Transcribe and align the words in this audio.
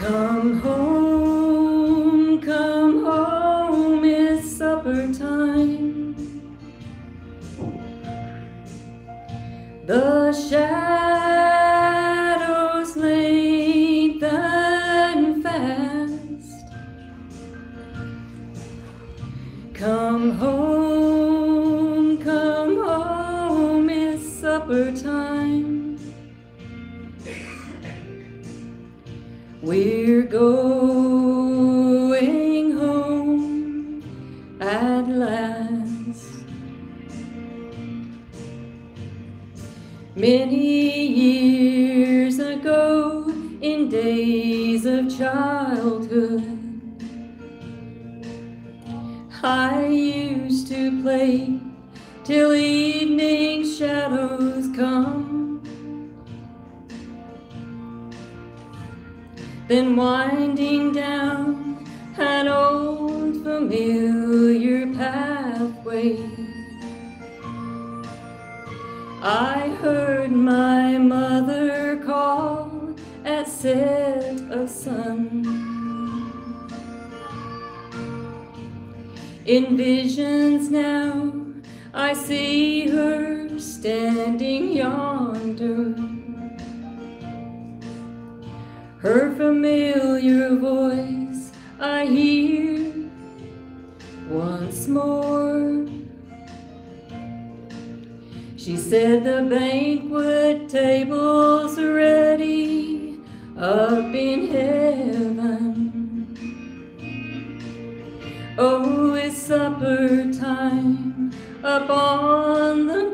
Come 0.00 0.60
home, 0.60 1.09
Then 59.70 59.94
winding 59.94 60.94
down 60.94 61.86
an 62.18 62.48
old 62.48 63.44
familiar 63.44 64.84
pathway. 64.96 66.18
I 69.22 69.68
heard 69.80 70.32
my 70.32 70.98
mother 70.98 72.02
call 72.04 72.96
at 73.24 73.46
set 73.46 74.40
of 74.50 74.68
sun. 74.68 75.46
In 79.46 79.76
visions 79.76 80.68
now, 80.68 81.32
I 81.94 82.14
see 82.14 82.88
her 82.88 83.56
standing 83.60 84.72
yonder. 84.72 85.19
Her 89.02 89.34
familiar 89.34 90.54
voice 90.56 91.52
I 91.80 92.04
hear 92.04 93.08
once 94.28 94.86
more. 94.88 95.88
She 98.58 98.76
said 98.76 99.24
the 99.24 99.46
banquet 99.48 100.68
table's 100.68 101.78
ready 101.80 103.18
up 103.56 104.14
in 104.14 104.48
heaven. 104.48 105.46
Oh, 108.58 109.14
it's 109.14 109.38
supper 109.38 110.30
time 110.30 111.32
up 111.64 111.88
on 111.88 112.86
the 112.86 113.09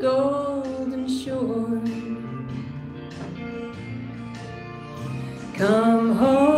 Come 5.56 6.17
home, 6.17 6.55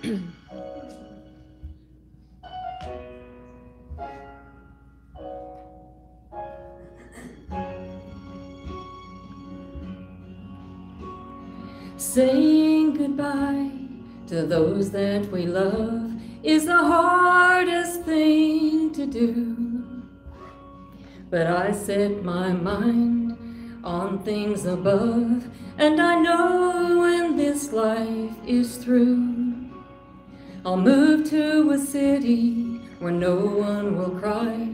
Saying 11.98 12.94
goodbye 12.96 13.70
to 14.28 14.46
those 14.46 14.90
that 14.92 15.30
we 15.30 15.44
love 15.44 16.12
is 16.42 16.64
the 16.64 16.78
hardest 16.78 18.04
thing 18.04 18.92
to 18.94 19.04
do. 19.04 20.02
But 21.28 21.46
I 21.46 21.72
set 21.72 22.24
my 22.24 22.52
mind 22.52 23.36
on 23.84 24.22
things 24.24 24.64
above, 24.64 25.46
and 25.76 26.00
I 26.00 26.18
know 26.20 27.00
when 27.00 27.36
this 27.36 27.70
life 27.72 28.34
is 28.46 28.78
through, 28.78 29.29
I'll 30.62 30.76
move 30.76 31.28
to 31.30 31.70
a 31.70 31.78
city 31.78 32.80
where 32.98 33.10
no 33.10 33.36
one 33.36 33.96
will 33.96 34.10
cry, 34.10 34.68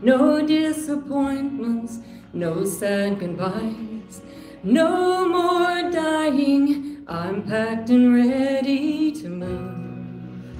no 0.00 0.40
disappointments, 0.46 1.98
no 2.32 2.64
sad 2.64 3.20
goodbyes, 3.20 4.22
no 4.62 5.28
more 5.28 5.90
dying. 5.90 7.04
I'm 7.06 7.42
packed 7.42 7.90
and 7.90 8.14
ready 8.14 9.12
to 9.12 9.28
move. 9.28 10.58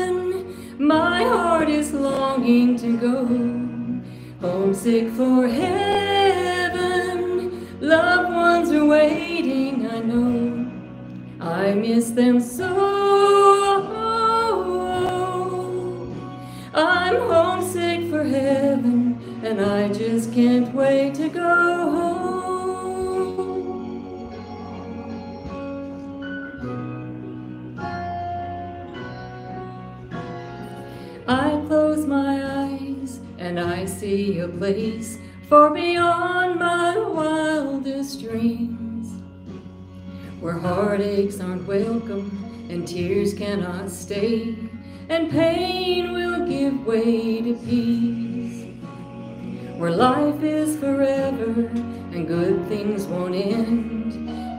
My 0.80 1.22
heart 1.22 1.70
is 1.70 1.94
longing 1.94 2.78
to 2.78 2.98
go. 2.98 3.28
Homesick 4.42 5.12
for 5.12 5.48
heaven. 5.48 5.92
Loved 7.80 8.34
ones 8.34 8.72
are 8.72 8.86
waiting. 8.86 9.31
I 11.51 11.74
miss 11.74 12.12
them 12.12 12.39
so. 12.39 12.71
I'm 16.74 17.15
homesick 17.18 18.09
for 18.09 18.24
heaven, 18.24 19.19
and 19.44 19.59
I 19.59 19.89
just 19.92 20.33
can't 20.33 20.74
wait 20.74 21.15
to 21.15 21.27
go 21.30 21.42
home. 21.92 22.31
I 31.27 31.62
close 31.68 32.06
my 32.06 32.63
eyes 32.65 33.19
and 33.38 33.59
I 33.59 33.86
see 33.86 34.39
a 34.39 34.47
place 34.47 35.18
far 35.50 35.74
beyond 35.74 36.59
my 36.59 36.97
wildest 36.97 38.21
dreams 38.21 38.81
where 40.42 40.60
heartaches 40.60 41.40
aren't 41.40 41.66
welcome 41.66 42.68
and 42.70 42.88
tears 42.88 43.34
cannot 43.34 43.90
stay 43.90 44.58
and 45.08 45.32
pain 45.32 46.12
will 46.12 46.46
give 46.48 46.86
way 46.86 47.42
to 47.42 47.54
peace. 47.66 48.66
Where 49.78 49.92
life 49.92 50.44
is 50.44 50.78
forever 50.78 51.68
and 52.14 52.28
good 52.28 52.68
things 52.68 53.06
won't 53.06 53.36
end 53.36 54.12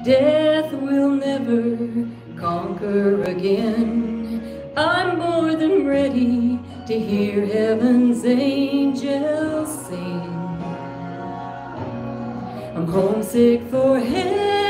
death 0.05 0.73
will 0.73 1.11
never 1.11 2.09
conquer 2.37 3.23
again. 3.23 4.73
I'm 4.77 5.19
more 5.19 5.55
than 5.55 5.87
ready 5.87 6.59
to 6.87 6.99
hear 6.99 7.47
heaven's 7.47 8.25
angels 8.25 9.87
sing. 9.87 10.23
I'm 12.75 12.89
homesick 12.89 13.63
for 13.71 14.01
heaven, 14.01 14.62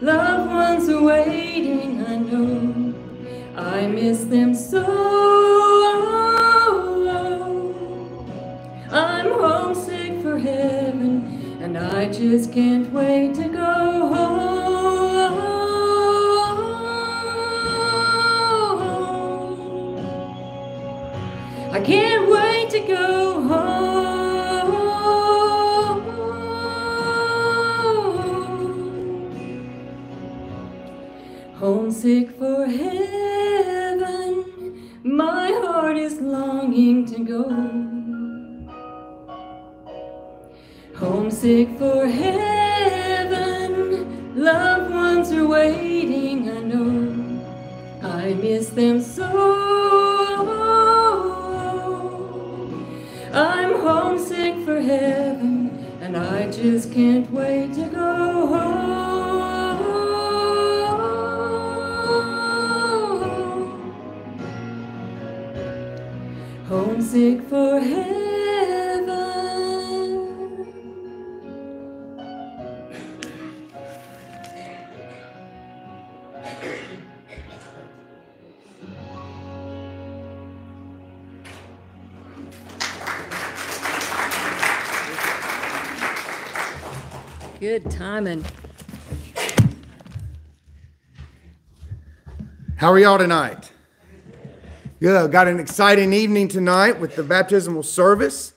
loved 0.00 0.50
ones 0.50 0.88
are 0.88 1.02
waiting, 1.02 2.04
I 2.04 2.16
know. 2.16 2.92
I 3.56 3.86
miss 3.86 4.24
them 4.24 4.54
so. 4.54 4.82
I'm 8.90 9.30
homesick 9.30 10.22
for 10.22 10.38
heaven, 10.38 11.58
and 11.60 11.76
I 11.78 12.08
just 12.10 12.52
can't 12.52 12.90
wait 12.92 13.34
to 13.34 13.48
go 13.48 14.08
home. 14.14 14.56
I 21.72 21.80
can't 21.80 22.30
wait 22.30 22.70
to 22.70 22.80
go 22.80 23.25
Homesick 32.06 32.38
for 32.38 32.66
heaven, 32.66 34.38
my 35.02 35.50
heart 35.50 35.96
is 35.96 36.20
longing 36.20 37.04
to 37.06 37.18
go. 37.24 37.50
Homesick 40.94 41.76
for 41.76 42.06
heaven, 42.06 43.50
loved 44.36 44.94
ones 44.94 45.32
are 45.32 45.48
waiting, 45.48 46.48
I 46.48 46.60
know. 46.60 47.42
I 48.08 48.34
miss 48.34 48.68
them 48.68 49.00
so. 49.00 49.24
I'm 53.32 53.80
homesick 53.80 54.64
for 54.64 54.80
heaven, 54.80 55.70
and 56.00 56.16
I 56.16 56.52
just 56.52 56.92
can't 56.92 57.28
wait 57.32 57.74
to 57.74 57.88
go 57.88 58.46
home. 58.46 59.25
Homesick 67.16 67.48
for 67.48 67.80
heaven. 67.80 69.06
Good 87.58 87.90
timing. 87.90 88.44
How 92.76 92.92
are 92.92 92.98
y'all 92.98 93.16
tonight? 93.16 93.65
Good. 94.98 95.30
Got 95.30 95.46
an 95.46 95.60
exciting 95.60 96.14
evening 96.14 96.48
tonight 96.48 96.98
with 96.98 97.16
the 97.16 97.22
baptismal 97.22 97.82
service. 97.82 98.54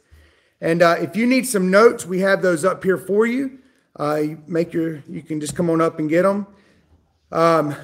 And 0.62 0.82
uh, 0.82 0.96
if 0.98 1.18
you 1.18 1.28
need 1.28 1.46
some 1.46 1.70
notes, 1.70 2.06
we 2.06 2.22
have 2.22 2.42
those 2.42 2.64
up 2.64 2.82
here 2.82 2.98
for 2.98 3.26
you. 3.26 3.60
Uh, 4.00 4.22
you 4.24 4.42
make 4.48 4.72
your, 4.72 5.04
you 5.10 5.22
can 5.22 5.42
just 5.42 5.54
come 5.54 5.70
on 5.70 5.82
up 5.82 6.00
and 6.00 6.10
get 6.10 6.22
them. 6.22 6.48
Um, 7.30 7.76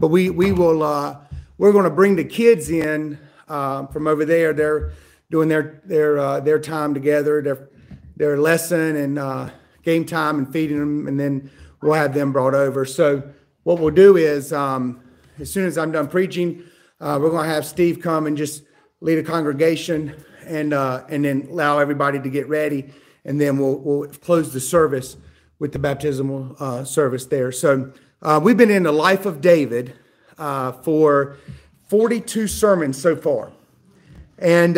but 0.00 0.08
we 0.08 0.30
we 0.30 0.50
will 0.50 0.82
uh, 0.82 1.18
we're 1.58 1.72
going 1.72 1.84
to 1.84 1.90
bring 1.90 2.16
the 2.16 2.24
kids 2.24 2.70
in 2.70 3.18
uh, 3.48 3.84
from 3.88 4.06
over 4.06 4.24
there. 4.24 4.54
They're 4.54 4.92
doing 5.30 5.50
their 5.50 5.82
their 5.84 6.18
uh, 6.18 6.40
their 6.40 6.58
time 6.58 6.94
together. 6.94 7.42
They're 7.42 7.68
their 8.16 8.38
lesson 8.38 8.96
and 8.96 9.18
uh, 9.18 9.50
game 9.82 10.06
time 10.06 10.38
and 10.38 10.50
feeding 10.50 10.78
them, 10.78 11.06
and 11.06 11.20
then 11.20 11.50
we'll 11.82 11.92
have 11.92 12.14
them 12.14 12.32
brought 12.32 12.54
over. 12.54 12.86
So 12.86 13.30
what 13.64 13.78
we'll 13.78 13.94
do 13.94 14.16
is, 14.16 14.54
um, 14.54 15.02
as 15.38 15.52
soon 15.52 15.66
as 15.66 15.76
I'm 15.76 15.92
done 15.92 16.08
preaching, 16.08 16.64
uh, 17.00 17.18
we're 17.20 17.30
going 17.30 17.46
to 17.46 17.54
have 17.54 17.64
Steve 17.64 18.00
come 18.00 18.26
and 18.26 18.36
just 18.36 18.64
lead 19.00 19.18
a 19.18 19.22
congregation 19.22 20.14
and 20.46 20.72
uh, 20.72 21.04
and 21.08 21.24
then 21.24 21.46
allow 21.50 21.78
everybody 21.78 22.18
to 22.20 22.28
get 22.28 22.48
ready, 22.48 22.90
and 23.24 23.40
then 23.40 23.58
we'll 23.58 23.78
we'll 23.78 24.08
close 24.08 24.52
the 24.52 24.60
service 24.60 25.16
with 25.58 25.72
the 25.72 25.78
baptismal 25.78 26.56
uh, 26.58 26.84
service 26.84 27.26
there. 27.26 27.52
So 27.52 27.92
uh, 28.22 28.40
we've 28.42 28.56
been 28.56 28.70
in 28.70 28.84
the 28.84 28.92
life 28.92 29.26
of 29.26 29.40
David 29.40 29.92
uh, 30.38 30.72
for 30.72 31.36
42 31.88 32.46
sermons 32.48 33.00
so 33.00 33.16
far. 33.16 33.52
And 34.38 34.76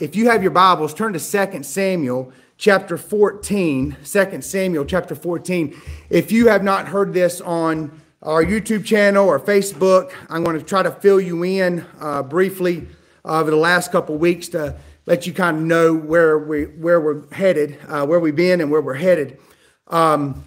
if 0.00 0.14
you 0.14 0.28
have 0.28 0.42
your 0.42 0.50
Bibles, 0.50 0.92
turn 0.92 1.14
to 1.14 1.18
2 1.18 1.62
Samuel 1.62 2.30
chapter 2.58 2.98
14, 2.98 3.96
2 4.04 4.42
Samuel 4.42 4.84
chapter 4.84 5.14
14. 5.14 5.80
If 6.10 6.30
you 6.30 6.48
have 6.48 6.62
not 6.62 6.88
heard 6.88 7.14
this 7.14 7.40
on 7.40 8.02
our 8.22 8.44
YouTube 8.44 8.84
channel 8.84 9.28
or 9.28 9.38
Facebook, 9.38 10.12
I'm 10.28 10.42
going 10.42 10.58
to 10.58 10.64
try 10.64 10.82
to 10.82 10.90
fill 10.90 11.20
you 11.20 11.44
in 11.44 11.86
uh, 12.00 12.24
briefly 12.24 12.88
uh, 13.24 13.40
over 13.40 13.50
the 13.50 13.56
last 13.56 13.92
couple 13.92 14.16
weeks 14.18 14.48
to 14.48 14.76
let 15.06 15.26
you 15.26 15.32
kind 15.32 15.58
of 15.58 15.62
know 15.62 15.94
where 15.94 16.36
we 16.36 16.64
where 16.64 17.00
we're 17.00 17.32
headed, 17.32 17.78
uh, 17.86 18.04
where 18.06 18.18
we've 18.18 18.34
been, 18.34 18.60
and 18.60 18.70
where 18.72 18.80
we're 18.80 18.94
headed. 18.94 19.38
Um, 19.86 20.46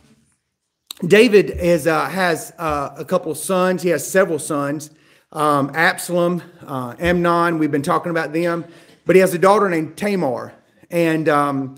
David 1.05 1.49
is 1.49 1.87
uh, 1.87 2.09
has 2.09 2.51
uh, 2.57 2.89
a 2.97 3.05
couple 3.05 3.33
sons. 3.35 3.83
He 3.83 3.89
has 3.89 4.05
several 4.05 4.37
sons. 4.37 4.91
Um, 5.31 5.71
Absalom, 5.73 6.43
uh, 6.67 6.95
Amnon. 6.99 7.57
We've 7.57 7.71
been 7.71 7.81
talking 7.81 8.09
about 8.09 8.33
them, 8.33 8.65
but 9.05 9.15
he 9.15 9.21
has 9.21 9.33
a 9.33 9.39
daughter 9.39 9.69
named 9.69 9.95
Tamar, 9.95 10.53
and 10.89 11.29
um, 11.29 11.77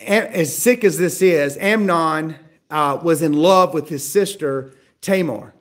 as 0.00 0.56
sick 0.56 0.82
as 0.82 0.98
this 0.98 1.22
is, 1.22 1.56
Amnon 1.58 2.34
uh, 2.70 2.98
was 3.02 3.22
in 3.22 3.32
love 3.32 3.74
with 3.74 3.88
his 3.88 4.08
sister 4.08 4.72
Tamar, 5.00 5.54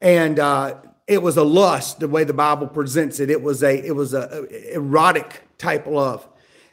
and 0.00 0.38
uh, 0.38 0.76
it 1.06 1.22
was 1.22 1.36
a 1.36 1.44
lust 1.44 2.00
the 2.00 2.08
way 2.08 2.24
the 2.24 2.34
Bible 2.34 2.66
presents 2.66 3.20
it. 3.20 3.30
It 3.30 3.42
was 3.42 3.62
a 3.62 3.86
it 3.86 3.94
was 3.94 4.14
a, 4.14 4.46
a 4.50 4.74
erotic 4.74 5.42
type 5.58 5.86
love, 5.86 6.26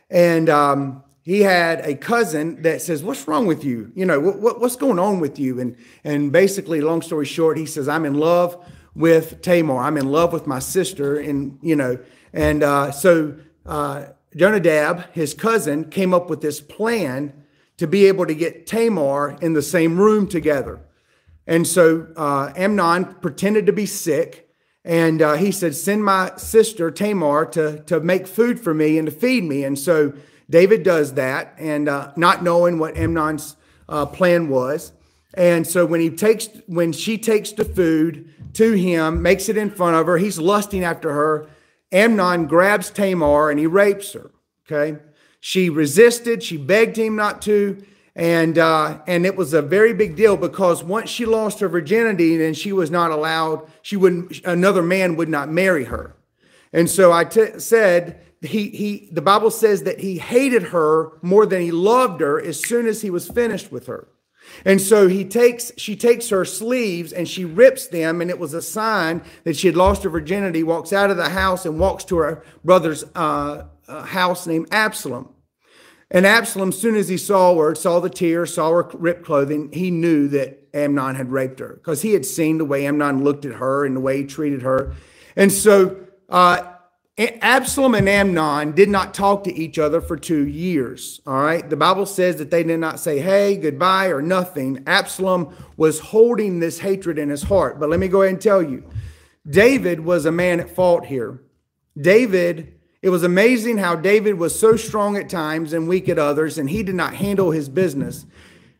and 0.09 0.49
um, 0.49 1.03
he 1.21 1.41
had 1.41 1.81
a 1.81 1.95
cousin 1.95 2.61
that 2.63 2.81
says, 2.81 3.03
"What's 3.03 3.27
wrong 3.27 3.45
with 3.45 3.63
you? 3.63 3.91
You 3.95 4.05
know 4.05 4.19
what, 4.19 4.39
what, 4.39 4.61
what's 4.61 4.75
going 4.75 4.99
on 4.99 5.19
with 5.19 5.37
you?" 5.37 5.59
And 5.59 5.75
and 6.03 6.31
basically, 6.31 6.81
long 6.81 7.01
story 7.01 7.25
short, 7.25 7.57
he 7.57 7.65
says, 7.65 7.87
"I'm 7.87 8.05
in 8.05 8.15
love 8.15 8.57
with 8.95 9.41
Tamar. 9.41 9.77
I'm 9.79 9.97
in 9.97 10.11
love 10.11 10.33
with 10.33 10.47
my 10.47 10.59
sister," 10.59 11.19
and 11.19 11.59
you 11.61 11.75
know, 11.75 11.99
and 12.33 12.63
uh, 12.63 12.91
so. 12.91 13.35
Uh, 13.65 14.13
Jonadab, 14.35 15.11
his 15.13 15.33
cousin, 15.33 15.89
came 15.89 16.13
up 16.13 16.29
with 16.29 16.41
this 16.41 16.61
plan 16.61 17.33
to 17.77 17.87
be 17.87 18.05
able 18.05 18.25
to 18.25 18.33
get 18.33 18.67
Tamar 18.67 19.37
in 19.41 19.53
the 19.53 19.61
same 19.61 19.97
room 19.97 20.27
together. 20.27 20.79
And 21.45 21.65
so 21.65 22.07
uh, 22.15 22.51
Amnon 22.55 23.15
pretended 23.21 23.65
to 23.67 23.73
be 23.73 23.85
sick, 23.85 24.49
and 24.83 25.21
uh, 25.21 25.33
he 25.35 25.51
said, 25.51 25.75
Send 25.75 26.03
my 26.03 26.31
sister 26.37 26.91
Tamar 26.91 27.45
to, 27.47 27.83
to 27.83 27.99
make 27.99 28.27
food 28.27 28.59
for 28.59 28.73
me 28.73 28.97
and 28.97 29.07
to 29.07 29.11
feed 29.11 29.43
me. 29.43 29.63
And 29.63 29.77
so 29.77 30.13
David 30.49 30.83
does 30.83 31.13
that, 31.13 31.55
and 31.57 31.87
uh, 31.87 32.11
not 32.15 32.43
knowing 32.43 32.79
what 32.79 32.97
Amnon's 32.97 33.55
uh, 33.87 34.05
plan 34.05 34.49
was. 34.49 34.91
And 35.33 35.67
so 35.67 35.85
when 35.85 36.01
he 36.01 36.09
takes 36.09 36.49
when 36.65 36.91
she 36.91 37.17
takes 37.17 37.51
the 37.51 37.63
food 37.63 38.33
to 38.53 38.73
him, 38.73 39.21
makes 39.21 39.49
it 39.49 39.57
in 39.57 39.69
front 39.69 39.95
of 39.95 40.07
her, 40.07 40.17
he's 40.17 40.39
lusting 40.39 40.83
after 40.83 41.13
her 41.13 41.47
Amnon 41.91 42.47
grabs 42.47 42.89
Tamar 42.89 43.49
and 43.49 43.59
he 43.59 43.67
rapes 43.67 44.13
her. 44.13 44.31
Okay. 44.65 44.99
She 45.39 45.69
resisted. 45.69 46.43
She 46.43 46.57
begged 46.57 46.97
him 46.97 47.15
not 47.15 47.41
to. 47.43 47.83
And, 48.15 48.57
uh, 48.57 48.99
and 49.05 49.27
it 49.27 49.35
was 49.35 49.53
a 49.53 49.61
very 49.61 49.93
big 49.93 50.15
deal 50.15 50.37
because 50.37 50.83
once 50.83 51.09
she 51.09 51.25
lost 51.25 51.59
her 51.59 51.69
virginity, 51.69 52.35
then 52.35 52.55
she 52.55 52.73
was 52.73 52.89
not 52.89 53.11
allowed, 53.11 53.69
she 53.83 53.95
wouldn't, 53.95 54.43
another 54.43 54.81
man 54.81 55.15
would 55.17 55.29
not 55.29 55.49
marry 55.49 55.83
her. 55.85 56.15
And 56.73 56.89
so 56.89 57.13
I 57.13 57.25
t- 57.25 57.59
said, 57.59 58.19
he, 58.41 58.69
he, 58.69 59.09
the 59.11 59.21
Bible 59.21 59.51
says 59.51 59.83
that 59.83 59.99
he 59.99 60.17
hated 60.17 60.63
her 60.63 61.11
more 61.21 61.45
than 61.45 61.61
he 61.61 61.71
loved 61.71 62.21
her 62.21 62.41
as 62.41 62.59
soon 62.59 62.87
as 62.87 63.03
he 63.03 63.11
was 63.11 63.29
finished 63.29 63.71
with 63.71 63.85
her. 63.85 64.07
And 64.65 64.81
so 64.81 65.07
he 65.07 65.23
takes, 65.23 65.71
she 65.77 65.95
takes 65.95 66.29
her 66.29 66.45
sleeves 66.45 67.13
and 67.13 67.27
she 67.27 67.45
rips 67.45 67.87
them, 67.87 68.21
and 68.21 68.31
it 68.31 68.39
was 68.39 68.53
a 68.53 68.61
sign 68.61 69.21
that 69.43 69.57
she 69.57 69.67
had 69.67 69.75
lost 69.75 70.03
her 70.03 70.09
virginity. 70.09 70.63
Walks 70.63 70.91
out 70.91 71.11
of 71.11 71.17
the 71.17 71.29
house 71.29 71.65
and 71.65 71.79
walks 71.79 72.03
to 72.05 72.17
her 72.17 72.43
brother's 72.63 73.03
uh, 73.13 73.65
uh, 73.87 74.03
house 74.03 74.47
named 74.47 74.67
Absalom. 74.71 75.33
And 76.09 76.25
Absalom, 76.25 76.71
soon 76.71 76.95
as 76.95 77.09
he 77.09 77.17
saw 77.17 77.55
her, 77.57 77.75
saw 77.75 77.99
the 77.99 78.09
tears, 78.09 78.53
saw 78.53 78.71
her 78.71 78.89
ripped 78.93 79.25
clothing, 79.25 79.71
he 79.73 79.91
knew 79.91 80.27
that 80.29 80.69
Amnon 80.73 81.15
had 81.15 81.31
raped 81.31 81.59
her 81.59 81.73
because 81.75 82.01
he 82.01 82.13
had 82.13 82.25
seen 82.25 82.57
the 82.57 82.65
way 82.65 82.85
Amnon 82.85 83.23
looked 83.23 83.45
at 83.45 83.55
her 83.55 83.85
and 83.85 83.95
the 83.95 83.99
way 83.99 84.21
he 84.21 84.25
treated 84.25 84.61
her. 84.61 84.93
And 85.35 85.51
so 85.51 85.97
uh, 86.29 86.75
Absalom 87.17 87.95
and 87.95 88.07
Amnon 88.07 88.73
did 88.73 88.89
not 88.89 89.13
talk 89.13 89.43
to 89.45 89.53
each 89.53 89.79
other 89.79 89.99
for 89.99 90.15
two 90.15 90.47
years. 90.47 91.19
All 91.25 91.41
right. 91.41 91.67
The 91.67 91.75
Bible 91.75 92.05
says 92.05 92.37
that 92.37 92.51
they 92.51 92.63
did 92.63 92.79
not 92.79 92.99
say, 92.99 93.19
hey, 93.19 93.57
goodbye, 93.57 94.07
or 94.07 94.21
nothing. 94.21 94.83
Absalom 94.85 95.55
was 95.77 95.99
holding 95.99 96.59
this 96.59 96.79
hatred 96.79 97.17
in 97.17 97.29
his 97.29 97.43
heart. 97.43 97.79
But 97.79 97.89
let 97.89 97.99
me 97.99 98.07
go 98.07 98.21
ahead 98.21 98.35
and 98.35 98.41
tell 98.41 98.61
you 98.61 98.83
David 99.49 99.99
was 99.99 100.25
a 100.25 100.31
man 100.31 100.59
at 100.59 100.69
fault 100.69 101.05
here. 101.05 101.41
David, 101.99 102.76
it 103.01 103.09
was 103.09 103.23
amazing 103.23 103.77
how 103.77 103.95
David 103.95 104.35
was 104.35 104.59
so 104.59 104.75
strong 104.75 105.17
at 105.17 105.29
times 105.29 105.73
and 105.73 105.87
weak 105.87 106.09
at 106.09 106.17
others, 106.17 106.57
and 106.57 106.69
he 106.69 106.81
did 106.81 106.95
not 106.95 107.13
handle 107.13 107.51
his 107.51 107.69
business. 107.69 108.25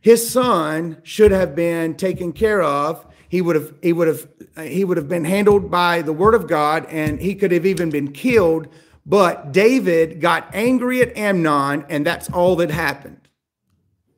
His 0.02 0.30
son 0.30 0.98
should 1.04 1.32
have 1.32 1.56
been 1.56 1.96
taken 1.96 2.34
care 2.34 2.62
of. 2.62 3.06
He 3.30 3.42
would 3.42 3.56
have 3.56 3.74
he 3.82 3.94
would 3.94 4.08
have 4.08 4.28
he 4.64 4.84
would 4.84 4.98
have 4.98 5.10
been 5.10 5.26
handled 5.26 5.70
by 5.70 6.02
the 6.02 6.14
word 6.14 6.34
of 6.34 6.48
God 6.48 6.86
and 6.86 7.20
he 7.20 7.36
could 7.36 7.52
have 7.52 7.66
even 7.66 7.90
been 7.90 8.12
killed. 8.12 8.68
But 9.06 9.52
David 9.52 10.22
got 10.22 10.50
angry 10.54 11.02
at 11.02 11.16
Amnon 11.18 11.86
and 11.90 12.06
that's 12.06 12.30
all 12.30 12.56
that 12.58 12.72
happened. 12.72 13.28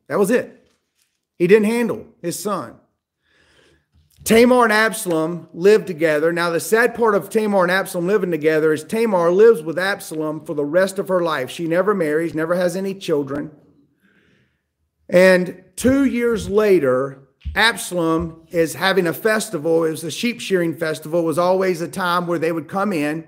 That 0.08 0.18
was 0.18 0.30
it. 0.30 0.68
He 1.38 1.46
didn't 1.46 1.66
handle 1.66 2.06
his 2.22 2.38
son 2.38 2.79
Tamar 4.24 4.64
and 4.64 4.72
Absalom 4.72 5.48
lived 5.52 5.86
together. 5.86 6.32
Now, 6.32 6.50
the 6.50 6.60
sad 6.60 6.94
part 6.94 7.14
of 7.14 7.30
Tamar 7.30 7.62
and 7.62 7.72
Absalom 7.72 8.06
living 8.06 8.30
together 8.30 8.72
is 8.72 8.84
Tamar 8.84 9.30
lives 9.30 9.62
with 9.62 9.78
Absalom 9.78 10.44
for 10.44 10.54
the 10.54 10.64
rest 10.64 10.98
of 10.98 11.08
her 11.08 11.20
life. 11.20 11.50
She 11.50 11.66
never 11.66 11.94
marries, 11.94 12.34
never 12.34 12.54
has 12.54 12.76
any 12.76 12.94
children. 12.94 13.50
And 15.08 15.64
two 15.74 16.04
years 16.04 16.48
later, 16.48 17.28
Absalom 17.54 18.46
is 18.50 18.74
having 18.74 19.06
a 19.06 19.12
festival. 19.12 19.84
It 19.84 19.90
was 19.90 20.04
a 20.04 20.10
sheep 20.10 20.40
shearing 20.40 20.76
festival. 20.76 21.20
It 21.20 21.24
was 21.24 21.38
always 21.38 21.80
a 21.80 21.88
time 21.88 22.26
where 22.26 22.38
they 22.38 22.52
would 22.52 22.68
come 22.68 22.92
in 22.92 23.26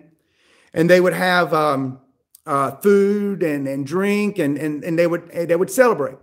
and 0.73 0.89
they 0.89 1.01
would 1.01 1.15
have 1.15 1.53
um, 1.53 2.01
uh, 2.47 2.73
food 2.77 3.43
and, 3.43 3.67
and 3.67 3.87
drink 3.87 4.39
and, 4.39 4.57
and, 4.57 4.85
and 4.85 4.99
they 4.99 5.07
would 5.07 5.31
they 5.31 5.57
would 5.57 5.71
celebrate. 5.71 6.19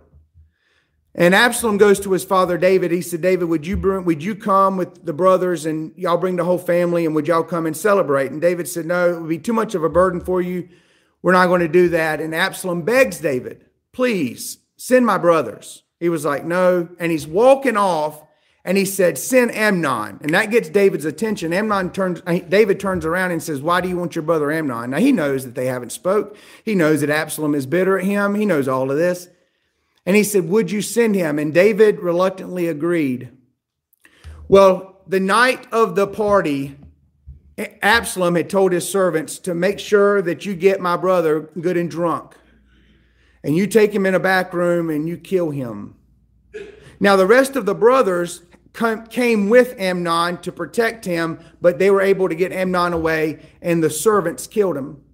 And 1.14 1.34
Absalom 1.34 1.76
goes 1.76 1.98
to 2.00 2.12
his 2.12 2.24
father 2.24 2.56
David. 2.56 2.92
He 2.92 3.02
said, 3.02 3.20
David, 3.20 3.48
would 3.48 3.66
you 3.66 3.76
bring, 3.76 4.04
would 4.04 4.22
you 4.22 4.34
come 4.34 4.76
with 4.76 5.04
the 5.04 5.12
brothers 5.12 5.66
and 5.66 5.92
y'all 5.96 6.16
bring 6.16 6.36
the 6.36 6.44
whole 6.44 6.58
family 6.58 7.04
and 7.04 7.14
would 7.14 7.26
y'all 7.26 7.42
come 7.42 7.66
and 7.66 7.76
celebrate? 7.76 8.30
And 8.30 8.40
David 8.40 8.68
said, 8.68 8.86
No, 8.86 9.10
it 9.10 9.20
would 9.20 9.28
be 9.28 9.38
too 9.38 9.52
much 9.52 9.74
of 9.74 9.82
a 9.82 9.88
burden 9.88 10.20
for 10.20 10.40
you. 10.40 10.68
We're 11.22 11.32
not 11.32 11.48
going 11.48 11.60
to 11.60 11.68
do 11.68 11.88
that. 11.90 12.20
And 12.20 12.34
Absalom 12.34 12.82
begs 12.82 13.18
David, 13.18 13.64
please 13.92 14.58
send 14.76 15.04
my 15.04 15.18
brothers. 15.18 15.82
He 15.98 16.08
was 16.08 16.24
like, 16.24 16.44
No. 16.44 16.88
And 17.00 17.10
he's 17.10 17.26
walking 17.26 17.76
off 17.76 18.22
and 18.64 18.78
he 18.78 18.84
said, 18.84 19.18
Send 19.18 19.52
Amnon. 19.52 20.20
And 20.22 20.32
that 20.32 20.52
gets 20.52 20.68
David's 20.68 21.04
attention. 21.04 21.52
Amnon 21.52 21.90
turns, 21.90 22.20
David 22.48 22.78
turns 22.78 23.04
around 23.04 23.32
and 23.32 23.42
says, 23.42 23.60
Why 23.60 23.80
do 23.80 23.88
you 23.88 23.96
want 23.96 24.14
your 24.14 24.22
brother 24.22 24.52
Amnon? 24.52 24.90
Now 24.90 24.98
he 24.98 25.10
knows 25.10 25.44
that 25.44 25.56
they 25.56 25.66
haven't 25.66 25.90
spoke. 25.90 26.36
He 26.64 26.76
knows 26.76 27.00
that 27.00 27.10
Absalom 27.10 27.56
is 27.56 27.66
bitter 27.66 27.98
at 27.98 28.04
him. 28.04 28.36
He 28.36 28.46
knows 28.46 28.68
all 28.68 28.92
of 28.92 28.96
this. 28.96 29.28
And 30.10 30.16
he 30.16 30.24
said, 30.24 30.48
Would 30.48 30.72
you 30.72 30.82
send 30.82 31.14
him? 31.14 31.38
And 31.38 31.54
David 31.54 32.00
reluctantly 32.00 32.66
agreed. 32.66 33.30
Well, 34.48 35.02
the 35.06 35.20
night 35.20 35.68
of 35.72 35.94
the 35.94 36.08
party, 36.08 36.76
Absalom 37.80 38.34
had 38.34 38.50
told 38.50 38.72
his 38.72 38.88
servants 38.88 39.38
to 39.38 39.54
make 39.54 39.78
sure 39.78 40.20
that 40.20 40.44
you 40.44 40.56
get 40.56 40.80
my 40.80 40.96
brother 40.96 41.48
good 41.60 41.76
and 41.76 41.88
drunk 41.88 42.34
and 43.44 43.56
you 43.56 43.68
take 43.68 43.92
him 43.92 44.04
in 44.04 44.16
a 44.16 44.18
back 44.18 44.52
room 44.52 44.90
and 44.90 45.08
you 45.08 45.16
kill 45.16 45.50
him. 45.50 45.94
Now, 46.98 47.14
the 47.14 47.24
rest 47.24 47.54
of 47.54 47.64
the 47.64 47.76
brothers 47.76 48.42
came 49.10 49.48
with 49.48 49.78
Amnon 49.78 50.38
to 50.38 50.50
protect 50.50 51.04
him, 51.04 51.38
but 51.60 51.78
they 51.78 51.92
were 51.92 52.02
able 52.02 52.28
to 52.28 52.34
get 52.34 52.50
Amnon 52.50 52.94
away, 52.94 53.46
and 53.62 53.80
the 53.80 53.90
servants 53.90 54.48
killed 54.48 54.76
him. 54.76 55.04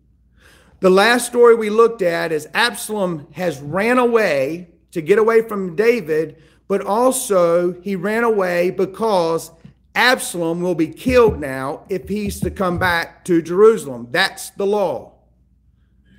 The 0.80 0.88
last 0.88 1.26
story 1.26 1.54
we 1.54 1.68
looked 1.68 2.00
at 2.00 2.32
is 2.32 2.48
Absalom 2.54 3.26
has 3.32 3.60
ran 3.60 3.98
away 3.98 4.72
to 4.96 5.02
get 5.02 5.18
away 5.18 5.42
from 5.42 5.76
David, 5.76 6.42
but 6.68 6.80
also 6.80 7.78
he 7.82 7.96
ran 7.96 8.24
away 8.24 8.70
because 8.70 9.50
Absalom 9.94 10.62
will 10.62 10.74
be 10.74 10.88
killed 10.88 11.38
now 11.38 11.84
if 11.90 12.08
he's 12.08 12.40
to 12.40 12.50
come 12.50 12.78
back 12.78 13.22
to 13.26 13.42
Jerusalem. 13.42 14.08
That's 14.10 14.48
the 14.50 14.64
law. 14.64 15.12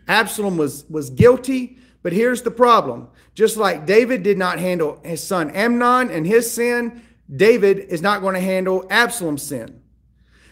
Absalom 0.08 0.58
was, 0.58 0.86
was 0.90 1.10
guilty. 1.10 1.80
But 2.04 2.14
here's 2.14 2.44
the 2.44 2.52
problem 2.52 3.10
just 3.34 3.58
like 3.58 3.88
David 3.88 4.22
did 4.22 4.38
not 4.38 4.60
handle 4.60 5.02
his 5.04 5.24
son 5.24 5.50
Amnon 5.52 6.12
and 6.12 6.26
his 6.26 6.50
sin, 6.52 7.02
David 7.36 7.80
is 7.80 8.04
not 8.04 8.22
going 8.22 8.36
to 8.36 8.42
handle 8.42 8.86
Absalom's 8.92 9.42
sin. 9.42 9.82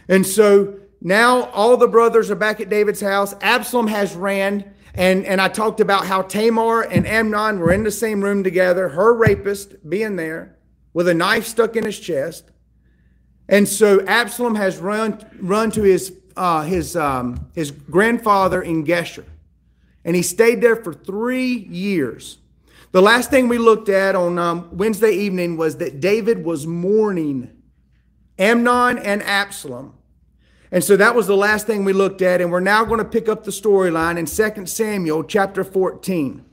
And 0.10 0.26
so 0.26 0.80
now 1.00 1.44
all 1.52 1.78
the 1.78 1.88
brothers 1.88 2.32
are 2.32 2.36
back 2.36 2.60
at 2.60 2.70
David's 2.70 3.02
house. 3.02 3.36
Absalom 3.42 3.88
has 3.88 4.16
ran. 4.16 4.74
And, 4.96 5.26
and 5.26 5.42
I 5.42 5.50
talked 5.50 5.80
about 5.80 6.06
how 6.06 6.22
Tamar 6.22 6.82
and 6.84 7.06
Amnon 7.06 7.60
were 7.60 7.72
in 7.72 7.84
the 7.84 7.92
same 7.92 8.24
room 8.24 8.44
together, 8.44 8.90
her 8.90 9.14
rapist 9.14 9.90
being 9.90 10.16
there 10.16 10.58
with 10.94 11.08
a 11.08 11.14
knife 11.14 11.46
stuck 11.46 11.76
in 11.76 11.86
his 11.86 12.00
chest. 12.00 12.50
And 13.48 13.68
so 13.68 14.06
Absalom 14.08 14.56
has 14.56 14.78
run, 14.78 15.24
run 15.40 15.70
to 15.72 15.84
his, 15.84 16.14
uh, 16.36 16.64
his, 16.64 16.96
um, 16.96 17.48
his 17.54 17.72
grandfather 17.72 18.62
in 18.62 18.86
Geshur 18.86 19.26
and 20.06 20.16
he 20.16 20.22
stayed 20.22 20.62
there 20.62 20.76
for 20.76 20.94
three 20.94 21.56
years. 21.56 22.38
The 22.92 23.02
last 23.02 23.32
thing 23.32 23.50
we 23.50 23.58
looked 23.58 23.90
at 23.90 24.16
on 24.16 24.38
um, 24.38 24.70
Wednesday 24.72 25.12
evening 25.12 25.58
was 25.58 25.78
that 25.78 26.00
David 26.00 26.46
was 26.46 26.66
mourning 26.66 27.52
Amnon 28.38 29.00
and 29.00 29.22
Absalom. 29.24 29.96
And 30.72 30.84
so 30.84 30.98
that 30.98 31.16
was 31.16 31.28
the 31.28 31.38
last 31.38 31.68
thing 31.68 31.86
we 31.86 31.94
looked 31.94 32.22
at. 32.22 32.42
And 32.42 32.52
we're 32.52 32.60
now 32.60 32.84
going 32.86 33.00
to 33.00 33.06
pick 33.06 33.30
up 33.30 33.44
the 33.44 33.52
storyline 33.52 34.18
in 34.18 34.26
2 34.26 34.66
Samuel 34.66 35.24
chapter 35.24 35.64
14, 35.64 36.44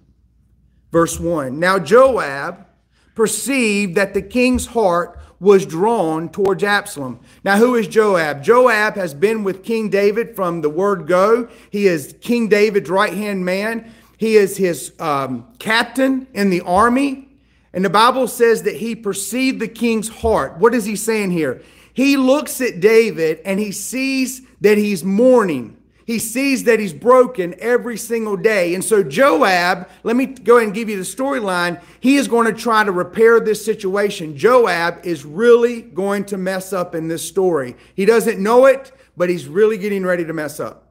verse 0.90 1.18
1. 1.18 1.58
Now 1.58 1.78
Joab 1.78 2.66
perceived 3.14 3.94
that 3.96 4.14
the 4.14 4.22
king's 4.22 4.66
heart 4.66 5.18
was 5.42 5.66
drawn 5.66 6.28
towards 6.28 6.62
Absalom. 6.62 7.18
Now, 7.42 7.56
who 7.56 7.74
is 7.74 7.88
Joab? 7.88 8.44
Joab 8.44 8.94
has 8.94 9.12
been 9.12 9.42
with 9.42 9.64
King 9.64 9.90
David 9.90 10.36
from 10.36 10.60
the 10.60 10.70
word 10.70 11.08
go. 11.08 11.48
He 11.68 11.88
is 11.88 12.14
King 12.20 12.48
David's 12.48 12.88
right 12.88 13.12
hand 13.12 13.44
man. 13.44 13.92
He 14.18 14.36
is 14.36 14.56
his 14.56 14.92
um, 15.00 15.48
captain 15.58 16.28
in 16.32 16.50
the 16.50 16.60
army. 16.60 17.28
And 17.72 17.84
the 17.84 17.90
Bible 17.90 18.28
says 18.28 18.62
that 18.62 18.76
he 18.76 18.94
perceived 18.94 19.58
the 19.58 19.66
king's 19.66 20.08
heart. 20.08 20.58
What 20.58 20.74
is 20.76 20.84
he 20.84 20.94
saying 20.94 21.32
here? 21.32 21.60
He 21.92 22.16
looks 22.16 22.60
at 22.60 22.80
David 22.80 23.40
and 23.44 23.60
he 23.60 23.72
sees 23.72 24.42
that 24.60 24.78
he's 24.78 25.04
mourning. 25.04 25.76
He 26.04 26.18
sees 26.18 26.64
that 26.64 26.80
he's 26.80 26.92
broken 26.92 27.54
every 27.58 27.96
single 27.96 28.36
day. 28.36 28.74
And 28.74 28.84
so, 28.84 29.02
Joab, 29.02 29.88
let 30.02 30.16
me 30.16 30.26
go 30.26 30.56
ahead 30.56 30.68
and 30.68 30.74
give 30.74 30.88
you 30.88 30.96
the 30.96 31.02
storyline. 31.02 31.80
He 32.00 32.16
is 32.16 32.28
going 32.28 32.52
to 32.52 32.60
try 32.60 32.82
to 32.82 32.92
repair 32.92 33.40
this 33.40 33.64
situation. 33.64 34.36
Joab 34.36 35.06
is 35.06 35.24
really 35.24 35.82
going 35.82 36.24
to 36.26 36.36
mess 36.36 36.72
up 36.72 36.94
in 36.94 37.08
this 37.08 37.26
story. 37.26 37.76
He 37.94 38.04
doesn't 38.04 38.42
know 38.42 38.66
it, 38.66 38.92
but 39.16 39.28
he's 39.28 39.46
really 39.46 39.78
getting 39.78 40.04
ready 40.04 40.24
to 40.24 40.32
mess 40.32 40.58
up. 40.58 40.88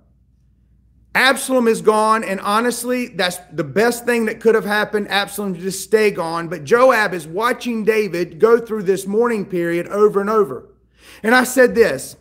Absalom 1.13 1.67
is 1.67 1.81
gone, 1.81 2.23
and 2.23 2.39
honestly, 2.39 3.07
that's 3.07 3.37
the 3.51 3.65
best 3.65 4.05
thing 4.05 4.25
that 4.25 4.39
could 4.39 4.55
have 4.55 4.63
happened. 4.63 5.09
Absalom 5.09 5.55
just 5.55 5.83
stay 5.83 6.09
gone. 6.09 6.47
But 6.47 6.63
Joab 6.63 7.13
is 7.13 7.27
watching 7.27 7.83
David 7.83 8.39
go 8.39 8.57
through 8.57 8.83
this 8.83 9.05
mourning 9.05 9.45
period 9.45 9.87
over 9.87 10.21
and 10.21 10.29
over. 10.29 10.70
And 11.23 11.35
I 11.35 11.43
said 11.43 11.75
this 11.75 12.15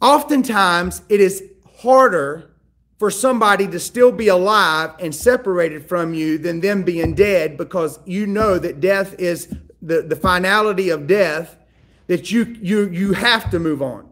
oftentimes 0.00 1.02
it 1.08 1.20
is 1.20 1.42
harder 1.78 2.50
for 2.98 3.10
somebody 3.10 3.66
to 3.68 3.78
still 3.78 4.10
be 4.10 4.28
alive 4.28 4.94
and 5.00 5.14
separated 5.14 5.86
from 5.88 6.14
you 6.14 6.38
than 6.38 6.60
them 6.60 6.82
being 6.82 7.14
dead 7.14 7.56
because 7.56 7.98
you 8.06 8.26
know 8.26 8.58
that 8.58 8.80
death 8.80 9.14
is 9.18 9.54
the, 9.82 10.02
the 10.02 10.16
finality 10.16 10.88
of 10.88 11.06
death 11.06 11.56
that 12.06 12.30
you 12.30 12.56
you 12.60 12.88
you 12.88 13.12
have 13.12 13.50
to 13.50 13.58
move 13.58 13.82
on. 13.82 14.08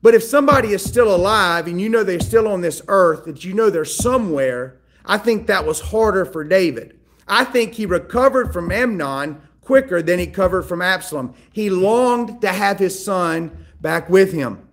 But 0.00 0.14
if 0.14 0.22
somebody 0.22 0.72
is 0.72 0.84
still 0.84 1.14
alive 1.14 1.66
and 1.66 1.80
you 1.80 1.88
know 1.88 2.04
they're 2.04 2.20
still 2.20 2.48
on 2.48 2.60
this 2.60 2.82
earth 2.88 3.24
that 3.24 3.44
you 3.44 3.54
know 3.54 3.70
they're 3.70 3.84
somewhere 3.84 4.80
i 5.06 5.18
think 5.18 5.46
that 5.46 5.66
was 5.66 5.80
harder 5.80 6.24
for 6.24 6.44
david. 6.44 6.98
I 7.26 7.44
think 7.44 7.74
he 7.74 7.86
recovered 7.86 8.52
from 8.52 8.70
amnon 8.70 9.40
quicker 9.64 10.02
than 10.02 10.18
he 10.18 10.26
covered 10.26 10.62
from 10.62 10.82
absalom 10.82 11.34
he 11.52 11.70
longed 11.70 12.40
to 12.40 12.48
have 12.48 12.78
his 12.78 13.04
son 13.04 13.66
back 13.80 14.08
with 14.08 14.32
him 14.32 14.64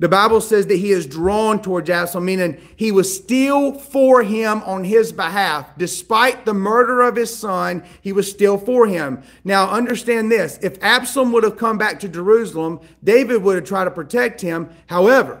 the 0.00 0.08
Bible 0.08 0.40
says 0.40 0.66
that 0.66 0.76
he 0.76 0.90
is 0.90 1.06
drawn 1.06 1.62
towards 1.62 1.88
Absalom, 1.88 2.24
meaning 2.24 2.60
he 2.74 2.90
was 2.90 3.14
still 3.14 3.78
for 3.78 4.24
him 4.24 4.60
on 4.64 4.82
his 4.82 5.12
behalf. 5.12 5.70
Despite 5.78 6.44
the 6.44 6.52
murder 6.52 7.00
of 7.02 7.14
his 7.14 7.34
son, 7.34 7.84
he 8.00 8.12
was 8.12 8.28
still 8.28 8.58
for 8.58 8.88
him. 8.88 9.22
Now, 9.44 9.70
understand 9.70 10.32
this 10.32 10.58
if 10.62 10.82
Absalom 10.82 11.30
would 11.32 11.44
have 11.44 11.56
come 11.56 11.78
back 11.78 12.00
to 12.00 12.08
Jerusalem, 12.08 12.80
David 13.04 13.42
would 13.42 13.54
have 13.54 13.64
tried 13.64 13.84
to 13.84 13.92
protect 13.92 14.40
him. 14.40 14.68
However, 14.88 15.40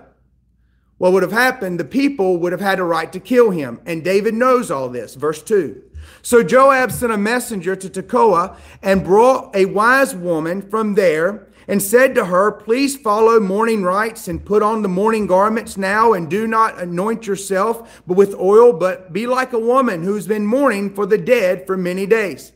what 0.98 1.12
would 1.12 1.24
have 1.24 1.32
happened? 1.32 1.80
The 1.80 1.84
people 1.84 2.38
would 2.38 2.52
have 2.52 2.60
had 2.60 2.78
a 2.78 2.84
right 2.84 3.12
to 3.12 3.18
kill 3.18 3.50
him. 3.50 3.80
And 3.84 4.04
David 4.04 4.34
knows 4.34 4.70
all 4.70 4.88
this. 4.88 5.16
Verse 5.16 5.42
2. 5.42 5.82
So 6.24 6.42
Joab 6.42 6.90
sent 6.90 7.12
a 7.12 7.18
messenger 7.18 7.76
to 7.76 7.90
Tekoa 7.90 8.56
and 8.82 9.04
brought 9.04 9.54
a 9.54 9.66
wise 9.66 10.16
woman 10.16 10.62
from 10.62 10.94
there 10.94 11.48
and 11.68 11.82
said 11.82 12.14
to 12.14 12.24
her, 12.24 12.50
Please 12.50 12.96
follow 12.96 13.38
mourning 13.38 13.82
rites 13.82 14.26
and 14.26 14.42
put 14.42 14.62
on 14.62 14.80
the 14.80 14.88
mourning 14.88 15.26
garments 15.26 15.76
now, 15.76 16.14
and 16.14 16.30
do 16.30 16.46
not 16.46 16.80
anoint 16.80 17.26
yourself 17.26 18.02
but 18.06 18.16
with 18.16 18.34
oil, 18.36 18.72
but 18.72 19.12
be 19.12 19.26
like 19.26 19.52
a 19.52 19.58
woman 19.58 20.02
who's 20.02 20.26
been 20.26 20.46
mourning 20.46 20.94
for 20.94 21.04
the 21.04 21.18
dead 21.18 21.66
for 21.66 21.76
many 21.76 22.06
days. 22.06 22.52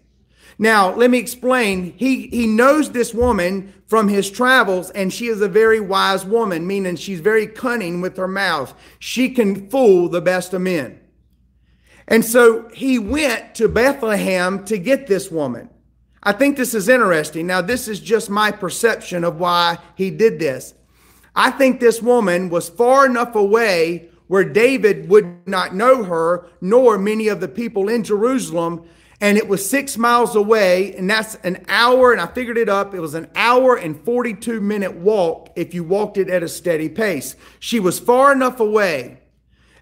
Now, 0.58 0.94
let 0.94 1.10
me 1.10 1.18
explain. 1.18 1.92
He, 1.98 2.28
he 2.28 2.46
knows 2.46 2.90
this 2.90 3.12
woman 3.12 3.74
from 3.86 4.08
his 4.08 4.30
travels, 4.30 4.88
and 4.92 5.12
she 5.12 5.26
is 5.26 5.42
a 5.42 5.48
very 5.48 5.78
wise 5.78 6.24
woman, 6.24 6.66
meaning 6.66 6.96
she's 6.96 7.20
very 7.20 7.46
cunning 7.46 8.00
with 8.00 8.16
her 8.16 8.28
mouth. 8.28 8.72
She 8.98 9.28
can 9.28 9.68
fool 9.68 10.08
the 10.08 10.22
best 10.22 10.54
of 10.54 10.62
men. 10.62 11.00
And 12.08 12.24
so 12.24 12.68
he 12.70 12.98
went 12.98 13.54
to 13.56 13.68
Bethlehem 13.68 14.64
to 14.64 14.78
get 14.78 15.06
this 15.06 15.30
woman. 15.30 15.68
I 16.22 16.32
think 16.32 16.56
this 16.56 16.74
is 16.74 16.88
interesting. 16.88 17.46
Now, 17.46 17.60
this 17.60 17.86
is 17.86 18.00
just 18.00 18.30
my 18.30 18.50
perception 18.50 19.24
of 19.24 19.38
why 19.38 19.78
he 19.94 20.10
did 20.10 20.38
this. 20.38 20.74
I 21.36 21.50
think 21.50 21.78
this 21.78 22.02
woman 22.02 22.48
was 22.48 22.68
far 22.68 23.06
enough 23.06 23.36
away 23.36 24.08
where 24.26 24.44
David 24.44 25.08
would 25.08 25.46
not 25.46 25.74
know 25.74 26.02
her, 26.04 26.48
nor 26.60 26.98
many 26.98 27.28
of 27.28 27.40
the 27.40 27.48
people 27.48 27.88
in 27.88 28.02
Jerusalem. 28.02 28.88
And 29.20 29.36
it 29.36 29.48
was 29.48 29.68
six 29.68 29.98
miles 29.98 30.34
away, 30.34 30.94
and 30.94 31.10
that's 31.10 31.34
an 31.36 31.64
hour, 31.68 32.12
and 32.12 32.20
I 32.20 32.26
figured 32.26 32.56
it 32.56 32.68
up. 32.68 32.94
It 32.94 33.00
was 33.00 33.14
an 33.14 33.28
hour 33.34 33.74
and 33.76 34.00
42 34.04 34.60
minute 34.60 34.94
walk 34.94 35.50
if 35.56 35.74
you 35.74 35.84
walked 35.84 36.18
it 36.18 36.30
at 36.30 36.42
a 36.42 36.48
steady 36.48 36.88
pace. 36.88 37.36
She 37.58 37.80
was 37.80 37.98
far 37.98 38.32
enough 38.32 38.60
away 38.60 39.18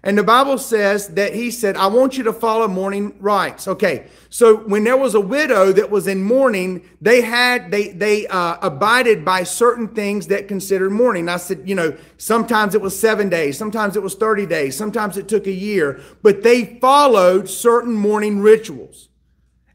and 0.03 0.17
the 0.17 0.23
Bible 0.23 0.57
says 0.57 1.09
that 1.09 1.33
he 1.33 1.49
said, 1.49 1.75
I 1.75 1.87
want 1.87 2.17
you 2.17 2.23
to 2.25 2.33
follow 2.33 2.67
mourning 2.67 3.15
rites. 3.19 3.67
Okay. 3.67 4.07
So 4.29 4.57
when 4.57 4.83
there 4.83 4.97
was 4.97 5.15
a 5.15 5.19
widow 5.19 5.71
that 5.71 5.89
was 5.89 6.07
in 6.07 6.23
mourning, 6.23 6.87
they 7.01 7.21
had, 7.21 7.71
they, 7.71 7.89
they 7.89 8.27
uh, 8.27 8.57
abided 8.61 9.25
by 9.25 9.43
certain 9.43 9.87
things 9.87 10.27
that 10.27 10.47
considered 10.47 10.91
mourning. 10.91 11.27
I 11.27 11.37
said, 11.37 11.67
you 11.67 11.75
know, 11.75 11.97
sometimes 12.17 12.75
it 12.75 12.81
was 12.81 12.97
seven 12.97 13.27
days, 13.27 13.57
sometimes 13.57 13.95
it 13.95 14.03
was 14.03 14.15
30 14.15 14.45
days, 14.45 14.77
sometimes 14.77 15.17
it 15.17 15.27
took 15.27 15.47
a 15.47 15.51
year, 15.51 15.99
but 16.21 16.43
they 16.43 16.77
followed 16.79 17.49
certain 17.49 17.93
mourning 17.93 18.39
rituals. 18.39 19.09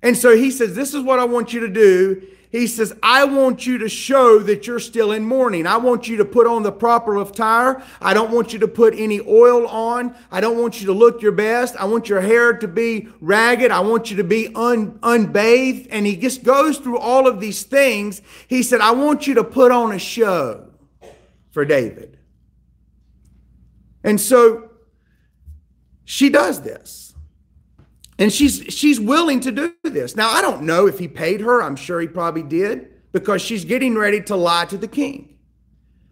And 0.02 0.16
so 0.16 0.36
he 0.36 0.50
says, 0.50 0.74
this 0.74 0.94
is 0.94 1.02
what 1.02 1.18
I 1.18 1.24
want 1.24 1.52
you 1.52 1.60
to 1.60 1.68
do 1.68 2.26
he 2.52 2.66
says, 2.66 2.94
I 3.02 3.24
want 3.24 3.66
you 3.66 3.78
to 3.78 3.88
show 3.88 4.38
that 4.40 4.66
you're 4.66 4.78
still 4.78 5.10
in 5.12 5.24
mourning. 5.24 5.66
I 5.66 5.78
want 5.78 6.06
you 6.06 6.18
to 6.18 6.24
put 6.26 6.46
on 6.46 6.62
the 6.62 6.70
proper 6.70 7.16
attire. 7.16 7.82
I 7.98 8.12
don't 8.12 8.30
want 8.30 8.52
you 8.52 8.58
to 8.58 8.68
put 8.68 8.94
any 8.94 9.20
oil 9.20 9.66
on. 9.66 10.14
I 10.30 10.42
don't 10.42 10.58
want 10.58 10.78
you 10.78 10.86
to 10.88 10.92
look 10.92 11.22
your 11.22 11.32
best. 11.32 11.74
I 11.76 11.86
want 11.86 12.10
your 12.10 12.20
hair 12.20 12.52
to 12.52 12.68
be 12.68 13.08
ragged. 13.22 13.70
I 13.70 13.80
want 13.80 14.10
you 14.10 14.18
to 14.18 14.24
be 14.24 14.54
un, 14.54 14.98
unbathed. 15.02 15.88
And 15.90 16.04
he 16.04 16.14
just 16.14 16.42
goes 16.44 16.76
through 16.76 16.98
all 16.98 17.26
of 17.26 17.40
these 17.40 17.62
things. 17.62 18.20
He 18.46 18.62
said, 18.62 18.82
I 18.82 18.90
want 18.90 19.26
you 19.26 19.32
to 19.34 19.44
put 19.44 19.72
on 19.72 19.90
a 19.90 19.98
show 19.98 20.68
for 21.52 21.64
David. 21.64 22.18
And 24.04 24.20
so 24.20 24.68
she 26.04 26.28
does 26.28 26.60
this. 26.60 27.11
And 28.22 28.32
she's 28.32 28.62
she's 28.68 29.00
willing 29.00 29.40
to 29.40 29.50
do 29.50 29.74
this. 29.82 30.14
Now, 30.14 30.30
I 30.30 30.42
don't 30.42 30.62
know 30.62 30.86
if 30.86 31.00
he 31.00 31.08
paid 31.08 31.40
her. 31.40 31.60
I'm 31.60 31.74
sure 31.74 32.00
he 32.00 32.06
probably 32.06 32.44
did 32.44 33.10
because 33.10 33.42
she's 33.42 33.64
getting 33.64 33.96
ready 33.96 34.20
to 34.22 34.36
lie 34.36 34.64
to 34.66 34.78
the 34.78 34.86
king. 34.86 35.36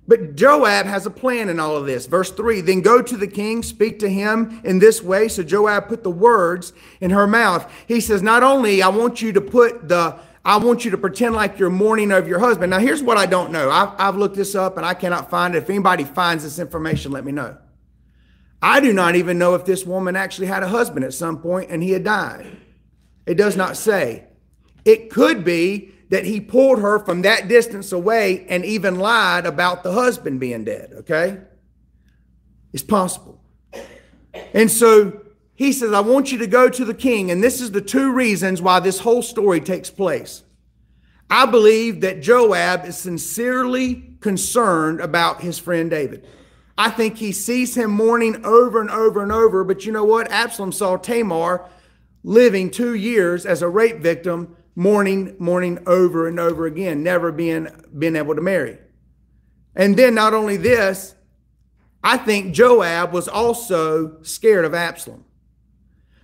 But 0.09 0.35
Joab 0.35 0.87
has 0.87 1.07
a 1.07 1.11
plan 1.11 1.49
in 1.49 1.61
all 1.61 1.77
of 1.77 1.87
this. 1.87 2.07
Verse 2.07 2.33
3 2.33 2.63
Then 2.63 2.81
go 2.81 3.01
to 3.01 3.17
the 3.17 3.29
king, 3.29 3.63
speak 3.63 4.01
to 4.01 4.09
him 4.09 4.61
in 4.65 4.81
this 4.81 5.01
way. 5.01 5.29
So 5.29 5.45
Joab 5.45 5.87
put 5.87 6.03
the 6.03 6.11
words 6.11 6.73
in 7.01 7.13
her 7.13 7.29
mouth. 7.29 7.73
He 7.87 8.01
says, 8.01 8.23
Not 8.23 8.43
only 8.43 8.83
I 8.83 8.89
want 8.89 9.23
you 9.23 9.31
to 9.31 9.41
put 9.41 9.87
the 9.87 10.19
I 10.45 10.57
want 10.57 10.85
you 10.85 10.91
to 10.91 10.99
pretend 10.99 11.37
like 11.37 11.61
you're 11.61 11.71
mourning 11.71 12.11
of 12.11 12.27
your 12.27 12.41
husband. 12.41 12.71
Now, 12.71 12.81
here's 12.81 13.05
what 13.05 13.19
I 13.19 13.27
don't 13.27 13.53
know. 13.53 13.71
I've, 13.71 13.93
I've 14.01 14.17
looked 14.17 14.35
this 14.35 14.57
up 14.57 14.79
and 14.79 14.85
I 14.85 14.95
cannot 14.95 15.31
find 15.31 15.55
it. 15.55 15.59
If 15.59 15.71
anybody 15.71 16.03
finds 16.03 16.43
this 16.43 16.59
information, 16.59 17.13
let 17.13 17.25
me 17.25 17.31
know. 17.31 17.57
I 18.63 18.81
do 18.81 18.93
not 18.93 19.17
even 19.17 19.39
know 19.39 19.55
if 19.55 19.65
this 19.65 19.87
woman 19.87 20.17
actually 20.17 20.49
had 20.49 20.63
a 20.63 20.69
husband 20.69 21.05
at 21.05 21.15
some 21.15 21.41
point 21.41 21.71
and 21.71 21.83
he 21.83 21.93
had 21.93 22.05
died. 22.05 22.57
It 23.27 23.35
does 23.35 23.57
not 23.57 23.77
say. 23.77 24.25
It 24.85 25.11
could 25.11 25.45
be 25.45 25.93
that 26.11 26.25
he 26.25 26.41
pulled 26.41 26.81
her 26.81 26.99
from 26.99 27.23
that 27.23 27.49
distance 27.49 27.93
away 27.93 28.45
and 28.49 28.65
even 28.65 28.99
lied 28.99 29.47
about 29.47 29.83
the 29.83 29.93
husband 29.93 30.41
being 30.41 30.65
dead, 30.65 30.93
okay? 30.99 31.39
It's 32.73 32.83
possible. 32.83 33.41
And 34.53 34.71
so 34.71 35.23
he 35.55 35.73
says, 35.73 35.93
I 35.93 36.01
want 36.01 36.33
you 36.33 36.39
to 36.39 36.47
go 36.47 36.69
to 36.69 36.85
the 36.85 36.95
king. 36.95 37.31
And 37.31 37.43
this 37.43 37.61
is 37.61 37.71
the 37.71 37.81
two 37.81 38.13
reasons 38.13 38.61
why 38.61 38.81
this 38.81 38.99
whole 38.99 39.23
story 39.23 39.61
takes 39.61 39.91
place. 39.91 40.43
I 41.29 41.47
believe 41.47 42.01
that 42.01 42.23
Joab 42.23 42.85
is 42.85 42.99
sincerely 42.99 44.17
concerned 44.21 45.01
about 45.01 45.43
his 45.43 45.59
friend 45.59 45.89
David. 45.89 46.27
I 46.81 46.89
think 46.89 47.19
he 47.19 47.33
sees 47.33 47.77
him 47.77 47.91
mourning 47.91 48.43
over 48.43 48.81
and 48.81 48.89
over 48.89 49.23
and 49.23 49.31
over. 49.31 49.65
But 49.65 49.85
you 49.85 49.93
know 49.93 50.07
what? 50.07 50.31
Absalom 50.31 50.73
saw 50.73 50.97
Tamar 50.97 51.69
living 52.25 52.71
two 52.71 52.95
years 52.95 53.45
as 53.45 53.61
a 53.61 53.69
rape 53.69 53.99
victim, 53.99 54.57
mourning, 54.75 55.37
mourning 55.39 55.81
over 55.87 56.27
and 56.27 56.41
over 56.41 56.65
again, 56.65 57.03
never 57.03 57.33
being, 57.33 57.69
being 57.99 58.17
able 58.17 58.35
to 58.35 58.41
marry. 58.41 58.79
And 59.77 59.95
then 59.95 60.15
not 60.15 60.33
only 60.33 60.57
this, 60.57 61.15
I 62.03 62.17
think 62.17 62.55
Joab 62.55 63.13
was 63.13 63.29
also 63.29 64.23
scared 64.23 64.65
of 64.65 64.73
Absalom. 64.73 65.27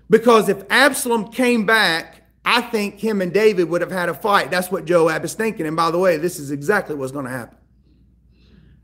Because 0.09 0.49
if 0.49 0.62
Absalom 0.71 1.33
came 1.33 1.66
back, 1.66 2.23
I 2.47 2.62
think 2.62 2.99
him 2.99 3.21
and 3.21 3.31
David 3.31 3.69
would 3.69 3.83
have 3.83 3.92
had 3.92 4.09
a 4.09 4.14
fight. 4.14 4.51
That's 4.51 4.71
what 4.71 4.87
Joab 4.87 5.23
is 5.23 5.35
thinking. 5.35 5.66
And 5.66 5.77
by 5.77 5.90
the 5.90 5.99
way, 5.99 6.16
this 6.16 6.38
is 6.38 6.51
exactly 6.51 6.95
what's 6.95 7.12
going 7.12 7.27
to 7.27 7.31
happen. 7.31 7.59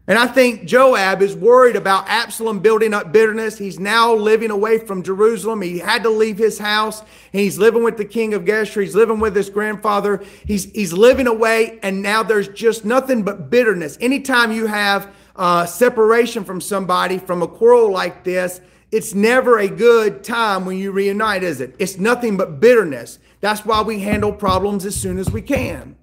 And 0.08 0.18
I 0.18 0.26
think 0.26 0.64
Joab 0.64 1.22
is 1.22 1.36
worried 1.36 1.76
about 1.76 2.08
Absalom 2.08 2.58
building 2.58 2.92
up 2.92 3.12
bitterness. 3.12 3.56
He's 3.56 3.78
now 3.78 4.12
living 4.12 4.50
away 4.50 4.78
from 4.78 5.04
Jerusalem. 5.04 5.62
He 5.62 5.78
had 5.78 6.02
to 6.02 6.10
leave 6.10 6.38
his 6.38 6.58
house. 6.58 7.02
He's 7.30 7.56
living 7.56 7.84
with 7.84 7.98
the 7.98 8.04
king 8.04 8.34
of 8.34 8.42
Geshur. 8.44 8.82
He's 8.82 8.96
living 8.96 9.20
with 9.20 9.36
his 9.36 9.48
grandfather. 9.48 10.24
He's, 10.44 10.64
he's 10.72 10.92
living 10.92 11.28
away, 11.28 11.78
and 11.84 12.02
now 12.02 12.24
there's 12.24 12.48
just 12.48 12.84
nothing 12.84 13.22
but 13.22 13.48
bitterness. 13.48 13.96
Anytime 14.00 14.50
you 14.50 14.66
have 14.66 15.14
uh, 15.36 15.66
separation 15.66 16.42
from 16.42 16.60
somebody, 16.60 17.18
from 17.18 17.40
a 17.40 17.46
quarrel 17.46 17.92
like 17.92 18.24
this, 18.24 18.60
it's 18.90 19.14
never 19.14 19.58
a 19.58 19.68
good 19.68 20.24
time 20.24 20.66
when 20.66 20.78
you 20.78 20.90
reunite, 20.90 21.44
is 21.44 21.60
it? 21.60 21.76
It's 21.78 21.96
nothing 21.96 22.36
but 22.36 22.58
bitterness. 22.58 23.20
That's 23.40 23.64
why 23.64 23.82
we 23.82 24.00
handle 24.00 24.32
problems 24.32 24.84
as 24.84 24.96
soon 24.96 25.18
as 25.18 25.30
we 25.30 25.42
can. 25.42 25.96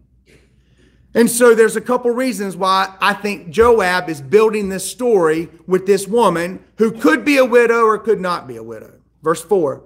And 1.16 1.30
so 1.30 1.56
there's 1.56 1.76
a 1.76 1.82
couple 1.82 2.12
reasons 2.12 2.56
why 2.56 2.96
I 3.02 3.14
think 3.14 3.50
Joab 3.50 4.10
is 4.10 4.22
building 4.22 4.70
this 4.70 4.90
story 4.90 5.50
with 5.66 5.88
this 5.88 6.08
woman 6.08 6.64
who 6.78 6.92
could 6.92 7.26
be 7.26 7.38
a 7.38 7.46
widow 7.46 7.86
or 7.86 7.98
could 7.98 8.22
not 8.22 8.48
be 8.48 8.58
a 8.58 8.64
widow. 8.64 8.94
Verse 9.24 9.44
4. 9.44 9.84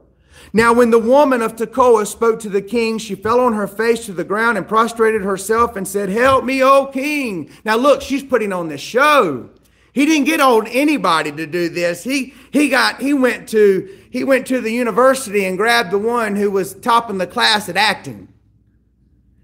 Now, 0.52 0.74
when 0.74 0.90
the 0.90 1.00
woman 1.00 1.42
of 1.42 1.56
Tekoa 1.56 2.06
spoke 2.06 2.40
to 2.42 2.50
the 2.50 2.62
king, 2.62 2.98
she 2.98 3.16
fell 3.16 3.40
on 3.40 3.54
her 3.54 3.68
face 3.68 4.06
to 4.08 4.14
the 4.14 4.24
ground 4.26 4.58
and 4.58 4.68
prostrated 4.68 5.22
herself 5.22 5.76
and 5.76 5.88
said, 5.88 6.10
Help 6.10 6.44
me, 6.44 6.62
O 6.62 6.88
king. 6.88 7.50
Now, 7.64 7.78
look, 7.78 8.02
she's 8.02 8.24
putting 8.24 8.52
on 8.52 8.68
this 8.68 8.82
show. 8.82 9.50
He 9.94 10.06
didn't 10.06 10.26
get 10.26 10.42
on 10.42 10.68
anybody 10.68 11.32
to 11.32 11.46
do 11.46 11.70
this. 11.70 12.04
He 12.04 12.34
he 12.52 12.68
got 12.68 13.00
he 13.00 13.14
went 13.14 13.48
to 13.50 14.00
he 14.10 14.24
went 14.24 14.48
to 14.48 14.60
the 14.60 14.72
university 14.72 15.46
and 15.46 15.56
grabbed 15.56 15.92
the 15.92 16.00
one 16.00 16.36
who 16.36 16.50
was 16.50 16.74
topping 16.74 17.20
the 17.20 17.28
class 17.28 17.70
at 17.70 17.78
acting. 17.78 18.28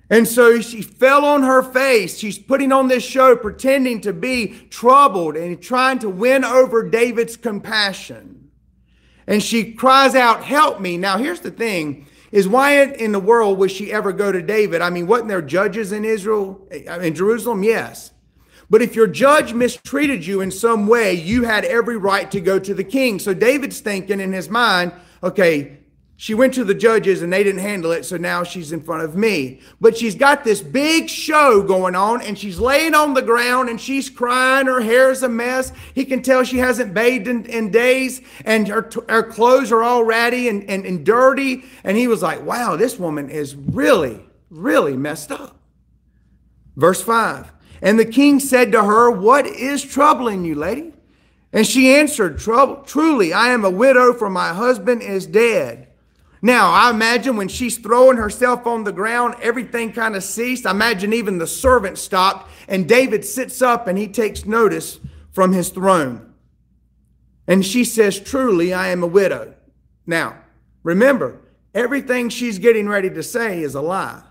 And 0.10 0.28
so 0.28 0.60
she 0.60 0.82
fell 0.82 1.24
on 1.24 1.44
her 1.44 1.62
face. 1.62 2.18
She's 2.18 2.40
putting 2.40 2.72
on 2.72 2.88
this 2.88 3.04
show, 3.04 3.36
pretending 3.36 4.02
to 4.02 4.14
be 4.14 4.48
troubled 4.70 5.36
and 5.36 5.62
trying 5.62 6.00
to 6.00 6.10
win 6.10 6.44
over 6.44 6.90
David's 6.90 7.38
compassion. 7.38 8.50
And 9.28 9.44
she 9.44 9.74
cries 9.74 10.16
out, 10.16 10.44
Help 10.44 10.82
me. 10.82 10.98
Now, 10.98 11.18
here's 11.18 11.42
the 11.42 11.52
thing 11.52 12.08
is 12.32 12.48
why 12.48 12.84
in 12.84 13.12
the 13.12 13.20
world 13.20 13.58
would 13.58 13.72
she 13.72 13.92
ever 13.92 14.12
go 14.12 14.32
to 14.32 14.42
David? 14.42 14.82
I 14.82 14.90
mean, 14.90 15.08
wasn't 15.08 15.30
there 15.30 15.42
judges 15.42 15.92
in 15.92 16.06
Israel, 16.06 16.68
eh, 16.70 17.02
in 17.02 17.16
Jerusalem? 17.16 17.64
Yes. 17.64 18.12
But 18.70 18.84
if 18.84 18.96
your 18.96 19.08
judge 19.08 19.54
mistreated 19.54 20.26
you 20.26 20.42
in 20.42 20.52
some 20.52 20.86
way, 20.86 21.14
you 21.14 21.44
had 21.44 21.66
every 21.66 21.98
right 21.98 22.30
to 22.30 22.40
go 22.40 22.60
to 22.60 22.74
the 22.76 22.84
king. 22.84 23.18
So 23.18 23.34
David's 23.34 23.80
thinking 23.80 24.20
in 24.20 24.32
his 24.32 24.48
mind, 24.48 24.92
okay, 25.24 25.80
she 26.22 26.34
went 26.34 26.54
to 26.56 26.66
the 26.66 26.74
judges 26.74 27.22
and 27.22 27.32
they 27.32 27.46
didn't 27.46 27.62
handle 27.62 27.94
it, 27.94 28.04
so 28.04 28.18
now 28.18 28.44
she's 28.44 28.74
in 28.74 28.82
front 28.82 29.04
of 29.04 29.16
me. 29.16 29.62
But 29.80 29.98
she's 29.98 30.16
got 30.16 30.44
this 30.44 30.60
big 30.62 31.08
show 31.10 31.64
going 31.64 31.96
on 31.96 32.22
and 32.22 32.38
she's 32.38 32.60
laying 32.60 32.94
on 32.94 33.14
the 33.14 33.22
ground 33.22 33.70
and 33.70 33.80
she's 33.80 34.10
crying. 34.10 34.68
Her 34.68 34.82
hair's 34.82 35.24
a 35.24 35.30
mess. 35.30 35.72
He 35.96 36.04
can 36.04 36.22
tell 36.22 36.44
she 36.44 36.58
hasn't 36.58 36.94
bathed 36.94 37.30
in, 37.30 37.46
in 37.46 37.72
days 37.72 38.20
and 38.44 38.68
her, 38.68 38.90
her 39.08 39.24
clothes 39.24 39.72
are 39.72 39.82
all 39.82 40.04
ratty 40.04 40.50
and, 40.50 40.70
and, 40.70 40.86
and 40.86 41.06
dirty. 41.06 41.64
And 41.86 41.96
he 41.96 42.10
was 42.10 42.22
like, 42.22 42.44
wow, 42.44 42.76
this 42.76 43.00
woman 43.00 43.30
is 43.30 43.56
really, 43.56 44.20
really 44.50 44.98
messed 44.98 45.32
up. 45.32 45.58
Verse 46.76 47.02
5 47.02 47.50
And 47.82 47.98
the 47.98 48.04
king 48.04 48.42
said 48.42 48.74
to 48.74 48.84
her, 48.84 49.10
What 49.10 49.48
is 49.48 49.86
troubling 49.86 50.44
you, 50.44 50.56
lady? 50.56 50.92
And 51.54 51.66
she 51.66 51.96
answered, 51.96 52.40
Truly, 52.40 53.32
I 53.32 53.52
am 53.52 53.64
a 53.64 53.72
widow, 53.72 54.12
for 54.12 54.30
my 54.30 54.50
husband 54.50 55.02
is 55.02 55.26
dead. 55.26 55.89
Now, 56.42 56.72
I 56.72 56.90
imagine 56.90 57.36
when 57.36 57.50
she's 57.50 57.78
throwing 57.78 58.18
herself 58.18 58.66
on 58.66 58.84
the 58.84 58.94
ground, 58.94 59.36
everything 59.42 59.92
kind 59.92 60.16
of 60.16 60.24
ceased. 60.24 60.66
I 60.66 60.72
imagine 60.72 61.12
even 61.12 61.38
the 61.38 61.48
servant 61.48 61.98
stopped, 61.98 62.50
and 62.68 62.88
David 62.88 63.26
sits 63.26 63.62
up 63.62 63.88
and 63.88 63.98
he 63.98 64.08
takes 64.08 64.46
notice 64.46 65.00
from 65.32 65.52
his 65.52 65.70
throne. 65.70 66.34
And 67.48 67.66
she 67.66 67.84
says, 67.84 68.20
Truly, 68.20 68.74
I 68.74 68.90
am 68.90 69.04
a 69.04 69.08
widow. 69.08 69.56
Now, 70.06 70.38
remember, 70.84 71.42
everything 71.74 72.30
she's 72.30 72.60
getting 72.60 72.88
ready 72.88 73.10
to 73.10 73.24
say 73.24 73.62
is 73.62 73.76
a 73.76 73.82
lie. 73.82 74.24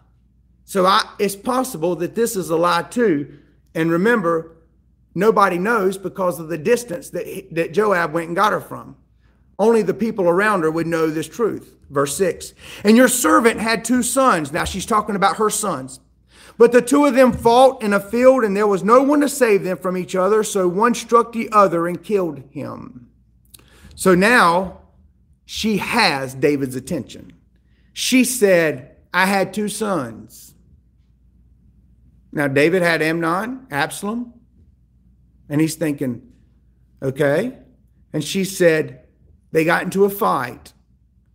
So 0.64 0.86
I, 0.86 1.02
it's 1.18 1.36
possible 1.36 1.96
that 1.96 2.14
this 2.14 2.36
is 2.36 2.50
a 2.50 2.56
lie 2.56 2.82
too. 2.82 3.38
And 3.74 3.90
remember, 3.90 4.56
nobody 5.14 5.58
knows 5.58 5.98
because 5.98 6.38
of 6.40 6.48
the 6.48 6.58
distance 6.58 7.10
that, 7.10 7.48
that 7.52 7.72
Joab 7.72 8.12
went 8.12 8.28
and 8.28 8.36
got 8.36 8.52
her 8.52 8.60
from. 8.60 8.96
Only 9.58 9.82
the 9.82 9.94
people 9.94 10.28
around 10.28 10.62
her 10.62 10.70
would 10.70 10.86
know 10.86 11.08
this 11.08 11.28
truth. 11.28 11.74
Verse 11.90 12.16
6. 12.16 12.54
And 12.84 12.96
your 12.96 13.08
servant 13.08 13.60
had 13.60 13.84
two 13.84 14.02
sons. 14.02 14.52
Now 14.52 14.64
she's 14.64 14.86
talking 14.86 15.16
about 15.16 15.36
her 15.36 15.50
sons. 15.50 16.00
But 16.56 16.72
the 16.72 16.82
two 16.82 17.04
of 17.04 17.14
them 17.14 17.32
fought 17.32 17.82
in 17.82 17.92
a 17.92 18.00
field, 18.00 18.44
and 18.44 18.56
there 18.56 18.66
was 18.66 18.82
no 18.82 19.02
one 19.02 19.20
to 19.20 19.28
save 19.28 19.62
them 19.62 19.78
from 19.78 19.96
each 19.96 20.14
other. 20.14 20.42
So 20.42 20.66
one 20.68 20.94
struck 20.94 21.32
the 21.32 21.48
other 21.52 21.86
and 21.86 22.02
killed 22.02 22.42
him. 22.50 23.08
So 23.94 24.14
now 24.14 24.80
she 25.44 25.78
has 25.78 26.34
David's 26.34 26.76
attention. 26.76 27.32
She 27.92 28.24
said, 28.24 28.96
I 29.12 29.26
had 29.26 29.54
two 29.54 29.68
sons. 29.68 30.54
Now, 32.30 32.46
David 32.46 32.82
had 32.82 33.02
Amnon, 33.02 33.66
Absalom, 33.70 34.34
and 35.48 35.60
he's 35.60 35.76
thinking, 35.76 36.30
okay. 37.02 37.58
And 38.12 38.22
she 38.22 38.44
said, 38.44 39.07
they 39.52 39.64
got 39.64 39.82
into 39.82 40.04
a 40.04 40.10
fight 40.10 40.72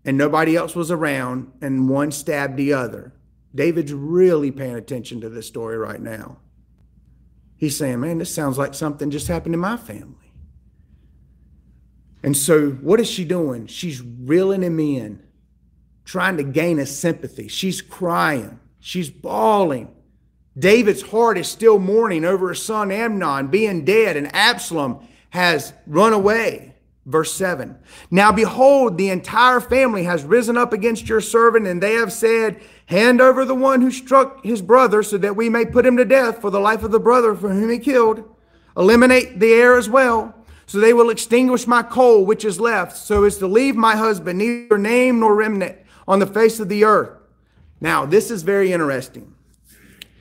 and 0.06 0.18
nobody 0.18 0.56
else 0.56 0.76
was 0.76 0.92
around, 0.92 1.52
and 1.62 1.90
one 1.90 2.12
stabbed 2.12 2.58
the 2.58 2.74
other. 2.74 3.14
David's 3.56 3.94
really 3.94 4.52
paying 4.52 4.76
attention 4.76 5.22
to 5.22 5.30
this 5.30 5.48
story 5.48 5.78
right 5.78 6.02
now. 6.02 6.38
He's 7.56 7.78
saying, 7.78 8.02
Man, 8.02 8.18
this 8.18 8.34
sounds 8.34 8.58
like 8.58 8.74
something 8.74 9.12
just 9.12 9.28
happened 9.28 9.54
in 9.56 9.62
my 9.62 9.78
family. 9.78 10.34
And 12.22 12.36
so, 12.36 12.72
what 12.72 13.00
is 13.00 13.10
she 13.10 13.24
doing? 13.24 13.68
She's 13.68 14.02
reeling 14.02 14.62
him 14.62 14.80
in, 14.80 15.24
trying 16.04 16.38
to 16.38 16.44
gain 16.44 16.78
his 16.78 16.98
sympathy. 16.98 17.48
She's 17.48 17.82
crying, 17.82 18.60
she's 18.80 19.10
bawling. 19.10 19.96
David's 20.58 21.02
heart 21.02 21.38
is 21.40 21.48
still 21.48 21.80
mourning 21.80 22.26
over 22.26 22.50
his 22.50 22.62
son 22.62 22.92
Amnon 22.92 23.48
being 23.48 23.86
dead, 23.86 24.18
and 24.18 24.34
Absalom 24.36 25.08
has 25.32 25.74
run 25.88 26.14
away. 26.14 26.73
Verse 27.06 27.34
7 27.34 27.78
Now 28.10 28.32
behold, 28.32 28.98
the 28.98 29.10
entire 29.10 29.60
family 29.60 30.04
has 30.06 30.24
risen 30.24 30.58
up 30.58 30.72
against 30.72 31.10
your 31.10 31.22
servant, 31.22 31.68
and 31.68 31.82
they 31.82 31.94
have 31.94 32.14
said, 32.14 32.62
Hand 32.86 33.22
over 33.22 33.46
the 33.46 33.56
one 33.56 33.82
who 33.82 33.92
struck 33.92 34.44
his 34.44 34.62
brother, 34.62 35.04
so 35.04 35.18
that 35.18 35.36
we 35.36 35.50
may 35.50 35.66
put 35.66 35.86
him 35.86 35.98
to 35.98 36.06
death 36.06 36.40
for 36.40 36.50
the 36.50 36.60
life 36.60 36.84
of 36.84 36.92
the 36.92 37.00
brother 37.00 37.36
for 37.36 37.50
whom 37.50 37.70
he 37.70 37.78
killed. 37.78 38.24
Eliminate 38.78 39.40
the 39.40 39.54
heir 39.54 39.78
as 39.78 39.90
well, 39.90 40.34
so 40.66 40.80
they 40.80 40.94
will 40.94 41.10
extinguish 41.10 41.68
my 41.68 41.84
coal 41.84 42.26
which 42.26 42.46
is 42.46 42.60
left, 42.60 42.96
so 42.96 43.24
as 43.26 43.38
to 43.38 43.48
leave 43.48 43.76
my 43.76 43.96
husband 43.96 44.40
neither 44.40 44.78
name 44.78 45.20
nor 45.20 45.36
remnant 45.36 45.78
on 46.08 46.20
the 46.20 46.26
face 46.26 46.60
of 46.60 46.70
the 46.70 46.84
earth. 46.84 47.20
Now, 47.82 48.06
this 48.06 48.32
is 48.32 48.44
very 48.44 48.72
interesting. 48.72 49.36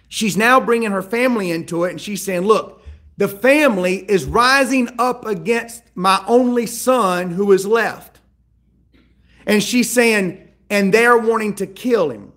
She's 0.08 0.36
now 0.36 0.60
bringing 0.60 0.90
her 0.90 1.02
family 1.02 1.50
into 1.50 1.84
it, 1.84 1.90
and 1.90 2.00
she's 2.00 2.24
saying, 2.24 2.42
Look, 2.42 2.81
the 3.16 3.28
family 3.28 3.96
is 3.96 4.24
rising 4.24 4.88
up 4.98 5.26
against 5.26 5.82
my 5.94 6.22
only 6.26 6.66
son 6.66 7.30
who 7.30 7.52
is 7.52 7.66
left. 7.66 8.20
And 9.46 9.62
she's 9.62 9.90
saying, 9.90 10.48
and 10.70 10.92
they're 10.92 11.18
wanting 11.18 11.54
to 11.56 11.66
kill 11.66 12.10
him. 12.10 12.32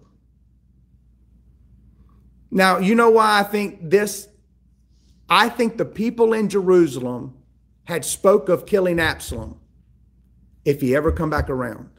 Now, 2.52 2.78
you 2.78 2.96
know 2.96 3.10
why 3.10 3.40
I 3.40 3.44
think 3.44 3.90
this? 3.90 4.28
I 5.30 5.50
think 5.50 5.78
the 5.78 5.86
people 5.86 6.34
in 6.34 6.50
Jerusalem 6.50 7.36
had 7.86 8.06
spoke 8.06 8.50
of 8.50 8.66
killing 8.66 9.00
Absalom 9.00 9.60
if 10.64 10.82
he 10.82 10.96
ever 10.96 11.12
come 11.12 11.30
back 11.30 11.50
around. 11.50 11.90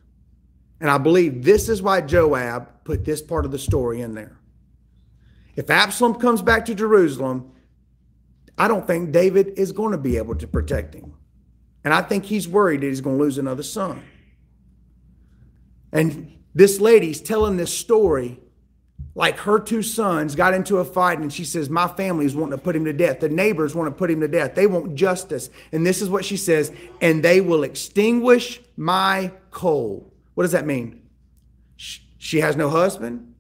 And 0.81 0.91
I 0.91 0.99
believe 0.99 1.45
this 1.45 1.69
is 1.69 1.81
why 1.81 2.01
Joab 2.03 2.85
put 2.85 3.05
this 3.05 3.23
part 3.23 3.45
of 3.45 3.51
the 3.51 3.59
story 3.59 4.01
in 4.01 4.15
there. 4.15 4.39
If 5.55 5.71
Absalom 5.71 6.17
comes 6.17 6.43
back 6.43 6.67
to 6.67 6.75
Jerusalem, 6.75 7.53
I 8.59 8.69
don't 8.69 8.87
think 8.87 9.13
David 9.13 9.55
is 9.57 9.73
going 9.73 9.93
to 9.93 9.99
be 9.99 10.17
able 10.17 10.35
to 10.37 10.47
protect 10.47 10.95
him. 10.95 11.15
And 11.85 11.93
I 11.93 12.03
think 12.03 12.25
he's 12.25 12.49
worried 12.49 12.81
that 12.81 12.87
he's 12.87 13.01
going 13.01 13.19
to 13.19 13.23
lose 13.23 13.39
another 13.39 13.63
son. 13.63 14.03
And 15.93 16.37
this 16.55 16.81
lady's 16.81 17.21
telling 17.21 17.57
this 17.57 17.73
story 17.73 18.41
like 19.15 19.39
her 19.39 19.59
two 19.59 19.83
sons 19.83 20.35
got 20.35 20.53
into 20.53 20.79
a 20.79 20.85
fight 20.85 21.19
and 21.19 21.33
she 21.33 21.45
says, 21.45 21.71
My 21.71 21.89
family 21.89 22.27
is 22.27 22.37
wanting 22.37 22.59
to 22.59 22.63
put 22.63 22.77
him 22.77 22.85
to 22.85 22.93
death. 22.93 23.21
The 23.21 23.31
neighbors 23.31 23.75
want 23.75 23.89
to 23.89 23.97
put 23.97 24.11
him 24.11 24.21
to 24.21 24.29
death. 24.29 24.55
They 24.55 24.67
want 24.67 24.95
justice. 24.95 25.49
And 25.73 25.87
this 25.87 26.03
is 26.03 26.11
what 26.11 26.25
she 26.25 26.37
says, 26.37 26.71
and 27.01 27.23
they 27.23 27.41
will 27.41 27.63
extinguish 27.63 28.61
my 28.77 29.33
coal. 29.51 30.13
What 30.35 30.45
does 30.45 30.53
that 30.53 30.67
mean? 30.67 31.03
She 31.77 32.41
has 32.41 32.57
no 32.57 32.69
husband, 32.69 33.35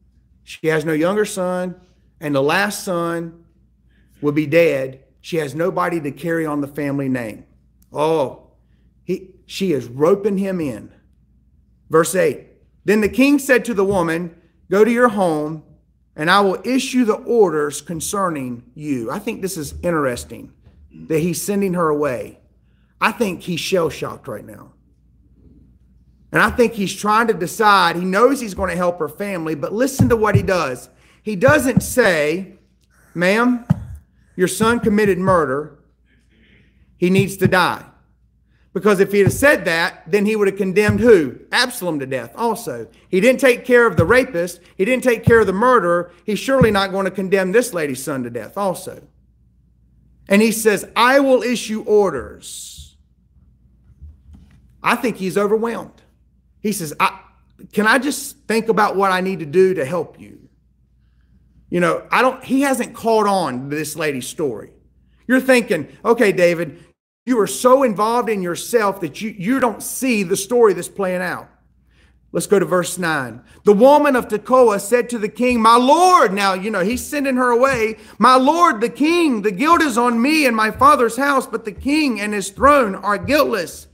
she 0.44 0.68
has 0.68 0.85
no 0.85 0.92
younger 0.92 1.24
son, 1.24 1.79
and 2.20 2.35
the 2.35 2.42
last 2.42 2.85
son 2.85 3.44
will 4.20 4.33
be 4.33 4.46
dead 4.46 5.02
she 5.26 5.38
has 5.38 5.56
nobody 5.56 6.00
to 6.00 6.12
carry 6.12 6.46
on 6.46 6.60
the 6.60 6.68
family 6.68 7.08
name. 7.08 7.46
Oh, 7.92 8.52
he, 9.02 9.34
she 9.44 9.72
is 9.72 9.88
roping 9.88 10.38
him 10.38 10.60
in. 10.60 10.92
Verse 11.90 12.14
8 12.14 12.46
Then 12.84 13.00
the 13.00 13.08
king 13.08 13.40
said 13.40 13.64
to 13.64 13.74
the 13.74 13.84
woman, 13.84 14.40
Go 14.70 14.84
to 14.84 14.90
your 14.90 15.08
home, 15.08 15.64
and 16.14 16.30
I 16.30 16.42
will 16.42 16.62
issue 16.64 17.04
the 17.04 17.16
orders 17.16 17.80
concerning 17.80 18.70
you. 18.76 19.10
I 19.10 19.18
think 19.18 19.42
this 19.42 19.56
is 19.56 19.74
interesting 19.82 20.52
that 21.08 21.18
he's 21.18 21.42
sending 21.42 21.74
her 21.74 21.88
away. 21.88 22.38
I 23.00 23.10
think 23.10 23.42
he's 23.42 23.58
shell 23.58 23.90
shocked 23.90 24.28
right 24.28 24.46
now. 24.46 24.74
And 26.30 26.40
I 26.40 26.50
think 26.50 26.74
he's 26.74 26.94
trying 26.94 27.26
to 27.26 27.34
decide. 27.34 27.96
He 27.96 28.04
knows 28.04 28.40
he's 28.40 28.54
going 28.54 28.70
to 28.70 28.76
help 28.76 29.00
her 29.00 29.08
family, 29.08 29.56
but 29.56 29.72
listen 29.72 30.08
to 30.10 30.16
what 30.16 30.36
he 30.36 30.42
does. 30.42 30.88
He 31.20 31.34
doesn't 31.34 31.80
say, 31.80 32.58
Ma'am, 33.12 33.66
your 34.37 34.49
son 34.49 34.81
committed 34.81 35.18
murder, 35.18 35.79
he 36.96 37.11
needs 37.11 37.37
to 37.38 37.49
die. 37.49 37.85
Because 38.72 39.01
if 39.01 39.11
he 39.11 39.20
had 39.20 39.33
said 39.33 39.64
that, 39.64 40.03
then 40.07 40.27
he 40.27 40.37
would 40.37 40.49
have 40.49 40.59
condemned 40.59 41.01
who? 41.01 41.38
Absalom 41.51 41.99
to 41.99 42.07
death 42.07 42.35
also. 42.37 42.87
He 43.09 43.22
didn't 43.22 43.40
take 43.40 43.64
care 43.64 43.87
of 43.87 43.96
the 43.96 44.05
rapist, 44.05 44.61
he 44.77 44.85
didn't 44.85 45.03
take 45.03 45.25
care 45.25 45.40
of 45.40 45.46
the 45.46 45.55
murderer. 45.55 46.12
He's 46.25 46.38
surely 46.38 46.70
not 46.70 46.92
going 46.92 47.07
to 47.07 47.11
condemn 47.11 47.53
this 47.53 47.72
lady's 47.72 48.05
son 48.05 48.22
to 48.25 48.31
death 48.31 48.59
also. 48.59 49.03
And 50.29 50.42
he 50.42 50.53
says, 50.53 50.87
I 50.94 51.20
will 51.20 51.42
issue 51.42 51.85
orders. 51.85 52.96
I 54.83 54.94
think 54.94 55.16
he's 55.16 55.38
overwhelmed. 55.38 56.03
He 56.61 56.72
says, 56.72 56.92
I, 57.01 57.18
Can 57.72 57.87
I 57.87 57.99
just 57.99 58.37
think 58.46 58.68
about 58.68 58.94
what 58.94 59.11
I 59.11 59.22
need 59.22 59.38
to 59.38 59.46
do 59.46 59.72
to 59.75 59.87
help 59.87 60.20
you? 60.20 60.45
You 61.76 61.80
know, 61.80 62.06
I 62.10 62.22
don't, 62.22 62.42
he 62.42 62.62
hasn't 62.62 62.94
caught 62.94 63.26
on 63.26 63.68
to 63.68 63.76
this 63.76 63.96
lady's 63.96 64.26
story. 64.26 64.70
You're 65.26 65.42
thinking, 65.42 65.94
okay, 66.06 66.32
David, 66.32 66.82
you 67.26 67.38
are 67.38 67.46
so 67.46 67.82
involved 67.82 68.30
in 68.30 68.40
yourself 68.40 69.02
that 69.02 69.20
you, 69.20 69.34
you 69.36 69.60
don't 69.60 69.82
see 69.82 70.22
the 70.22 70.38
story 70.38 70.72
that's 70.72 70.88
playing 70.88 71.20
out. 71.20 71.50
Let's 72.32 72.46
go 72.46 72.58
to 72.58 72.64
verse 72.64 72.96
9. 72.96 73.42
The 73.64 73.74
woman 73.74 74.16
of 74.16 74.28
Tekoa 74.28 74.80
said 74.80 75.10
to 75.10 75.18
the 75.18 75.28
king, 75.28 75.60
My 75.60 75.76
Lord, 75.76 76.32
now, 76.32 76.54
you 76.54 76.70
know, 76.70 76.80
he's 76.80 77.06
sending 77.06 77.36
her 77.36 77.50
away. 77.50 77.98
My 78.18 78.36
Lord, 78.36 78.80
the 78.80 78.88
king, 78.88 79.42
the 79.42 79.52
guilt 79.52 79.82
is 79.82 79.98
on 79.98 80.22
me 80.22 80.46
and 80.46 80.56
my 80.56 80.70
father's 80.70 81.18
house, 81.18 81.46
but 81.46 81.66
the 81.66 81.72
king 81.72 82.22
and 82.22 82.32
his 82.32 82.48
throne 82.48 82.94
are 82.94 83.18
guiltless. 83.18 83.86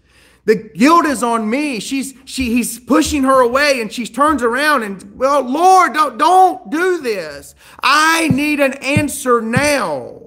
The 0.45 0.57
guilt 0.57 1.07
is 1.07 1.23
on 1.23 1.49
me. 1.49 1.79
She's 1.79 2.15
she 2.25 2.53
he's 2.53 2.81
pushing 2.81 3.23
her 3.23 3.41
away 3.41 3.81
and 3.81 3.93
she 3.93 4.07
turns 4.07 4.43
around 4.43 4.83
and 4.83 5.17
well, 5.17 5.43
Lord, 5.43 5.95
don't 5.95 6.19
don't 6.19 6.71
do 6.71 7.01
this. 7.01 7.55
I 7.83 8.29
need 8.29 8.59
an 8.59 8.73
answer 8.75 9.41
now. 9.41 10.23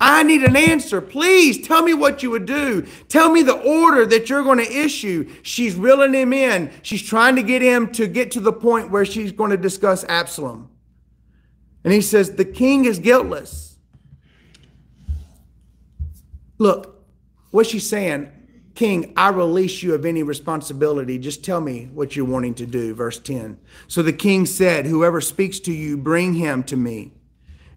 I 0.00 0.24
need 0.24 0.42
an 0.42 0.56
answer. 0.56 1.00
Please 1.00 1.64
tell 1.64 1.82
me 1.82 1.94
what 1.94 2.24
you 2.24 2.30
would 2.30 2.46
do. 2.46 2.84
Tell 3.08 3.30
me 3.30 3.42
the 3.42 3.60
order 3.60 4.04
that 4.06 4.28
you're 4.28 4.42
going 4.42 4.58
to 4.58 4.68
issue. 4.68 5.30
She's 5.42 5.76
reeling 5.76 6.12
him 6.12 6.32
in. 6.32 6.72
She's 6.82 7.02
trying 7.02 7.36
to 7.36 7.42
get 7.42 7.62
him 7.62 7.92
to 7.92 8.08
get 8.08 8.32
to 8.32 8.40
the 8.40 8.52
point 8.52 8.90
where 8.90 9.04
she's 9.04 9.30
going 9.30 9.52
to 9.52 9.56
discuss 9.56 10.02
Absalom. 10.08 10.70
And 11.84 11.92
he 11.92 12.00
says, 12.00 12.32
The 12.32 12.44
king 12.44 12.84
is 12.84 12.98
guiltless. 12.98 13.76
Look, 16.58 17.04
what's 17.52 17.68
she 17.68 17.78
saying? 17.78 18.32
King, 18.74 19.12
I 19.16 19.28
release 19.28 19.82
you 19.82 19.94
of 19.94 20.06
any 20.06 20.22
responsibility. 20.22 21.18
Just 21.18 21.44
tell 21.44 21.60
me 21.60 21.90
what 21.92 22.16
you're 22.16 22.24
wanting 22.24 22.54
to 22.54 22.66
do. 22.66 22.94
Verse 22.94 23.18
10. 23.18 23.58
So 23.86 24.02
the 24.02 24.12
king 24.12 24.46
said, 24.46 24.86
Whoever 24.86 25.20
speaks 25.20 25.60
to 25.60 25.72
you, 25.72 25.96
bring 25.96 26.34
him 26.34 26.62
to 26.64 26.76
me, 26.76 27.12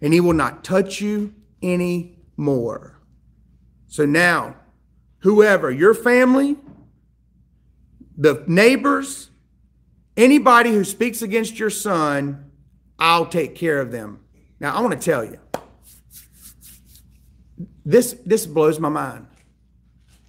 and 0.02 0.14
he 0.14 0.22
will 0.22 0.34
not 0.34 0.64
touch 0.64 1.02
you 1.02 1.34
any 1.62 2.18
more. 2.38 2.98
So 3.88 4.06
now, 4.06 4.56
whoever, 5.20 5.70
your 5.70 5.94
family, 5.94 6.58
the 8.18 8.44
neighbors, 8.48 9.30
Anybody 10.18 10.72
who 10.72 10.84
speaks 10.84 11.22
against 11.22 11.60
your 11.60 11.70
son, 11.70 12.52
I'll 12.98 13.26
take 13.26 13.56
care 13.56 13.82
of 13.82 13.92
them. 13.92 14.22
Now, 14.60 14.76
I 14.76 14.82
want 14.82 14.94
to 14.94 15.00
tell 15.00 15.26
you, 15.26 15.40
this, 17.86 18.16
this 18.26 18.46
blows 18.46 18.80
my 18.80 18.90
mind. 18.90 19.28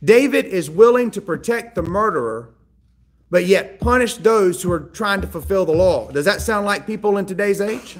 David 0.07 0.47
is 0.47 0.71
willing 0.71 1.11
to 1.11 1.21
protect 1.21 1.75
the 1.75 1.83
murderer, 1.83 2.55
but 3.29 3.45
yet 3.45 3.81
punish 3.81 4.15
those 4.15 4.63
who 4.63 4.71
are 4.71 4.79
trying 4.79 5.21
to 5.21 5.27
fulfill 5.27 5.67
the 5.67 5.73
law. 5.73 6.09
Does 6.13 6.25
that 6.27 6.41
sound 6.41 6.65
like 6.65 6.87
people 6.87 7.19
in 7.19 7.27
today's 7.27 7.61
age? 7.61 7.97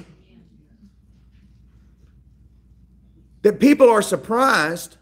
That 3.41 3.59
people 3.59 3.89
are 3.89 4.01
surprised 4.01 4.95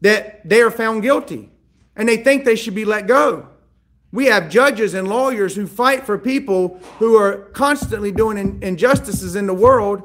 that 0.00 0.48
they 0.48 0.60
are 0.60 0.70
found 0.70 1.02
guilty 1.02 1.50
and 1.94 2.08
they 2.08 2.16
think 2.16 2.44
they 2.44 2.56
should 2.56 2.74
be 2.74 2.84
let 2.84 3.06
go. 3.06 3.48
We 4.10 4.26
have 4.26 4.50
judges 4.50 4.94
and 4.94 5.06
lawyers 5.06 5.54
who 5.54 5.68
fight 5.68 6.04
for 6.04 6.18
people 6.18 6.80
who 6.98 7.16
are 7.16 7.50
constantly 7.52 8.10
doing 8.10 8.60
injustices 8.62 9.36
in 9.36 9.46
the 9.46 9.54
world. 9.54 10.02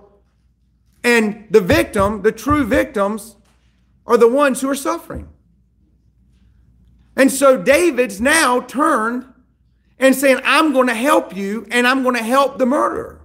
And 1.04 1.48
the 1.50 1.62
victim, 1.62 2.22
the 2.22 2.32
true 2.32 2.64
victims, 2.64 3.38
are 4.06 4.18
the 4.18 4.28
ones 4.28 4.62
who 4.62 4.70
are 4.70 4.76
suffering. 4.76 5.33
And 7.16 7.32
so 7.32 7.62
David's 7.62 8.20
now 8.20 8.62
turned 8.62 9.26
and 10.00 10.16
saying, 10.16 10.40
I'm 10.44 10.74
going 10.74 10.88
to 10.88 10.96
help 10.96 11.36
you 11.36 11.68
and 11.70 11.88
I'm 11.88 12.04
going 12.04 12.16
to 12.16 12.24
help 12.24 12.58
the 12.58 12.66
murderer. 12.66 13.22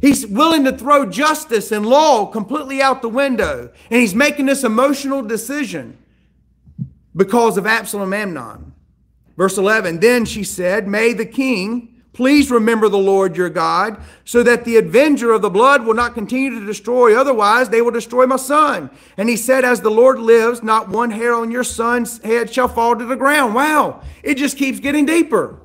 He's 0.00 0.26
willing 0.26 0.64
to 0.64 0.76
throw 0.76 1.06
justice 1.06 1.70
and 1.70 1.84
law 1.84 2.26
completely 2.26 2.80
out 2.80 3.02
the 3.02 3.08
window. 3.08 3.70
And 3.90 4.00
he's 4.00 4.14
making 4.14 4.46
this 4.46 4.64
emotional 4.64 5.22
decision 5.22 5.98
because 7.14 7.58
of 7.58 7.66
Absalom 7.66 8.12
Amnon. 8.12 8.72
Verse 9.36 9.58
11 9.58 10.00
Then 10.00 10.24
she 10.24 10.42
said, 10.42 10.88
May 10.88 11.12
the 11.12 11.26
king 11.26 11.89
please 12.12 12.50
remember 12.50 12.88
the 12.88 12.98
Lord 12.98 13.36
your 13.36 13.50
God, 13.50 14.02
so 14.24 14.42
that 14.42 14.64
the 14.64 14.76
avenger 14.76 15.32
of 15.32 15.42
the 15.42 15.50
blood 15.50 15.84
will 15.84 15.94
not 15.94 16.14
continue 16.14 16.58
to 16.58 16.66
destroy, 16.66 17.18
otherwise, 17.18 17.68
they 17.68 17.82
will 17.82 17.90
destroy 17.90 18.26
my 18.26 18.36
son. 18.36 18.90
And 19.16 19.28
he 19.28 19.36
said, 19.36 19.64
As 19.64 19.80
the 19.80 19.90
Lord 19.90 20.18
lives, 20.18 20.62
not 20.62 20.88
one 20.88 21.10
hair 21.10 21.34
on 21.34 21.50
your 21.50 21.64
son's 21.64 22.22
head 22.22 22.52
shall 22.52 22.68
fall 22.68 22.96
to 22.96 23.04
the 23.04 23.16
ground. 23.16 23.54
Wow, 23.54 24.02
it 24.22 24.36
just 24.36 24.56
keeps 24.56 24.80
getting 24.80 25.06
deeper. 25.06 25.60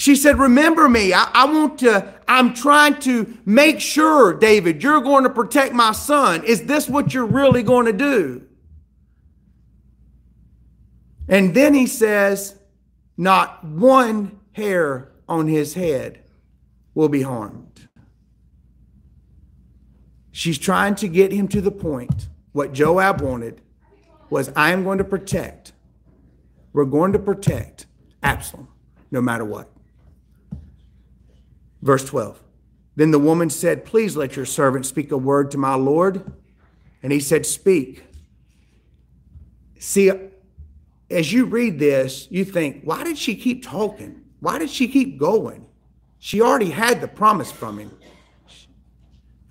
She 0.00 0.16
said, 0.16 0.38
Remember 0.38 0.88
me. 0.88 1.12
I, 1.12 1.30
I, 1.34 1.44
want 1.44 1.80
to, 1.80 2.14
I'm 2.26 2.54
trying 2.54 3.00
to 3.00 3.36
make 3.44 3.80
sure, 3.80 4.32
David, 4.32 4.82
you're 4.82 5.02
going 5.02 5.24
to 5.24 5.30
protect 5.30 5.74
my 5.74 5.92
son. 5.92 6.42
Is 6.44 6.64
this 6.64 6.88
what 6.88 7.12
you're 7.12 7.26
really 7.26 7.62
going 7.62 7.84
to 7.84 7.92
do? 7.92 8.46
And 11.28 11.54
then 11.54 11.74
he 11.74 11.86
says, 11.86 12.56
Not 13.20 13.62
one 13.62 14.40
hair 14.52 15.12
on 15.28 15.46
his 15.46 15.74
head 15.74 16.22
will 16.94 17.10
be 17.10 17.20
harmed. 17.20 17.86
She's 20.32 20.56
trying 20.56 20.94
to 20.94 21.06
get 21.06 21.30
him 21.30 21.46
to 21.48 21.60
the 21.60 21.70
point. 21.70 22.28
What 22.52 22.72
Joab 22.72 23.20
wanted 23.20 23.60
was, 24.30 24.50
I 24.56 24.70
am 24.70 24.84
going 24.84 24.96
to 24.96 25.04
protect. 25.04 25.72
We're 26.72 26.86
going 26.86 27.12
to 27.12 27.18
protect 27.18 27.84
Absalom 28.22 28.68
no 29.10 29.20
matter 29.20 29.44
what. 29.44 29.70
Verse 31.82 32.06
12. 32.06 32.42
Then 32.96 33.10
the 33.10 33.18
woman 33.18 33.50
said, 33.50 33.84
Please 33.84 34.16
let 34.16 34.34
your 34.34 34.46
servant 34.46 34.86
speak 34.86 35.12
a 35.12 35.18
word 35.18 35.50
to 35.50 35.58
my 35.58 35.74
Lord. 35.74 36.24
And 37.02 37.12
he 37.12 37.20
said, 37.20 37.44
Speak. 37.44 38.02
See, 39.78 40.10
as 41.10 41.32
you 41.32 41.44
read 41.44 41.78
this, 41.78 42.28
you 42.30 42.44
think, 42.44 42.82
why 42.84 43.04
did 43.04 43.18
she 43.18 43.34
keep 43.34 43.64
talking? 43.64 44.22
Why 44.40 44.58
did 44.58 44.70
she 44.70 44.88
keep 44.88 45.18
going? 45.18 45.66
She 46.18 46.40
already 46.40 46.70
had 46.70 47.00
the 47.00 47.08
promise 47.08 47.50
from 47.50 47.78
him. 47.78 47.90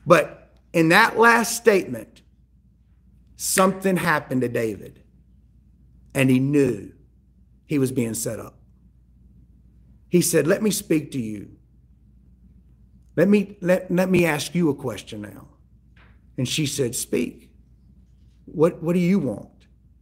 But 0.06 0.52
in 0.74 0.90
that 0.90 1.18
last 1.18 1.56
statement, 1.58 2.22
something 3.36 3.98
happened 3.98 4.42
to 4.42 4.50
David, 4.50 5.04
and 6.14 6.30
he 6.30 6.40
knew 6.40 6.92
he 7.66 7.78
was 7.78 7.92
being 7.92 8.14
set 8.14 8.40
up. 8.40 8.56
He 10.10 10.22
said, 10.22 10.48
Let 10.48 10.64
me 10.64 10.72
speak 10.72 11.12
to 11.12 11.20
you. 11.20 11.52
Let 13.16 13.28
me, 13.28 13.58
let, 13.62 13.92
let 13.92 14.10
me 14.10 14.26
ask 14.26 14.56
you 14.56 14.70
a 14.70 14.76
question 14.76 15.22
now. 15.22 15.48
And 16.38 16.48
she 16.48 16.66
said, 16.66 16.96
Speak. 16.96 17.52
What, 18.46 18.82
what 18.82 18.94
do 18.94 19.00
you 19.00 19.20
want? 19.20 19.59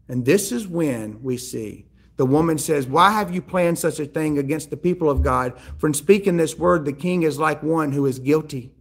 And 0.10 0.26
this 0.26 0.52
is 0.52 0.67
when 0.67 1.22
we 1.22 1.38
see 1.38 1.88
the 2.17 2.26
woman 2.26 2.58
says, 2.58 2.88
Why 2.88 3.12
have 3.12 3.34
you 3.34 3.41
planned 3.41 3.80
such 3.80 4.00
a 4.00 4.06
thing 4.06 4.38
against 4.38 4.70
the 4.70 4.78
people 4.78 5.10
of 5.10 5.22
God? 5.22 5.54
For 5.78 5.88
in 5.88 5.93
speaking 5.93 6.38
this 6.38 6.58
word, 6.58 6.84
the 6.84 6.93
king 6.93 7.24
is 7.24 7.39
like 7.39 7.63
one 7.63 7.91
who 7.91 8.06
is 8.06 8.20
guilty, 8.20 8.74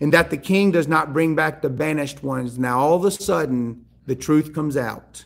and 0.00 0.12
that 0.12 0.30
the 0.30 0.36
king 0.36 0.70
does 0.70 0.88
not 0.88 1.12
bring 1.12 1.34
back 1.34 1.60
the 1.60 1.68
banished 1.68 2.22
ones. 2.22 2.58
Now, 2.58 2.78
all 2.78 2.94
of 2.94 3.04
a 3.04 3.10
sudden, 3.10 3.84
the 4.06 4.14
truth 4.14 4.54
comes 4.54 4.76
out. 4.76 5.24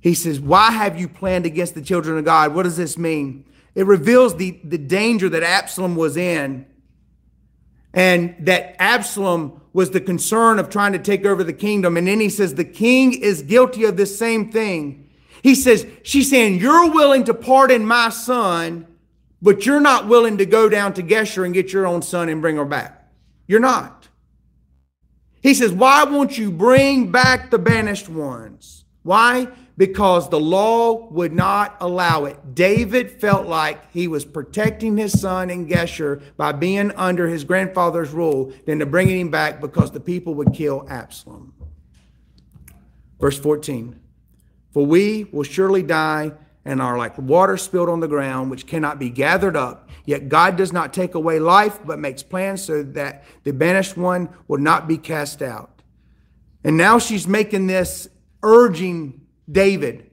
He 0.00 0.14
says, 0.14 0.40
Why 0.40 0.70
have 0.70 0.98
you 0.98 1.06
planned 1.06 1.44
against 1.44 1.74
the 1.74 1.82
children 1.82 2.16
of 2.16 2.24
God? 2.24 2.54
What 2.54 2.62
does 2.62 2.78
this 2.78 2.96
mean? 2.96 3.44
It 3.74 3.86
reveals 3.86 4.36
the, 4.36 4.58
the 4.64 4.78
danger 4.78 5.28
that 5.28 5.42
Absalom 5.42 5.96
was 5.96 6.16
in, 6.16 6.66
and 7.94 8.34
that 8.40 8.76
Absalom 8.78 9.60
was 9.72 9.90
the 9.90 10.00
concern 10.00 10.58
of 10.58 10.70
trying 10.70 10.92
to 10.92 10.98
take 10.98 11.24
over 11.24 11.44
the 11.44 11.52
kingdom. 11.52 11.96
And 11.96 12.06
then 12.06 12.20
he 12.20 12.28
says, 12.28 12.54
The 12.54 12.64
king 12.64 13.12
is 13.12 13.42
guilty 13.42 13.84
of 13.84 13.96
this 13.96 14.18
same 14.18 14.50
thing. 14.50 15.08
He 15.42 15.54
says, 15.54 15.86
She's 16.02 16.30
saying, 16.30 16.58
You're 16.58 16.90
willing 16.90 17.24
to 17.24 17.34
pardon 17.34 17.84
my 17.84 18.10
son, 18.10 18.86
but 19.40 19.66
you're 19.66 19.80
not 19.80 20.08
willing 20.08 20.38
to 20.38 20.46
go 20.46 20.68
down 20.68 20.94
to 20.94 21.02
Geshur 21.02 21.44
and 21.44 21.54
get 21.54 21.72
your 21.72 21.86
own 21.86 22.02
son 22.02 22.28
and 22.28 22.42
bring 22.42 22.56
her 22.56 22.64
back. 22.64 23.08
You're 23.46 23.60
not. 23.60 24.08
He 25.42 25.54
says, 25.54 25.72
Why 25.72 26.04
won't 26.04 26.36
you 26.36 26.50
bring 26.50 27.10
back 27.10 27.50
the 27.50 27.58
banished 27.58 28.08
ones? 28.08 28.84
Why? 29.08 29.48
Because 29.78 30.28
the 30.28 30.38
law 30.38 31.08
would 31.08 31.32
not 31.32 31.78
allow 31.80 32.26
it. 32.26 32.54
David 32.54 33.10
felt 33.10 33.46
like 33.46 33.90
he 33.90 34.06
was 34.06 34.26
protecting 34.26 34.98
his 34.98 35.18
son 35.18 35.48
in 35.48 35.66
Geshur 35.66 36.22
by 36.36 36.52
being 36.52 36.90
under 36.90 37.26
his 37.26 37.42
grandfather's 37.42 38.10
rule 38.10 38.52
than 38.66 38.80
to 38.80 38.84
bringing 38.84 39.18
him 39.18 39.30
back 39.30 39.62
because 39.62 39.92
the 39.92 39.98
people 39.98 40.34
would 40.34 40.52
kill 40.52 40.86
Absalom. 40.90 41.54
Verse 43.18 43.38
14. 43.38 43.98
For 44.74 44.84
we 44.84 45.24
will 45.24 45.42
surely 45.42 45.82
die 45.82 46.32
and 46.66 46.82
are 46.82 46.98
like 46.98 47.16
water 47.16 47.56
spilled 47.56 47.88
on 47.88 48.00
the 48.00 48.08
ground, 48.08 48.50
which 48.50 48.66
cannot 48.66 48.98
be 48.98 49.08
gathered 49.08 49.56
up. 49.56 49.88
Yet 50.04 50.28
God 50.28 50.56
does 50.56 50.70
not 50.70 50.92
take 50.92 51.14
away 51.14 51.38
life, 51.38 51.78
but 51.82 51.98
makes 51.98 52.22
plans 52.22 52.62
so 52.62 52.82
that 52.82 53.24
the 53.44 53.54
banished 53.54 53.96
one 53.96 54.28
will 54.48 54.58
not 54.58 54.86
be 54.86 54.98
cast 54.98 55.40
out. 55.40 55.80
And 56.62 56.76
now 56.76 56.98
she's 56.98 57.26
making 57.26 57.68
this 57.68 58.10
urging 58.42 59.22
David. 59.50 60.10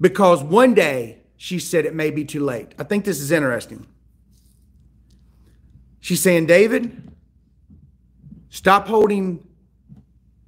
Because 0.00 0.42
one 0.42 0.74
day 0.74 1.18
she 1.36 1.58
said 1.58 1.84
it 1.86 1.94
may 1.94 2.10
be 2.10 2.24
too 2.24 2.44
late. 2.44 2.74
I 2.78 2.84
think 2.84 3.04
this 3.04 3.20
is 3.20 3.30
interesting. 3.30 3.86
She's 6.00 6.20
saying, 6.20 6.46
David, 6.46 7.12
stop 8.48 8.88
holding 8.88 9.46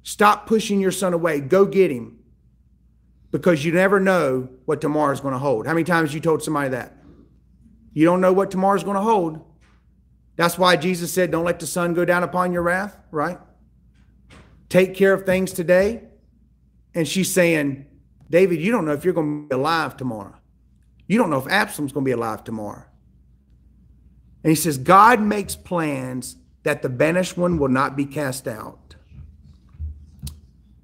Stop 0.05 0.45
pushing 0.45 0.79
your 0.79 0.91
son 0.91 1.13
away. 1.13 1.41
Go 1.41 1.65
get 1.65 1.89
him 1.89 2.19
because 3.31 3.65
you 3.65 3.71
never 3.71 3.99
know 3.99 4.47
what 4.65 4.79
tomorrow 4.79 5.11
is 5.11 5.19
going 5.19 5.33
to 5.33 5.39
hold. 5.39 5.65
How 5.65 5.73
many 5.73 5.83
times 5.83 6.13
you 6.13 6.19
told 6.19 6.43
somebody 6.43 6.69
that? 6.69 6.93
You 7.91 8.05
don't 8.05 8.21
know 8.21 8.31
what 8.31 8.51
tomorrow 8.51 8.77
is 8.77 8.83
going 8.83 8.97
to 8.97 9.01
hold. 9.01 9.43
That's 10.35 10.59
why 10.59 10.75
Jesus 10.75 11.11
said, 11.11 11.31
Don't 11.31 11.43
let 11.43 11.59
the 11.59 11.65
sun 11.65 11.95
go 11.95 12.05
down 12.05 12.21
upon 12.21 12.53
your 12.53 12.61
wrath, 12.61 12.95
right? 13.09 13.39
Take 14.75 14.93
care 14.93 15.13
of 15.13 15.25
things 15.25 15.53
today. 15.53 16.01
And 16.93 17.07
she's 17.07 17.31
saying, 17.31 17.85
David, 18.29 18.59
you 18.59 18.73
don't 18.73 18.83
know 18.83 18.91
if 18.91 19.05
you're 19.05 19.13
going 19.13 19.43
to 19.43 19.47
be 19.47 19.55
alive 19.55 19.95
tomorrow. 19.95 20.35
You 21.07 21.17
don't 21.17 21.29
know 21.29 21.37
if 21.37 21.47
Absalom's 21.47 21.93
going 21.93 22.03
to 22.03 22.09
be 22.09 22.11
alive 22.11 22.43
tomorrow. 22.43 22.83
And 24.43 24.49
he 24.49 24.55
says, 24.55 24.77
God 24.77 25.21
makes 25.21 25.55
plans 25.55 26.35
that 26.63 26.81
the 26.81 26.89
banished 26.89 27.37
one 27.37 27.57
will 27.57 27.69
not 27.69 27.95
be 27.95 28.05
cast 28.05 28.49
out. 28.49 28.97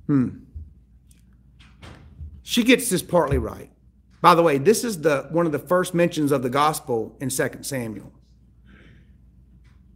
Hmm. 0.08 0.46
She 2.44 2.64
gets 2.64 2.90
this 2.90 3.04
partly 3.04 3.40
right. 3.40 3.72
By 4.22 4.36
the 4.36 4.42
way, 4.42 4.58
this 4.58 4.86
is 4.86 5.02
the 5.02 5.28
one 5.32 5.46
of 5.46 5.52
the 5.52 5.60
first 5.60 5.94
mentions 5.94 6.32
of 6.32 6.44
the 6.44 6.50
gospel 6.50 7.18
in 7.20 7.28
2 7.28 7.50
Samuel. 7.60 8.14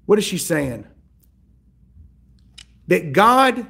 What 0.05 0.19
is 0.19 0.25
she 0.25 0.38
saying? 0.38 0.86
That 2.88 3.13
God 3.13 3.67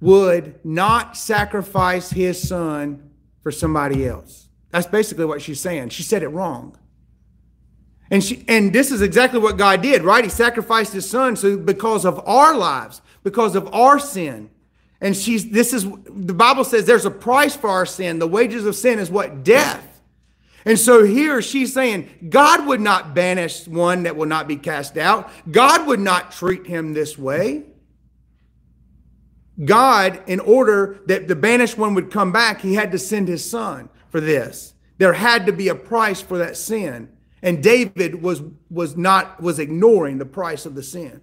would 0.00 0.64
not 0.64 1.16
sacrifice 1.16 2.10
his 2.10 2.40
son 2.40 3.10
for 3.42 3.50
somebody 3.50 4.06
else. 4.06 4.48
That's 4.70 4.86
basically 4.86 5.24
what 5.24 5.40
she's 5.40 5.60
saying. 5.60 5.90
She 5.90 6.02
said 6.02 6.22
it 6.22 6.28
wrong. 6.28 6.76
And 8.10 8.22
she 8.22 8.44
and 8.46 8.72
this 8.72 8.92
is 8.92 9.02
exactly 9.02 9.40
what 9.40 9.56
God 9.56 9.82
did, 9.82 10.02
right? 10.02 10.22
He 10.22 10.30
sacrificed 10.30 10.92
his 10.92 11.08
son 11.08 11.34
so 11.36 11.56
because 11.56 12.04
of 12.04 12.20
our 12.26 12.56
lives, 12.56 13.00
because 13.24 13.56
of 13.56 13.72
our 13.74 13.98
sin. 13.98 14.50
And 15.00 15.16
she's 15.16 15.50
this 15.50 15.72
is 15.72 15.84
the 15.84 16.34
Bible 16.34 16.64
says 16.64 16.84
there's 16.84 17.04
a 17.04 17.10
price 17.10 17.56
for 17.56 17.68
our 17.68 17.86
sin. 17.86 18.18
The 18.18 18.28
wages 18.28 18.64
of 18.64 18.76
sin 18.76 18.98
is 18.98 19.10
what? 19.10 19.42
Death. 19.42 20.00
And 20.64 20.78
so 20.78 21.04
here 21.04 21.42
she's 21.42 21.72
saying 21.72 22.28
God 22.28 22.66
would 22.66 22.80
not 22.80 23.14
banish 23.14 23.66
one 23.66 24.04
that 24.04 24.16
will 24.16 24.26
not 24.26 24.46
be 24.46 24.56
cast 24.56 24.96
out. 24.96 25.30
God 25.50 25.86
would 25.86 26.00
not 26.00 26.32
treat 26.32 26.66
him 26.66 26.92
this 26.92 27.18
way. 27.18 27.64
God, 29.64 30.22
in 30.26 30.40
order 30.40 31.00
that 31.06 31.28
the 31.28 31.36
banished 31.36 31.78
one 31.78 31.94
would 31.94 32.10
come 32.10 32.30
back, 32.30 32.60
he 32.60 32.74
had 32.74 32.92
to 32.92 32.98
send 32.98 33.28
his 33.28 33.48
son 33.48 33.88
for 34.10 34.20
this. 34.20 34.74
There 34.98 35.14
had 35.14 35.46
to 35.46 35.52
be 35.52 35.68
a 35.68 35.74
price 35.74 36.20
for 36.20 36.38
that 36.38 36.56
sin. 36.56 37.10
And 37.42 37.62
David 37.62 38.22
was, 38.22 38.42
was 38.70 38.96
not, 38.96 39.40
was 39.42 39.58
ignoring 39.58 40.18
the 40.18 40.26
price 40.26 40.66
of 40.66 40.74
the 40.74 40.82
sin. 40.82 41.20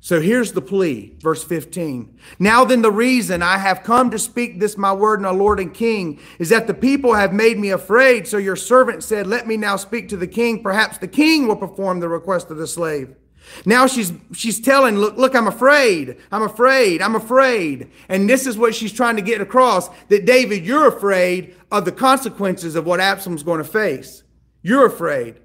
So 0.00 0.20
here's 0.20 0.52
the 0.52 0.60
plea, 0.60 1.16
verse 1.18 1.42
15. 1.42 2.18
Now 2.38 2.64
then, 2.64 2.82
the 2.82 2.92
reason 2.92 3.42
I 3.42 3.58
have 3.58 3.82
come 3.82 4.10
to 4.10 4.20
speak 4.20 4.60
this 4.60 4.76
my 4.76 4.92
word, 4.92 5.20
my 5.20 5.30
Lord 5.30 5.58
and 5.58 5.74
King, 5.74 6.20
is 6.38 6.48
that 6.50 6.68
the 6.68 6.74
people 6.74 7.14
have 7.14 7.32
made 7.32 7.58
me 7.58 7.70
afraid. 7.70 8.28
So 8.28 8.36
your 8.36 8.54
servant 8.54 9.02
said, 9.02 9.26
Let 9.26 9.48
me 9.48 9.56
now 9.56 9.74
speak 9.74 10.08
to 10.10 10.16
the 10.16 10.28
king. 10.28 10.62
Perhaps 10.62 10.98
the 10.98 11.08
king 11.08 11.48
will 11.48 11.56
perform 11.56 11.98
the 11.98 12.08
request 12.08 12.52
of 12.52 12.56
the 12.56 12.68
slave. 12.68 13.16
Now 13.64 13.86
she's 13.86 14.12
she's 14.32 14.60
telling, 14.60 14.96
look, 14.96 15.16
look, 15.16 15.34
I'm 15.34 15.46
afraid. 15.46 16.16
I'm 16.30 16.42
afraid. 16.42 17.02
I'm 17.02 17.14
afraid. 17.14 17.90
And 18.08 18.28
this 18.28 18.46
is 18.46 18.58
what 18.58 18.74
she's 18.74 18.92
trying 18.92 19.16
to 19.16 19.22
get 19.22 19.40
across 19.40 19.88
that 20.08 20.26
David, 20.26 20.64
you're 20.64 20.88
afraid 20.88 21.54
of 21.70 21.84
the 21.84 21.92
consequences 21.92 22.76
of 22.76 22.86
what 22.86 23.00
Absalom's 23.00 23.42
going 23.42 23.58
to 23.58 23.64
face. 23.64 24.22
You're 24.62 24.86
afraid. 24.86 25.40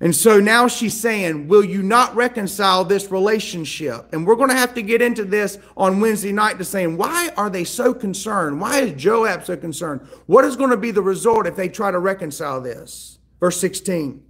And 0.00 0.14
so 0.14 0.38
now 0.38 0.68
she's 0.68 0.98
saying, 0.98 1.48
Will 1.48 1.64
you 1.64 1.82
not 1.82 2.14
reconcile 2.14 2.84
this 2.84 3.10
relationship? 3.10 4.12
And 4.12 4.26
we're 4.26 4.36
going 4.36 4.50
to 4.50 4.56
have 4.56 4.74
to 4.74 4.82
get 4.82 5.02
into 5.02 5.24
this 5.24 5.58
on 5.76 6.00
Wednesday 6.00 6.32
night 6.32 6.58
to 6.58 6.64
saying, 6.64 6.96
Why 6.96 7.30
are 7.36 7.50
they 7.50 7.64
so 7.64 7.92
concerned? 7.92 8.60
Why 8.60 8.80
is 8.80 9.00
Joab 9.00 9.44
so 9.44 9.56
concerned? 9.56 10.02
What 10.26 10.44
is 10.44 10.56
going 10.56 10.70
to 10.70 10.76
be 10.76 10.92
the 10.92 11.02
result 11.02 11.46
if 11.46 11.56
they 11.56 11.68
try 11.68 11.90
to 11.90 11.98
reconcile 11.98 12.60
this? 12.60 13.18
Verse 13.40 13.60
16. 13.60 14.22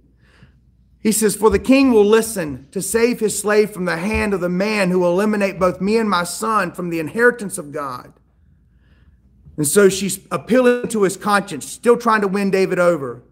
He 1.01 1.11
says, 1.11 1.35
For 1.35 1.49
the 1.49 1.59
king 1.59 1.91
will 1.91 2.05
listen 2.05 2.67
to 2.71 2.81
save 2.81 3.19
his 3.19 3.39
slave 3.39 3.71
from 3.71 3.85
the 3.85 3.97
hand 3.97 4.33
of 4.33 4.41
the 4.41 4.49
man 4.49 4.89
who 4.89 4.99
will 4.99 5.11
eliminate 5.11 5.59
both 5.59 5.79
me 5.79 5.97
and 5.97 6.09
my 6.09 6.23
son 6.23 6.71
from 6.71 6.89
the 6.89 6.99
inheritance 6.99 7.57
of 7.57 7.71
God. 7.71 8.13
And 9.55 9.67
so 9.67 9.89
she's 9.89 10.19
appealing 10.31 10.87
to 10.89 11.03
his 11.03 11.17
conscience, 11.17 11.65
still 11.65 11.97
trying 11.97 12.21
to 12.21 12.27
win 12.27 12.51
David 12.51 12.79
over. 12.79 13.23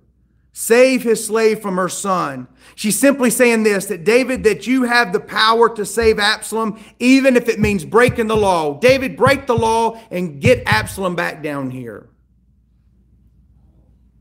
Save 0.53 1.03
his 1.03 1.25
slave 1.25 1.61
from 1.61 1.77
her 1.77 1.87
son. 1.87 2.47
She's 2.75 2.97
simply 2.97 3.29
saying 3.29 3.63
this 3.63 3.85
that 3.85 4.03
David, 4.03 4.43
that 4.43 4.65
you 4.65 4.83
have 4.83 5.13
the 5.13 5.19
power 5.19 5.69
to 5.75 5.85
save 5.85 6.19
Absalom, 6.19 6.83
even 6.99 7.37
if 7.37 7.47
it 7.47 7.59
means 7.59 7.85
breaking 7.85 8.27
the 8.27 8.35
law. 8.35 8.79
David, 8.79 9.15
break 9.15 9.45
the 9.45 9.55
law 9.55 10.01
and 10.09 10.41
get 10.41 10.63
Absalom 10.65 11.15
back 11.15 11.43
down 11.43 11.69
here. 11.69 12.09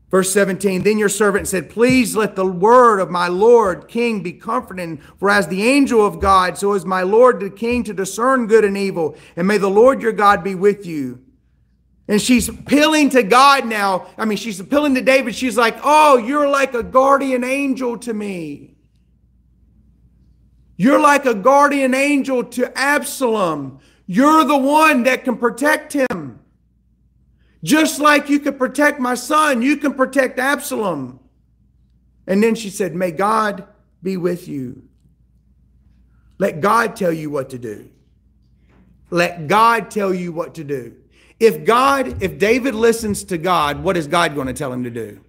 Verse 0.09 0.31
17, 0.31 0.83
then 0.83 0.97
your 0.97 1.09
servant 1.09 1.49
said, 1.49 1.69
Please 1.69 2.15
let 2.15 2.35
the 2.35 2.45
word 2.45 2.99
of 2.99 3.09
my 3.09 3.27
Lord 3.27 3.89
King 3.89 4.23
be 4.23 4.31
comforting, 4.31 4.97
for 5.17 5.29
as 5.29 5.47
the 5.47 5.67
angel 5.67 6.05
of 6.05 6.21
God, 6.21 6.57
so 6.57 6.73
is 6.73 6.85
my 6.85 7.01
Lord 7.01 7.41
the 7.41 7.49
King 7.49 7.83
to 7.83 7.93
discern 7.93 8.47
good 8.47 8.63
and 8.63 8.77
evil. 8.77 9.17
And 9.35 9.47
may 9.47 9.57
the 9.57 9.69
Lord 9.69 10.01
your 10.01 10.13
God 10.13 10.45
be 10.45 10.55
with 10.55 10.85
you. 10.85 11.21
And 12.07 12.21
she's 12.21 12.47
appealing 12.47 13.09
to 13.09 13.23
God 13.23 13.65
now. 13.65 14.07
I 14.17 14.23
mean, 14.23 14.37
she's 14.37 14.61
appealing 14.61 14.95
to 14.95 15.01
David. 15.01 15.35
She's 15.35 15.57
like, 15.57 15.77
Oh, 15.83 16.15
you're 16.17 16.47
like 16.47 16.73
a 16.73 16.83
guardian 16.83 17.43
angel 17.43 17.97
to 17.99 18.13
me. 18.13 18.75
You're 20.77 21.01
like 21.01 21.25
a 21.25 21.33
guardian 21.33 21.93
angel 21.93 22.45
to 22.45 22.77
Absalom. 22.77 23.79
You're 24.05 24.45
the 24.45 24.57
one 24.57 25.03
that 25.03 25.25
can 25.25 25.37
protect 25.37 25.91
him. 25.91 26.39
Just 27.67 27.99
like 27.99 28.29
you 28.29 28.39
could 28.39 28.57
protect 28.57 28.97
my 28.97 29.13
son, 29.13 29.61
you 29.61 29.75
can 29.75 29.93
protect 29.93 30.39
Absalom. 30.39 31.19
And 32.25 32.41
then 32.41 32.55
she 32.55 32.69
said, 32.69 32.95
May 32.95 33.11
God 33.11 33.67
be 34.01 34.15
with 34.15 34.47
you. 34.47 34.83
Let 36.37 36.61
God 36.61 36.95
tell 36.95 37.11
you 37.11 37.29
what 37.29 37.49
to 37.49 37.57
do. 37.57 37.89
Let 39.09 39.49
God 39.49 39.91
tell 39.91 40.13
you 40.13 40.31
what 40.31 40.55
to 40.55 40.63
do. 40.63 40.95
If 41.41 41.65
God, 41.65 42.23
if 42.23 42.39
David 42.39 42.73
listens 42.73 43.25
to 43.25 43.37
God, 43.37 43.83
what 43.83 43.97
is 43.97 44.07
God 44.07 44.33
going 44.33 44.47
to 44.47 44.53
tell 44.53 44.71
him 44.71 44.85
to 44.85 44.89
do? 44.89 45.19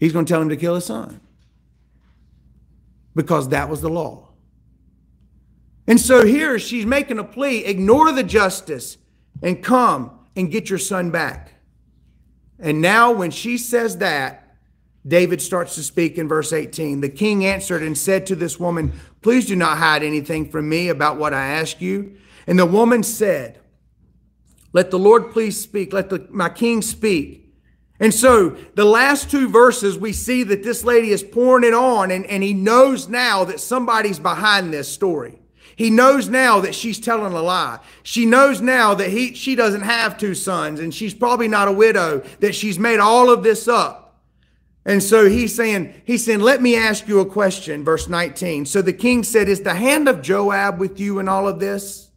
He's 0.00 0.12
going 0.12 0.24
to 0.24 0.28
tell 0.28 0.42
him 0.42 0.48
to 0.48 0.56
kill 0.56 0.74
his 0.74 0.86
son. 0.86 1.20
Because 3.14 3.50
that 3.50 3.68
was 3.68 3.80
the 3.80 3.90
law. 3.90 4.30
And 5.86 6.00
so 6.00 6.26
here 6.26 6.58
she's 6.58 6.84
making 6.84 7.20
a 7.20 7.24
plea 7.24 7.64
ignore 7.64 8.10
the 8.10 8.24
justice 8.24 8.98
and 9.40 9.62
come 9.62 10.18
and 10.36 10.50
get 10.50 10.70
your 10.70 10.78
son 10.78 11.10
back. 11.10 11.52
And 12.58 12.80
now, 12.80 13.12
when 13.12 13.30
she 13.30 13.58
says 13.58 13.98
that, 13.98 14.42
David 15.06 15.42
starts 15.42 15.74
to 15.74 15.82
speak 15.82 16.16
in 16.16 16.28
verse 16.28 16.52
18. 16.52 17.00
The 17.00 17.08
king 17.08 17.44
answered 17.44 17.82
and 17.82 17.98
said 17.98 18.26
to 18.26 18.36
this 18.36 18.60
woman, 18.60 18.92
Please 19.20 19.46
do 19.46 19.56
not 19.56 19.78
hide 19.78 20.02
anything 20.02 20.48
from 20.48 20.68
me 20.68 20.88
about 20.88 21.16
what 21.16 21.34
I 21.34 21.44
ask 21.46 21.80
you. 21.80 22.16
And 22.46 22.58
the 22.58 22.66
woman 22.66 23.02
said, 23.02 23.58
Let 24.72 24.90
the 24.90 24.98
Lord 24.98 25.32
please 25.32 25.60
speak. 25.60 25.92
Let 25.92 26.08
the, 26.08 26.26
my 26.30 26.48
king 26.48 26.82
speak. 26.82 27.42
And 27.98 28.14
so 28.14 28.50
the 28.74 28.84
last 28.84 29.30
two 29.30 29.48
verses, 29.48 29.98
we 29.98 30.12
see 30.12 30.42
that 30.44 30.62
this 30.62 30.84
lady 30.84 31.10
is 31.10 31.22
pouring 31.22 31.64
it 31.64 31.74
on, 31.74 32.10
and, 32.10 32.26
and 32.26 32.42
he 32.42 32.52
knows 32.52 33.08
now 33.08 33.44
that 33.44 33.60
somebody's 33.60 34.18
behind 34.18 34.72
this 34.72 34.88
story. 34.88 35.41
He 35.76 35.90
knows 35.90 36.28
now 36.28 36.60
that 36.60 36.74
she's 36.74 37.00
telling 37.00 37.32
a 37.32 37.42
lie. 37.42 37.78
She 38.02 38.26
knows 38.26 38.60
now 38.60 38.94
that 38.94 39.10
he, 39.10 39.34
she 39.34 39.54
doesn't 39.54 39.82
have 39.82 40.18
two 40.18 40.34
sons 40.34 40.80
and 40.80 40.94
she's 40.94 41.14
probably 41.14 41.48
not 41.48 41.68
a 41.68 41.72
widow, 41.72 42.22
that 42.40 42.54
she's 42.54 42.78
made 42.78 43.00
all 43.00 43.30
of 43.30 43.42
this 43.42 43.68
up. 43.68 44.02
And 44.84 45.02
so 45.02 45.28
he's 45.28 45.54
saying, 45.54 46.02
he's 46.04 46.24
saying, 46.24 46.40
let 46.40 46.60
me 46.60 46.76
ask 46.76 47.06
you 47.06 47.20
a 47.20 47.26
question, 47.26 47.84
verse 47.84 48.08
19. 48.08 48.66
So 48.66 48.82
the 48.82 48.92
king 48.92 49.22
said, 49.22 49.48
Is 49.48 49.60
the 49.60 49.74
hand 49.74 50.08
of 50.08 50.22
Joab 50.22 50.80
with 50.80 50.98
you 50.98 51.20
in 51.20 51.28
all 51.28 51.46
of 51.46 51.60
this? 51.60 52.08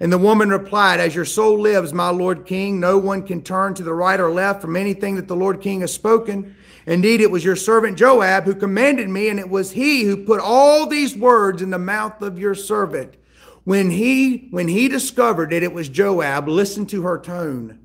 And 0.00 0.12
the 0.12 0.18
woman 0.18 0.50
replied, 0.50 0.98
As 0.98 1.14
your 1.14 1.24
soul 1.24 1.60
lives, 1.60 1.92
my 1.92 2.10
Lord 2.10 2.44
King, 2.44 2.80
no 2.80 2.98
one 2.98 3.24
can 3.24 3.40
turn 3.40 3.74
to 3.74 3.84
the 3.84 3.94
right 3.94 4.18
or 4.18 4.32
left 4.32 4.60
from 4.60 4.74
anything 4.74 5.14
that 5.14 5.28
the 5.28 5.36
Lord 5.36 5.60
King 5.60 5.82
has 5.82 5.94
spoken. 5.94 6.56
Indeed, 6.86 7.20
it 7.20 7.30
was 7.30 7.44
your 7.44 7.56
servant 7.56 7.96
Joab 7.96 8.44
who 8.44 8.54
commanded 8.54 9.08
me, 9.08 9.28
and 9.28 9.38
it 9.38 9.48
was 9.48 9.72
he 9.72 10.02
who 10.02 10.24
put 10.24 10.40
all 10.40 10.86
these 10.86 11.16
words 11.16 11.62
in 11.62 11.70
the 11.70 11.78
mouth 11.78 12.20
of 12.22 12.38
your 12.38 12.54
servant. 12.54 13.14
When 13.64 13.90
he 13.90 14.48
when 14.50 14.66
he 14.66 14.88
discovered 14.88 15.50
that 15.50 15.62
it 15.62 15.72
was 15.72 15.88
Joab, 15.88 16.48
listen 16.48 16.86
to 16.86 17.02
her 17.02 17.20
tone. 17.20 17.84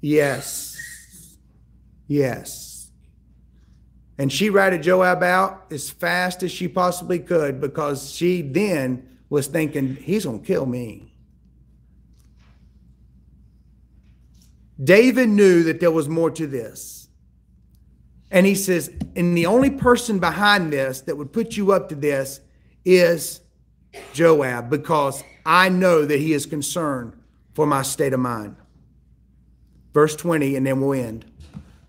Yes. 0.00 0.76
Yes. 2.06 2.90
And 4.16 4.32
she 4.32 4.48
ratted 4.48 4.82
Joab 4.82 5.22
out 5.22 5.66
as 5.70 5.90
fast 5.90 6.42
as 6.42 6.52
she 6.52 6.68
possibly 6.68 7.18
could 7.18 7.60
because 7.60 8.12
she 8.12 8.42
then 8.42 9.08
was 9.28 9.48
thinking, 9.48 9.96
he's 9.96 10.24
going 10.24 10.40
to 10.40 10.46
kill 10.46 10.66
me. 10.66 11.12
David 14.82 15.28
knew 15.28 15.64
that 15.64 15.80
there 15.80 15.90
was 15.90 16.08
more 16.08 16.30
to 16.30 16.46
this. 16.46 17.03
And 18.34 18.44
he 18.44 18.56
says, 18.56 18.90
and 19.14 19.38
the 19.38 19.46
only 19.46 19.70
person 19.70 20.18
behind 20.18 20.72
this 20.72 21.02
that 21.02 21.16
would 21.16 21.32
put 21.32 21.56
you 21.56 21.70
up 21.70 21.88
to 21.90 21.94
this 21.94 22.40
is 22.84 23.40
Joab, 24.12 24.68
because 24.68 25.22
I 25.46 25.68
know 25.68 26.04
that 26.04 26.18
he 26.18 26.32
is 26.32 26.44
concerned 26.44 27.12
for 27.52 27.64
my 27.64 27.82
state 27.82 28.12
of 28.12 28.18
mind. 28.18 28.56
Verse 29.92 30.16
20, 30.16 30.56
and 30.56 30.66
then 30.66 30.80
we'll 30.80 31.00
end. 31.00 31.24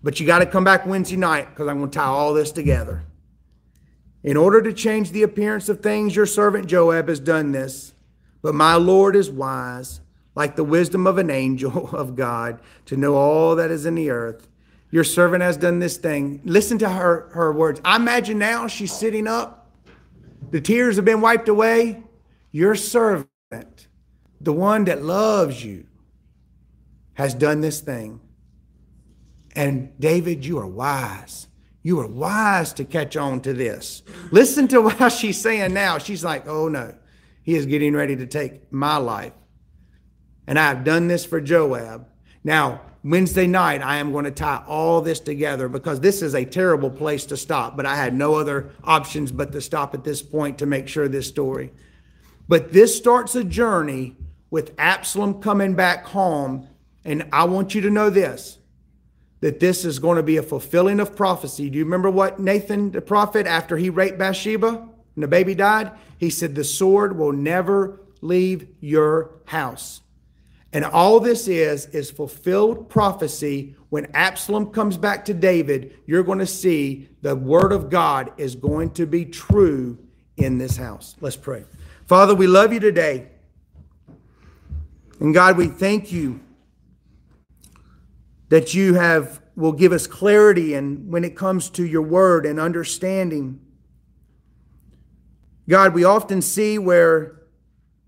But 0.04 0.20
you 0.20 0.26
got 0.26 0.38
to 0.38 0.46
come 0.46 0.62
back 0.62 0.86
Wednesday 0.86 1.16
night 1.16 1.50
because 1.50 1.66
I'm 1.66 1.78
going 1.78 1.90
to 1.90 1.98
tie 1.98 2.04
all 2.04 2.32
this 2.32 2.52
together. 2.52 3.02
In 4.22 4.36
order 4.36 4.62
to 4.62 4.72
change 4.72 5.10
the 5.10 5.24
appearance 5.24 5.68
of 5.68 5.80
things, 5.80 6.14
your 6.14 6.26
servant 6.26 6.68
Joab 6.68 7.08
has 7.08 7.18
done 7.18 7.50
this. 7.50 7.92
But 8.40 8.54
my 8.54 8.76
Lord 8.76 9.16
is 9.16 9.28
wise, 9.28 10.00
like 10.36 10.54
the 10.54 10.62
wisdom 10.62 11.08
of 11.08 11.18
an 11.18 11.28
angel 11.28 11.88
of 11.92 12.14
God, 12.14 12.60
to 12.84 12.96
know 12.96 13.16
all 13.16 13.56
that 13.56 13.72
is 13.72 13.84
in 13.84 13.96
the 13.96 14.10
earth. 14.10 14.46
Your 14.96 15.04
servant 15.04 15.42
has 15.42 15.58
done 15.58 15.78
this 15.78 15.98
thing. 15.98 16.40
Listen 16.46 16.78
to 16.78 16.88
her, 16.88 17.28
her 17.34 17.52
words. 17.52 17.82
I 17.84 17.96
imagine 17.96 18.38
now 18.38 18.66
she's 18.66 18.92
sitting 18.92 19.26
up. 19.26 19.70
The 20.50 20.58
tears 20.58 20.96
have 20.96 21.04
been 21.04 21.20
wiped 21.20 21.50
away. 21.50 22.02
Your 22.50 22.74
servant, 22.74 23.88
the 24.40 24.54
one 24.54 24.86
that 24.86 25.02
loves 25.02 25.62
you, 25.62 25.86
has 27.12 27.34
done 27.34 27.60
this 27.60 27.82
thing. 27.82 28.22
And 29.54 29.92
David, 30.00 30.46
you 30.46 30.58
are 30.60 30.66
wise. 30.66 31.48
You 31.82 32.00
are 32.00 32.08
wise 32.08 32.72
to 32.72 32.84
catch 32.86 33.18
on 33.18 33.42
to 33.42 33.52
this. 33.52 34.02
Listen 34.30 34.66
to 34.68 34.80
what 34.80 35.12
she's 35.12 35.38
saying 35.38 35.74
now. 35.74 35.98
She's 35.98 36.24
like, 36.24 36.48
oh 36.48 36.68
no, 36.68 36.94
he 37.42 37.54
is 37.54 37.66
getting 37.66 37.92
ready 37.92 38.16
to 38.16 38.26
take 38.26 38.72
my 38.72 38.96
life. 38.96 39.34
And 40.46 40.58
I 40.58 40.68
have 40.68 40.84
done 40.84 41.06
this 41.06 41.26
for 41.26 41.38
Joab. 41.38 42.08
Now, 42.42 42.80
Wednesday 43.06 43.46
night, 43.46 43.82
I 43.82 43.98
am 43.98 44.10
going 44.10 44.24
to 44.24 44.32
tie 44.32 44.64
all 44.66 45.00
this 45.00 45.20
together 45.20 45.68
because 45.68 46.00
this 46.00 46.22
is 46.22 46.34
a 46.34 46.44
terrible 46.44 46.90
place 46.90 47.24
to 47.26 47.36
stop, 47.36 47.76
but 47.76 47.86
I 47.86 47.94
had 47.94 48.12
no 48.12 48.34
other 48.34 48.70
options 48.82 49.30
but 49.30 49.52
to 49.52 49.60
stop 49.60 49.94
at 49.94 50.02
this 50.02 50.22
point 50.22 50.58
to 50.58 50.66
make 50.66 50.88
sure 50.88 51.06
this 51.06 51.28
story. 51.28 51.72
But 52.48 52.72
this 52.72 52.96
starts 52.96 53.36
a 53.36 53.44
journey 53.44 54.16
with 54.50 54.74
Absalom 54.76 55.40
coming 55.40 55.74
back 55.74 56.06
home. 56.06 56.66
And 57.04 57.28
I 57.32 57.44
want 57.44 57.76
you 57.76 57.80
to 57.82 57.90
know 57.90 58.10
this 58.10 58.58
that 59.40 59.60
this 59.60 59.84
is 59.84 60.00
going 60.00 60.16
to 60.16 60.22
be 60.22 60.38
a 60.38 60.42
fulfilling 60.42 60.98
of 60.98 61.14
prophecy. 61.14 61.70
Do 61.70 61.78
you 61.78 61.84
remember 61.84 62.10
what 62.10 62.40
Nathan, 62.40 62.90
the 62.90 63.02
prophet, 63.02 63.46
after 63.46 63.76
he 63.76 63.88
raped 63.88 64.18
Bathsheba 64.18 64.68
and 64.68 65.22
the 65.22 65.28
baby 65.28 65.54
died? 65.54 65.92
He 66.18 66.30
said, 66.30 66.56
The 66.56 66.64
sword 66.64 67.16
will 67.16 67.32
never 67.32 68.00
leave 68.20 68.66
your 68.80 69.30
house. 69.44 70.00
And 70.76 70.84
all 70.84 71.20
this 71.20 71.48
is, 71.48 71.86
is 71.86 72.10
fulfilled 72.10 72.90
prophecy. 72.90 73.74
When 73.88 74.08
Absalom 74.12 74.72
comes 74.72 74.98
back 74.98 75.24
to 75.24 75.32
David, 75.32 75.96
you're 76.04 76.22
going 76.22 76.40
to 76.40 76.46
see 76.46 77.08
the 77.22 77.34
word 77.34 77.72
of 77.72 77.88
God 77.88 78.30
is 78.36 78.54
going 78.54 78.90
to 78.90 79.06
be 79.06 79.24
true 79.24 79.96
in 80.36 80.58
this 80.58 80.76
house. 80.76 81.16
Let's 81.22 81.34
pray. 81.34 81.64
Father, 82.04 82.34
we 82.34 82.46
love 82.46 82.74
you 82.74 82.80
today. 82.80 83.28
And 85.18 85.32
God, 85.32 85.56
we 85.56 85.68
thank 85.68 86.12
you 86.12 86.40
that 88.50 88.74
you 88.74 88.96
have 88.96 89.40
will 89.54 89.72
give 89.72 89.92
us 89.92 90.06
clarity 90.06 90.74
and 90.74 91.10
when 91.10 91.24
it 91.24 91.34
comes 91.34 91.70
to 91.70 91.86
your 91.86 92.02
word 92.02 92.44
and 92.44 92.60
understanding. 92.60 93.58
God, 95.70 95.94
we 95.94 96.04
often 96.04 96.42
see 96.42 96.76
where 96.76 97.35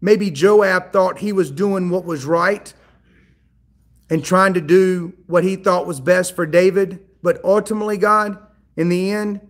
maybe 0.01 0.31
Joab 0.31 0.93
thought 0.93 1.19
he 1.19 1.33
was 1.33 1.51
doing 1.51 1.91
what 1.91 2.05
was 2.05 2.25
right 2.25 2.73
and 4.11 4.25
trying 4.25 4.55
to 4.55 4.61
do 4.61 5.15
what 5.27 5.45
he 5.45 5.57
thought 5.57 5.87
was 5.87 6.01
best 6.01 6.35
for 6.35 6.47
David, 6.47 7.01
but 7.23 7.43
ultimately, 7.45 7.99
God, 7.99 8.39
in 8.77 8.89
the 8.89 9.11
end, 9.11 9.41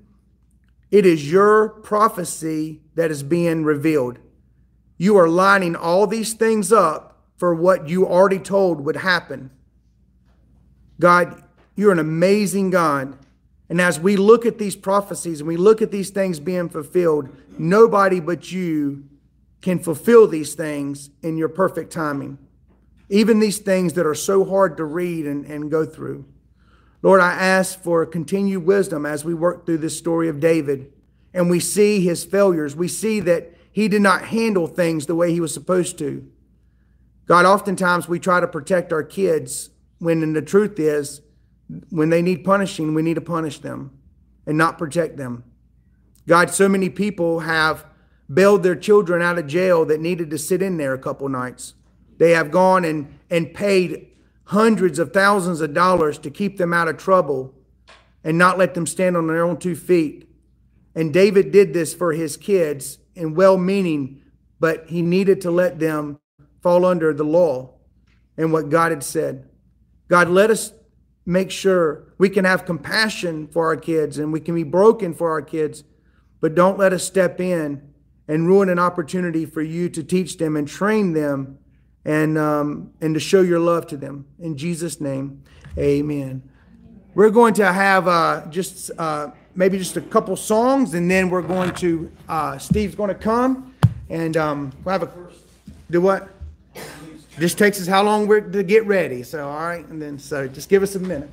it 0.90 1.04
is 1.04 1.30
your 1.30 1.68
prophecy 1.68 2.80
that 2.94 3.10
is 3.10 3.22
being 3.22 3.64
revealed. 3.64 4.18
You 4.96 5.16
are 5.16 5.28
lining 5.28 5.76
all 5.76 6.06
these 6.06 6.32
things 6.32 6.72
up 6.72 7.22
for 7.36 7.54
what 7.54 7.88
you 7.88 8.06
already 8.06 8.38
told 8.38 8.80
would 8.80 8.96
happen. 8.96 9.50
God, 10.98 11.42
you're 11.76 11.92
an 11.92 12.00
amazing 12.00 12.70
God. 12.70 13.16
And 13.68 13.80
as 13.80 14.00
we 14.00 14.16
look 14.16 14.44
at 14.44 14.58
these 14.58 14.74
prophecies 14.74 15.40
and 15.40 15.46
we 15.46 15.56
look 15.56 15.80
at 15.80 15.92
these 15.92 16.10
things 16.10 16.40
being 16.40 16.68
fulfilled, 16.68 17.28
nobody 17.58 18.18
but 18.18 18.50
you 18.50 19.04
can 19.60 19.78
fulfill 19.78 20.26
these 20.26 20.54
things 20.54 21.10
in 21.22 21.36
your 21.36 21.48
perfect 21.48 21.92
timing. 21.92 22.38
Even 23.08 23.40
these 23.40 23.58
things 23.58 23.94
that 23.94 24.06
are 24.06 24.14
so 24.14 24.44
hard 24.44 24.76
to 24.76 24.84
read 24.84 25.26
and, 25.26 25.44
and 25.46 25.70
go 25.70 25.84
through. 25.84 26.26
Lord, 27.02 27.20
I 27.20 27.32
ask 27.32 27.80
for 27.80 28.04
continued 28.04 28.64
wisdom 28.64 29.06
as 29.06 29.24
we 29.24 29.34
work 29.34 29.64
through 29.64 29.78
this 29.78 29.96
story 29.96 30.28
of 30.28 30.40
David 30.40 30.92
and 31.32 31.48
we 31.48 31.60
see 31.60 32.00
his 32.00 32.24
failures. 32.24 32.74
We 32.74 32.88
see 32.88 33.20
that 33.20 33.54
he 33.70 33.88
did 33.88 34.02
not 34.02 34.26
handle 34.26 34.66
things 34.66 35.06
the 35.06 35.14
way 35.14 35.32
he 35.32 35.40
was 35.40 35.54
supposed 35.54 35.98
to. 35.98 36.28
God, 37.26 37.44
oftentimes 37.44 38.08
we 38.08 38.18
try 38.18 38.40
to 38.40 38.48
protect 38.48 38.92
our 38.92 39.02
kids 39.02 39.70
when 39.98 40.32
the 40.32 40.42
truth 40.42 40.78
is, 40.78 41.20
when 41.90 42.08
they 42.08 42.22
need 42.22 42.44
punishing, 42.44 42.94
we 42.94 43.02
need 43.02 43.14
to 43.14 43.20
punish 43.20 43.58
them 43.58 43.96
and 44.46 44.56
not 44.56 44.78
protect 44.78 45.16
them. 45.16 45.44
God, 46.26 46.50
so 46.50 46.68
many 46.68 46.88
people 46.88 47.40
have 47.40 47.84
bailed 48.32 48.62
their 48.62 48.76
children 48.76 49.22
out 49.22 49.38
of 49.38 49.46
jail 49.46 49.84
that 49.86 50.00
needed 50.00 50.30
to 50.30 50.38
sit 50.38 50.62
in 50.62 50.76
there 50.76 50.94
a 50.94 50.98
couple 50.98 51.28
nights. 51.28 51.74
They 52.18 52.32
have 52.32 52.50
gone 52.50 52.84
and, 52.84 53.18
and 53.30 53.54
paid 53.54 54.08
hundreds 54.44 54.98
of 54.98 55.12
thousands 55.12 55.60
of 55.60 55.72
dollars 55.72 56.18
to 56.18 56.30
keep 56.30 56.56
them 56.58 56.72
out 56.72 56.88
of 56.88 56.96
trouble 56.96 57.54
and 58.24 58.36
not 58.36 58.58
let 58.58 58.74
them 58.74 58.86
stand 58.86 59.16
on 59.16 59.26
their 59.26 59.44
own 59.44 59.56
two 59.56 59.76
feet. 59.76 60.28
And 60.94 61.12
David 61.12 61.52
did 61.52 61.72
this 61.72 61.94
for 61.94 62.12
his 62.12 62.36
kids 62.36 62.98
in 63.14 63.34
well 63.34 63.56
meaning, 63.56 64.22
but 64.58 64.88
he 64.88 65.02
needed 65.02 65.40
to 65.42 65.50
let 65.50 65.78
them 65.78 66.18
fall 66.60 66.84
under 66.84 67.14
the 67.14 67.24
law 67.24 67.74
and 68.36 68.52
what 68.52 68.68
God 68.68 68.90
had 68.90 69.04
said. 69.04 69.48
God, 70.08 70.28
let 70.28 70.50
us 70.50 70.72
make 71.24 71.50
sure 71.50 72.14
we 72.16 72.28
can 72.28 72.44
have 72.44 72.64
compassion 72.64 73.46
for 73.48 73.66
our 73.66 73.76
kids 73.76 74.18
and 74.18 74.32
we 74.32 74.40
can 74.40 74.54
be 74.54 74.64
broken 74.64 75.14
for 75.14 75.30
our 75.30 75.42
kids, 75.42 75.84
but 76.40 76.54
don't 76.54 76.78
let 76.78 76.92
us 76.92 77.04
step 77.04 77.40
in 77.40 77.87
and 78.28 78.46
ruin 78.46 78.68
an 78.68 78.78
opportunity 78.78 79.46
for 79.46 79.62
you 79.62 79.88
to 79.88 80.02
teach 80.04 80.36
them 80.36 80.56
and 80.56 80.68
train 80.68 81.12
them 81.14 81.58
and, 82.04 82.38
um, 82.38 82.92
and 83.00 83.14
to 83.14 83.20
show 83.20 83.40
your 83.40 83.58
love 83.58 83.86
to 83.88 83.96
them. 83.96 84.26
In 84.38 84.56
Jesus' 84.56 85.00
name, 85.00 85.42
amen. 85.76 86.42
We're 87.14 87.30
going 87.30 87.54
to 87.54 87.72
have 87.72 88.06
uh, 88.06 88.46
just 88.50 88.90
uh, 88.98 89.30
maybe 89.54 89.78
just 89.78 89.96
a 89.96 90.00
couple 90.00 90.36
songs, 90.36 90.94
and 90.94 91.10
then 91.10 91.30
we're 91.30 91.42
going 91.42 91.74
to, 91.76 92.12
uh, 92.28 92.58
Steve's 92.58 92.94
going 92.94 93.08
to 93.08 93.14
come 93.14 93.74
and 94.10 94.36
um, 94.36 94.72
we'll 94.84 94.92
have 94.92 95.02
a, 95.02 95.10
do 95.90 96.00
what? 96.00 96.28
This 97.36 97.54
takes 97.54 97.80
us 97.80 97.86
how 97.86 98.02
long 98.02 98.26
we're 98.26 98.40
to 98.40 98.62
get 98.62 98.84
ready. 98.86 99.22
So, 99.22 99.48
all 99.48 99.60
right. 99.60 99.86
And 99.86 100.00
then, 100.00 100.18
so 100.18 100.48
just 100.48 100.68
give 100.68 100.82
us 100.82 100.94
a 100.96 100.98
minute. 100.98 101.30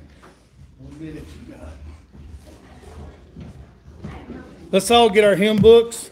Let's 4.70 4.90
all 4.90 5.10
get 5.10 5.24
our 5.24 5.34
hymn 5.34 5.56
books. 5.56 6.10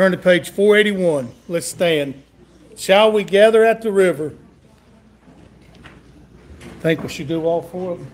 Turn 0.00 0.12
to 0.12 0.16
page 0.16 0.48
481. 0.48 1.30
Let's 1.46 1.66
stand. 1.66 2.22
Shall 2.74 3.12
we 3.12 3.22
gather 3.22 3.66
at 3.66 3.82
the 3.82 3.92
river? 3.92 4.32
Think 6.80 7.02
we 7.02 7.10
should 7.10 7.28
do 7.28 7.44
all 7.44 7.60
four 7.60 7.92
of 7.92 7.98
them? 7.98 8.10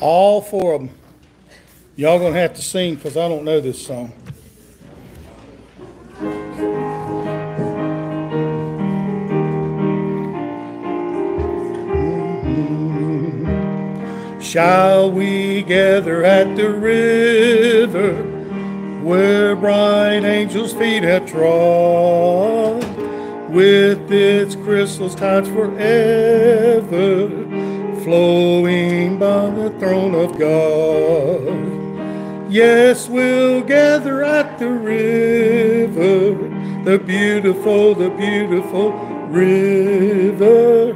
All 0.00 0.40
four 0.42 0.74
of 0.74 0.80
them. 0.80 0.90
Y'all 1.94 2.18
gonna 2.18 2.36
have 2.36 2.52
to 2.54 2.62
sing 2.62 2.96
because 2.96 3.16
I 3.16 3.28
don't 3.28 3.44
know 3.44 3.60
this 3.60 3.86
song. 3.86 4.12
Mm-hmm. 13.06 14.40
Shall 14.40 15.12
we 15.12 15.62
gather 15.62 16.24
at 16.24 16.56
the 16.56 16.70
river 16.70 18.33
where 19.04 19.54
bright 19.54 20.24
angels' 20.24 20.72
feet 20.72 21.02
have 21.02 21.26
trod, 21.26 22.82
with 23.50 24.10
its 24.10 24.56
crystals 24.56 25.14
tides 25.14 25.48
forever 25.50 27.28
flowing 28.02 29.18
by 29.18 29.50
the 29.50 29.68
throne 29.78 30.14
of 30.14 30.38
God? 30.38 31.72
Yes, 32.50 33.06
we'll 33.08 33.60
gather 33.62 34.24
at 34.24 34.58
the 34.58 34.70
river, 34.70 36.34
the 36.84 36.98
beautiful, 36.98 37.94
the 37.94 38.08
beautiful 38.08 38.92
river 39.28 40.94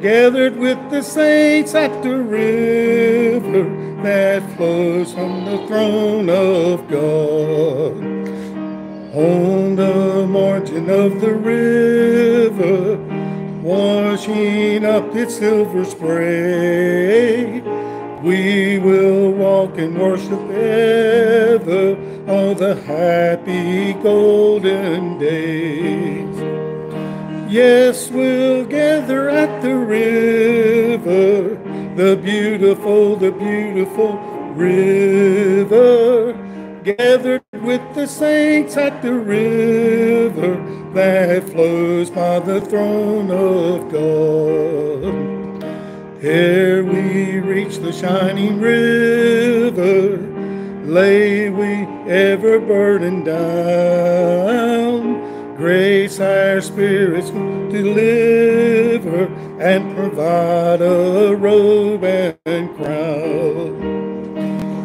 gathered 0.00 0.56
with 0.56 0.78
the 0.90 1.02
saints 1.02 1.74
at 1.74 2.02
the 2.02 2.18
river 2.18 3.83
that 4.04 4.42
flows 4.56 5.12
from 5.14 5.44
the 5.46 5.66
throne 5.66 6.28
of 6.28 6.86
God. 6.88 8.02
On 9.14 9.76
the 9.76 10.26
margin 10.26 10.90
of 10.90 11.20
the 11.20 11.34
river, 11.34 12.96
washing 13.62 14.84
up 14.84 15.14
its 15.16 15.36
silver 15.36 15.84
spray, 15.84 17.62
we 18.22 18.78
will 18.78 19.30
walk 19.32 19.78
and 19.78 19.98
worship 19.98 20.50
ever 20.50 21.96
all 22.28 22.54
the 22.54 22.74
happy 22.82 23.94
golden 23.94 25.18
days. 25.18 26.36
Yes, 27.50 28.10
we'll 28.10 28.64
gather 28.64 29.28
at 29.30 29.62
the 29.62 29.76
river, 29.76 31.56
the 31.96 32.16
beautiful, 32.16 33.16
the 33.16 33.32
beautiful 33.32 34.18
river. 34.54 36.32
Gathered 36.82 37.42
with 37.52 37.80
the 37.94 38.06
saints 38.06 38.76
at 38.76 39.00
the 39.00 39.14
river 39.14 40.56
that 40.92 41.44
flows 41.50 42.10
by 42.10 42.40
the 42.40 42.60
throne 42.60 43.30
of 43.30 43.90
God. 43.90 45.62
Here 46.20 46.84
we 46.84 47.40
reach 47.40 47.78
the 47.78 47.92
shining 47.92 48.60
river, 48.60 50.18
lay 50.84 51.48
we 51.48 51.86
ever 52.10 52.58
burdened 52.58 53.24
down 53.24 54.74
Grace 55.56 56.18
our 56.18 56.60
spirits 56.60 57.30
deliver 57.30 58.93
and 59.64 59.96
provide 59.96 60.82
a 60.82 61.34
robe 61.34 62.04
and 62.04 62.76
crown. 62.76 63.94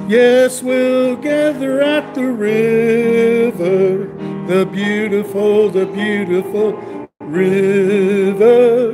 Yes, 0.10 0.64
we'll 0.64 1.18
gather 1.18 1.82
at 1.82 2.16
the 2.16 2.24
river, 2.24 4.08
the 4.48 4.66
beautiful, 4.66 5.70
the 5.70 5.86
beautiful 5.86 6.82
river, 7.20 8.94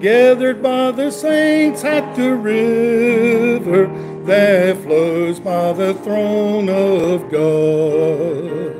gathered 0.00 0.60
by 0.60 0.90
the 0.90 1.12
saints 1.12 1.84
at 1.84 2.16
the 2.16 2.34
river 2.34 3.86
that 4.24 4.76
flows 4.78 5.38
by 5.38 5.72
the 5.72 5.94
throne 5.94 6.68
of 6.68 7.30
God. 7.30 8.74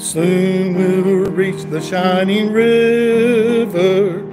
Soon 0.00 0.74
we'll 0.74 1.30
reach 1.30 1.62
the 1.70 1.80
shining 1.80 2.52
river. 2.52 4.27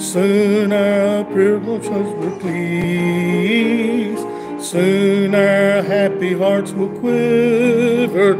Soon 0.00 0.72
our 0.72 1.24
pilgrims 1.24 1.86
will 1.86 2.38
please. 2.40 4.18
Soon 4.58 5.34
our 5.34 5.82
happy 5.82 6.32
hearts 6.32 6.72
will 6.72 6.88
quiver 6.88 8.36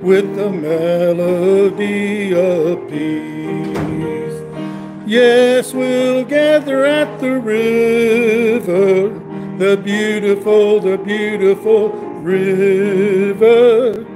with 0.00 0.34
the 0.36 0.48
melody 0.50 2.34
of 2.34 2.88
peace. 2.88 4.40
Yes, 5.06 5.74
we'll 5.74 6.24
gather 6.24 6.86
at 6.86 7.20
the 7.20 7.38
river, 7.38 9.10
the 9.58 9.76
beautiful, 9.76 10.80
the 10.80 10.96
beautiful 10.96 11.90
river 12.22 14.06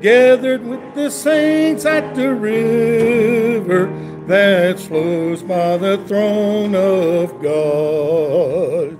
gathered 0.00 0.64
with 0.64 0.94
the 0.94 1.10
saints 1.10 1.84
at 1.84 2.14
the 2.14 2.32
river 2.32 3.88
that 4.26 4.80
flows 4.80 5.42
by 5.42 5.76
the 5.76 5.98
throne 6.06 6.74
of 6.74 7.42
God. 7.42 8.98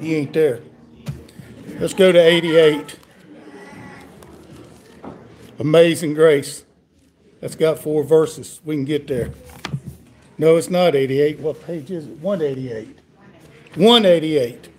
He 0.00 0.16
ain't 0.16 0.32
there. 0.32 0.60
Let's 1.78 1.94
go 1.94 2.12
to 2.12 2.18
88. 2.18 2.98
Amazing 5.58 6.14
Grace. 6.14 6.64
That's 7.40 7.54
got 7.56 7.78
four 7.78 8.02
verses. 8.02 8.60
We 8.64 8.76
can 8.76 8.84
get 8.84 9.06
there. 9.06 9.30
No, 10.38 10.56
it's 10.56 10.70
not 10.70 10.94
88. 10.94 11.40
What 11.40 11.62
page 11.62 11.90
is 11.90 12.06
it? 12.06 12.18
188. 12.18 12.98
188. 13.74 14.69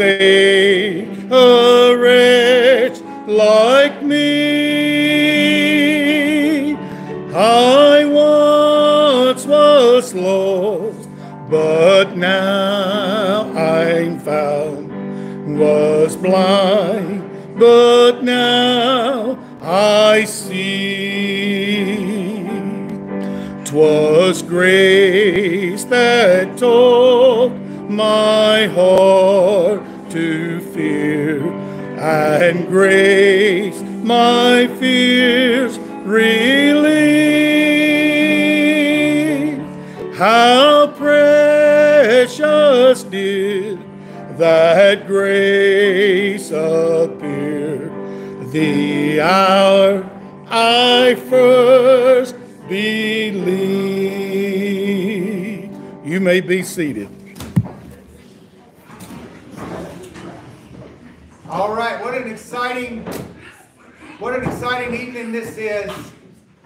That 0.00 0.39
believed. 53.00 53.50
You 56.04 56.20
may 56.20 56.40
be 56.40 56.62
seated. 56.62 57.08
All 61.48 61.74
right, 61.74 62.00
what 62.02 62.14
an 62.14 62.30
exciting, 62.30 63.04
what 64.18 64.34
an 64.34 64.44
exciting 64.44 64.94
evening 65.00 65.32
this 65.32 65.56
is 65.56 65.90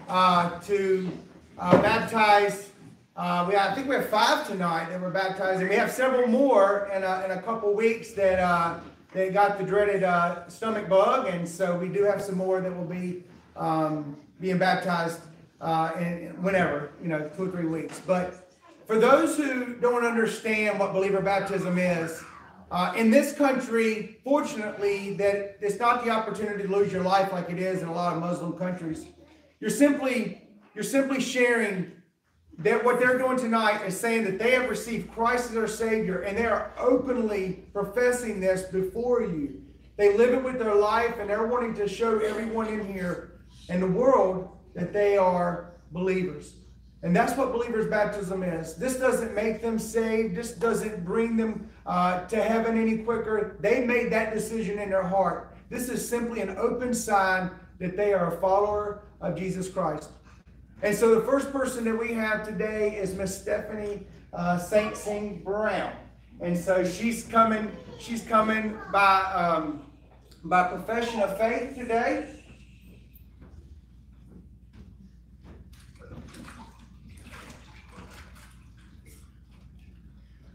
uh, 0.08 0.60
to 0.60 1.10
uh, 1.58 1.80
baptize. 1.80 2.70
Uh, 3.16 3.46
we, 3.48 3.56
I 3.56 3.74
think 3.74 3.88
we 3.88 3.94
have 3.94 4.08
five 4.08 4.46
tonight 4.46 4.88
that 4.90 5.00
we're 5.00 5.10
baptizing. 5.10 5.68
We 5.68 5.76
have 5.76 5.92
several 5.92 6.26
more 6.26 6.90
in 6.94 7.04
a, 7.04 7.22
in 7.24 7.30
a 7.30 7.40
couple 7.42 7.72
weeks 7.74 8.10
that 8.12 8.40
uh, 8.40 8.78
they 9.12 9.30
got 9.30 9.56
the 9.56 9.64
dreaded 9.64 10.02
uh, 10.02 10.48
stomach 10.48 10.88
bug, 10.88 11.28
and 11.28 11.48
so 11.48 11.76
we 11.78 11.88
do 11.88 12.02
have 12.02 12.20
some 12.20 12.36
more 12.36 12.60
that 12.60 12.76
will 12.76 12.84
be 12.84 13.22
um, 13.56 14.16
being 14.40 14.58
baptized 14.58 15.20
uh, 15.60 15.92
in, 15.98 16.42
whenever, 16.42 16.90
you 17.02 17.08
know, 17.08 17.28
two 17.36 17.44
or 17.44 17.50
three 17.50 17.66
weeks. 17.66 18.00
But 18.06 18.50
for 18.86 18.98
those 18.98 19.36
who 19.36 19.76
don't 19.76 20.04
understand 20.04 20.78
what 20.78 20.92
believer 20.92 21.20
baptism 21.20 21.78
is, 21.78 22.22
uh, 22.70 22.92
in 22.96 23.10
this 23.10 23.32
country, 23.32 24.18
fortunately, 24.24 25.14
that 25.14 25.56
it's 25.60 25.78
not 25.78 26.04
the 26.04 26.10
opportunity 26.10 26.64
to 26.64 26.68
lose 26.68 26.92
your 26.92 27.04
life 27.04 27.32
like 27.32 27.48
it 27.50 27.58
is 27.58 27.82
in 27.82 27.88
a 27.88 27.92
lot 27.92 28.14
of 28.14 28.20
Muslim 28.20 28.54
countries. 28.54 29.06
You're 29.60 29.70
simply 29.70 30.42
you're 30.74 30.82
simply 30.82 31.20
sharing 31.20 31.92
that 32.58 32.84
what 32.84 32.98
they're 32.98 33.18
doing 33.18 33.38
tonight 33.38 33.84
is 33.86 33.98
saying 33.98 34.24
that 34.24 34.38
they 34.38 34.52
have 34.52 34.68
received 34.68 35.12
Christ 35.12 35.46
as 35.46 35.50
their 35.52 35.68
Savior, 35.68 36.22
and 36.22 36.36
they 36.36 36.46
are 36.46 36.72
openly 36.78 37.64
professing 37.72 38.40
this 38.40 38.62
before 38.62 39.22
you. 39.22 39.62
They 39.96 40.16
live 40.16 40.34
it 40.34 40.42
with 40.42 40.58
their 40.58 40.74
life, 40.74 41.18
and 41.18 41.30
they're 41.30 41.46
wanting 41.46 41.74
to 41.76 41.88
show 41.88 42.18
everyone 42.18 42.66
in 42.68 42.92
here 42.92 43.40
and 43.68 43.82
the 43.82 43.86
world 43.86 44.56
that 44.74 44.92
they 44.92 45.16
are 45.16 45.70
believers. 45.92 46.54
And 47.02 47.14
that's 47.14 47.36
what 47.36 47.52
believers' 47.52 47.86
baptism 47.86 48.42
is. 48.42 48.76
This 48.76 48.98
doesn't 48.98 49.34
make 49.34 49.60
them 49.60 49.78
saved. 49.78 50.34
This 50.34 50.52
doesn't 50.52 51.04
bring 51.04 51.36
them 51.36 51.68
uh, 51.84 52.24
to 52.26 52.42
heaven 52.42 52.80
any 52.80 52.98
quicker. 52.98 53.56
They 53.60 53.84
made 53.84 54.10
that 54.12 54.32
decision 54.32 54.78
in 54.78 54.88
their 54.88 55.02
heart. 55.02 55.54
This 55.68 55.88
is 55.90 56.06
simply 56.08 56.40
an 56.40 56.56
open 56.56 56.94
sign 56.94 57.50
that 57.78 57.96
they 57.96 58.14
are 58.14 58.34
a 58.34 58.40
follower 58.40 59.02
of 59.20 59.36
Jesus 59.36 59.68
Christ. 59.68 60.08
And 60.82 60.96
so 60.96 61.14
the 61.14 61.26
first 61.26 61.52
person 61.52 61.84
that 61.84 61.98
we 61.98 62.12
have 62.14 62.46
today 62.46 62.96
is 62.96 63.14
Miss 63.14 63.38
Stephanie 63.38 64.06
uh, 64.32 64.58
Saint 64.58 64.96
Sing 64.96 65.42
Brown. 65.42 65.92
And 66.40 66.56
so 66.58 66.84
she's 66.84 67.24
coming. 67.24 67.70
She's 67.98 68.22
coming 68.22 68.76
by 68.92 69.20
um, 69.32 69.86
by 70.42 70.68
profession 70.68 71.20
of 71.20 71.38
faith 71.38 71.74
today. 71.74 72.43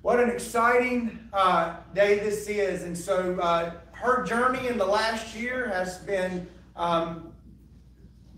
What 0.02 0.22
an 0.22 0.30
exciting 0.30 1.20
uh, 1.34 1.76
day 1.94 2.20
this 2.20 2.48
is. 2.48 2.84
And 2.84 2.98
so 2.98 3.38
uh, 3.42 3.74
her 3.92 4.24
journey 4.24 4.68
in 4.68 4.78
the 4.78 4.86
last 4.86 5.36
year 5.36 5.68
has 5.68 5.98
been, 5.98 6.48
um, 6.78 7.34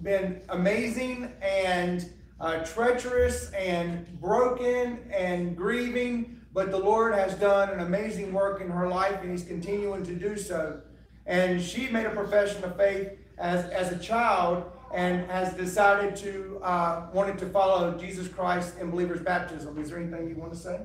been 0.01 0.41
amazing 0.49 1.31
and 1.39 2.11
uh, 2.39 2.65
treacherous 2.65 3.51
and 3.51 4.07
broken 4.19 4.99
and 5.11 5.55
grieving. 5.55 6.41
But 6.51 6.71
the 6.71 6.79
Lord 6.79 7.13
has 7.13 7.35
done 7.35 7.69
an 7.69 7.81
amazing 7.81 8.33
work 8.33 8.59
in 8.59 8.69
her 8.69 8.87
life 8.87 9.21
and 9.21 9.31
He's 9.31 9.43
continuing 9.43 10.03
to 10.05 10.15
do 10.15 10.37
so. 10.37 10.81
And 11.27 11.61
she 11.61 11.87
made 11.89 12.07
a 12.07 12.09
profession 12.09 12.63
of 12.63 12.75
faith 12.75 13.11
as, 13.37 13.65
as 13.69 13.91
a 13.91 13.99
child 13.99 14.63
and 14.95 15.29
has 15.29 15.53
decided 15.53 16.15
to, 16.17 16.59
uh, 16.63 17.07
wanted 17.13 17.37
to 17.37 17.45
follow 17.49 17.95
Jesus 17.99 18.27
Christ 18.27 18.79
in 18.79 18.89
believer's 18.89 19.21
baptism. 19.21 19.77
Is 19.77 19.91
there 19.91 19.99
anything 19.99 20.27
you 20.27 20.35
want 20.35 20.53
to 20.53 20.57
say? 20.57 20.81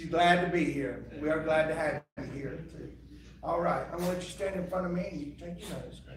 She's 0.00 0.08
glad 0.08 0.40
to 0.40 0.50
be 0.50 0.64
here. 0.64 1.04
We 1.20 1.28
are 1.28 1.40
glad 1.40 1.68
to 1.68 1.74
have 1.74 2.02
you 2.16 2.24
here 2.32 2.64
too. 2.72 2.90
All 3.42 3.60
right, 3.60 3.84
I'm 3.92 3.98
gonna 3.98 4.12
let 4.12 4.22
you 4.22 4.30
stand 4.30 4.56
in 4.56 4.66
front 4.66 4.86
of 4.86 4.92
me 4.92 5.06
and 5.12 5.20
you 5.20 5.32
take 5.32 5.60
your 5.60 5.78
notes. 5.78 6.00
The 6.06 6.12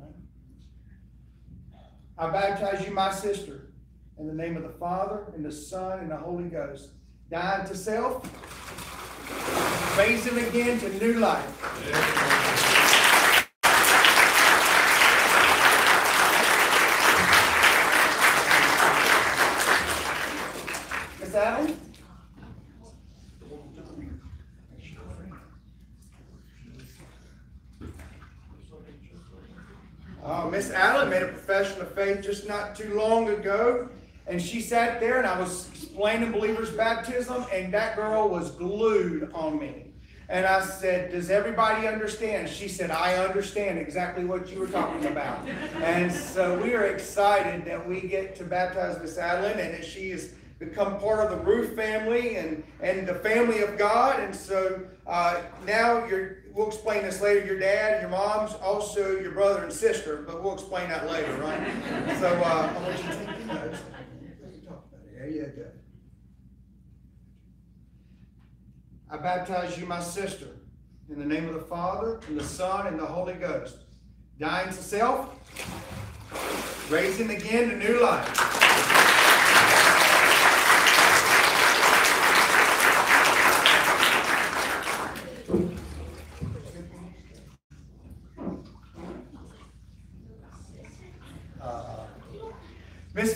hand? 0.00 0.14
I 2.16 2.30
baptize 2.30 2.86
you, 2.86 2.94
my 2.94 3.12
sister, 3.12 3.74
in 4.18 4.26
the 4.26 4.32
name 4.32 4.56
of 4.56 4.62
the 4.62 4.70
Father 4.70 5.30
and 5.34 5.44
the 5.44 5.52
Son 5.52 5.98
and 5.98 6.10
the 6.10 6.16
Holy 6.16 6.48
Ghost. 6.48 6.88
Dying 7.30 7.66
to 7.66 7.76
self, 7.76 8.24
raising 9.98 10.38
again 10.38 10.80
to 10.80 10.88
new 11.04 11.18
life. 11.18 12.54
Miss 21.34 21.42
Allen? 21.42 21.80
Uh, 30.22 30.43
Miss 30.54 30.70
Allen 30.70 31.10
made 31.10 31.24
a 31.24 31.26
profession 31.26 31.80
of 31.80 31.92
faith 31.96 32.22
just 32.22 32.46
not 32.46 32.76
too 32.76 32.94
long 32.94 33.28
ago, 33.28 33.88
and 34.28 34.40
she 34.40 34.60
sat 34.60 35.00
there 35.00 35.18
and 35.18 35.26
I 35.26 35.36
was 35.36 35.68
explaining 35.70 36.30
believers' 36.30 36.70
baptism, 36.70 37.44
and 37.52 37.74
that 37.74 37.96
girl 37.96 38.28
was 38.28 38.52
glued 38.52 39.32
on 39.34 39.58
me. 39.58 39.86
And 40.28 40.46
I 40.46 40.64
said, 40.64 41.10
Does 41.10 41.28
everybody 41.28 41.88
understand? 41.88 42.48
She 42.48 42.68
said, 42.68 42.92
I 42.92 43.16
understand 43.16 43.80
exactly 43.80 44.24
what 44.24 44.48
you 44.48 44.60
were 44.60 44.68
talking 44.68 45.06
about. 45.06 45.44
and 45.82 46.12
so 46.12 46.56
we 46.62 46.74
are 46.74 46.84
excited 46.84 47.64
that 47.64 47.88
we 47.88 48.02
get 48.02 48.36
to 48.36 48.44
baptize 48.44 48.96
Miss 49.02 49.18
Adeline 49.18 49.58
and 49.58 49.74
that 49.74 49.84
she 49.84 50.10
has 50.10 50.34
become 50.58 50.98
part 50.98 51.20
of 51.20 51.30
the 51.30 51.44
Roof 51.44 51.74
family 51.74 52.36
and, 52.36 52.62
and 52.80 53.06
the 53.06 53.14
family 53.16 53.60
of 53.62 53.76
God. 53.76 54.20
And 54.20 54.34
so 54.34 54.86
uh, 55.06 55.42
now 55.66 56.04
you're, 56.06 56.38
we'll 56.52 56.68
explain 56.68 57.02
this 57.02 57.20
later. 57.20 57.44
Your 57.44 57.58
dad, 57.58 58.00
your 58.00 58.10
mom's, 58.10 58.54
also 58.54 59.18
your 59.18 59.32
brother 59.32 59.64
and 59.64 59.72
sister, 59.72 60.24
but 60.26 60.42
we'll 60.42 60.54
explain 60.54 60.88
that 60.88 61.10
later, 61.10 61.34
right? 61.34 62.18
so 62.20 62.28
uh, 62.28 62.72
I 62.74 62.82
want 62.82 62.98
you 62.98 63.10
to 63.10 63.26
take 63.26 63.46
notes. 63.46 63.78
There 65.16 65.28
you 65.28 65.52
go. 65.56 65.66
I 69.10 69.16
baptize 69.16 69.78
you, 69.78 69.86
my 69.86 70.00
sister, 70.00 70.48
in 71.08 71.18
the 71.18 71.24
name 71.24 71.46
of 71.48 71.54
the 71.54 71.60
Father, 71.60 72.20
and 72.26 72.38
the 72.38 72.44
Son, 72.44 72.88
and 72.88 72.98
the 72.98 73.06
Holy 73.06 73.34
Ghost. 73.34 73.78
Dying 74.38 74.66
to 74.68 74.74
self, 74.74 75.30
raising 76.90 77.30
again 77.30 77.70
to 77.70 77.76
new 77.76 78.02
life. 78.02 78.54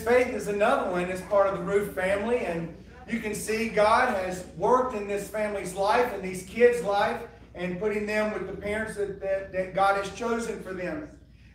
Faith 0.09 0.33
is 0.33 0.47
another 0.47 0.89
one 0.89 1.05
as 1.11 1.21
part 1.21 1.45
of 1.45 1.59
the 1.59 1.63
Roof 1.63 1.93
family, 1.93 2.39
and 2.39 2.75
you 3.07 3.19
can 3.19 3.35
see 3.35 3.69
God 3.69 4.11
has 4.15 4.43
worked 4.57 4.95
in 4.95 5.07
this 5.07 5.27
family's 5.27 5.75
life 5.75 6.11
and 6.15 6.23
these 6.23 6.41
kids' 6.47 6.83
life 6.83 7.21
and 7.53 7.79
putting 7.79 8.07
them 8.07 8.33
with 8.33 8.47
the 8.47 8.59
parents 8.59 8.95
that, 8.95 9.21
that, 9.21 9.53
that 9.53 9.75
God 9.75 10.03
has 10.03 10.11
chosen 10.15 10.63
for 10.63 10.73
them. 10.73 11.09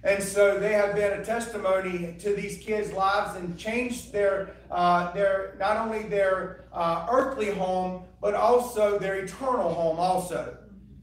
And 0.05 0.23
so 0.23 0.61
they 0.61 0.73
have 0.73 0.95
been 0.95 1.19
a 1.19 1.25
testimony 1.25 2.15
to 2.21 2.33
these 2.33 2.59
kids' 2.59 2.93
lives 2.93 3.35
and 3.35 3.59
changed 3.59 4.13
their, 4.13 4.55
uh, 4.71 5.11
their 5.11 5.57
not 5.59 5.77
only 5.79 6.05
their 6.05 6.67
uh, 6.73 7.09
earthly 7.11 7.51
home, 7.51 8.05
but 8.21 8.35
also 8.35 9.01
their 9.01 9.17
eternal 9.17 9.75
home 9.75 9.99
also. 9.99 10.57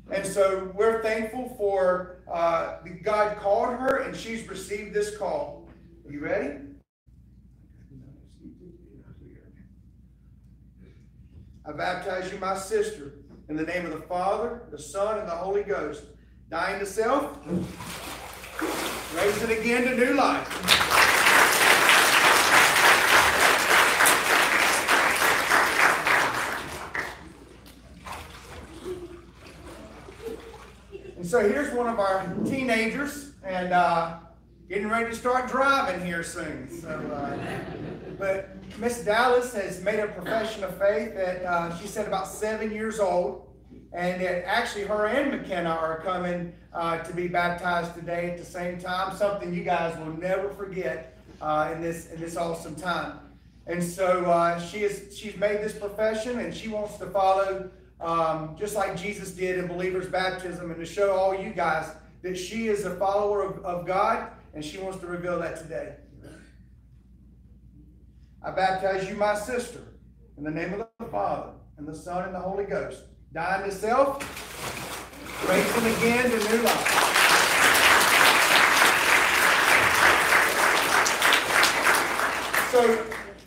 And 0.10 0.26
so 0.26 0.72
we're 0.74 1.04
thankful 1.04 1.54
for 1.58 2.22
uh, 2.32 2.78
God 3.04 3.36
called 3.40 3.72
her 3.72 3.98
and 4.04 4.16
she's 4.16 4.48
received 4.48 4.94
this 4.94 5.18
call. 5.18 5.68
Are 6.08 6.14
you 6.14 6.22
ready? 6.22 6.71
I 11.64 11.72
baptize 11.74 12.32
you, 12.32 12.40
my 12.40 12.58
sister, 12.58 13.14
in 13.48 13.56
the 13.56 13.62
name 13.64 13.86
of 13.86 13.92
the 13.92 14.02
Father, 14.02 14.64
the 14.72 14.80
Son, 14.80 15.20
and 15.20 15.28
the 15.28 15.36
Holy 15.36 15.62
Ghost. 15.62 16.02
Dying 16.50 16.80
to 16.80 16.86
self, 16.88 17.38
raising 19.16 19.58
again 19.58 19.84
to 19.84 19.96
new 19.96 20.16
life. 20.16 20.48
And 31.16 31.26
so 31.26 31.48
here's 31.48 31.72
one 31.76 31.88
of 31.88 32.00
our 32.00 32.26
teenagers, 32.44 33.34
and 33.46 33.72
uh, 33.72 34.18
getting 34.68 34.90
ready 34.90 35.12
to 35.12 35.16
start 35.16 35.48
driving 35.48 36.04
here 36.04 36.24
soon. 36.24 36.68
So, 36.82 36.90
uh, 36.90 37.38
but 38.18 38.50
Miss 38.78 39.04
Dallas 39.04 39.54
has 39.54 39.82
made 39.84 40.00
a 40.00 40.08
profession 40.08 40.64
of 40.64 40.78
faith 40.78 41.14
that 41.16 41.44
uh, 41.44 41.78
she 41.78 41.88
said 41.88 42.08
about 42.08 42.28
seven 42.28 42.72
years 42.72 43.00
old, 43.00 43.48
and 43.94 44.22
that 44.22 44.48
actually 44.48 44.86
her 44.86 45.06
and 45.06 45.32
McKenna 45.32 45.70
are 45.70 46.00
coming 46.02 46.54
uh, 46.74 47.00
to 47.00 47.14
be 47.14 47.28
baptized 47.28 47.94
today 47.94 48.32
at 48.32 48.38
the 48.38 48.46
same 48.46 48.80
time. 48.80 49.16
Something 49.16 49.54
you 49.54 49.64
guys 49.64 49.98
will 50.00 50.14
never 50.18 50.50
forget 50.50 51.18
uh, 51.42 51.72
in 51.74 51.82
this 51.82 52.12
in 52.12 52.20
this 52.20 52.38
awesome 52.38 52.76
time. 52.76 53.20
And 53.68 53.84
so 53.84 54.26
uh, 54.26 54.60
she 54.60 54.80
is 54.80 55.18
she's 55.18 55.38
made 55.38 55.62
this 55.62 55.74
profession, 55.74 56.40
and 56.40 56.54
she 56.54 56.68
wants 56.68 56.98
to 56.98 57.08
follow 57.08 57.70
um, 58.00 58.56
just 58.58 58.76
like 58.76 58.98
Jesus 58.98 59.32
did 59.32 59.60
in 59.60 59.68
believers' 59.68 60.08
baptism, 60.08 60.72
and 60.72 60.80
to 60.80 60.86
show 60.86 61.14
all 61.16 61.36
you 61.36 61.52
guys 61.52 61.94
that 62.24 62.38
she 62.38 62.68
is 62.68 62.86
a 62.86 62.96
follower 62.96 63.44
of, 63.44 63.64
of 63.66 63.86
God, 63.86 64.30
and 64.54 64.64
she 64.64 64.78
wants 64.78 65.00
to 65.00 65.08
reveal 65.08 65.40
that 65.40 65.58
today. 65.58 65.96
I 68.44 68.50
baptize 68.50 69.08
you, 69.08 69.16
my 69.16 69.36
sister, 69.36 69.82
in 70.36 70.44
the 70.44 70.50
name 70.50 70.74
of 70.74 70.88
the 70.98 71.06
Father, 71.06 71.52
and 71.78 71.88
the 71.88 71.94
Son, 71.94 72.26
and 72.26 72.34
the 72.34 72.40
Holy 72.40 72.64
Ghost. 72.64 73.04
Dying 73.34 73.70
to 73.70 73.72
self, 73.72 74.18
raising 75.48 75.96
again 75.96 76.24
to 76.24 76.50
new 76.50 76.64
life. 76.64 77.12
So 82.72 83.06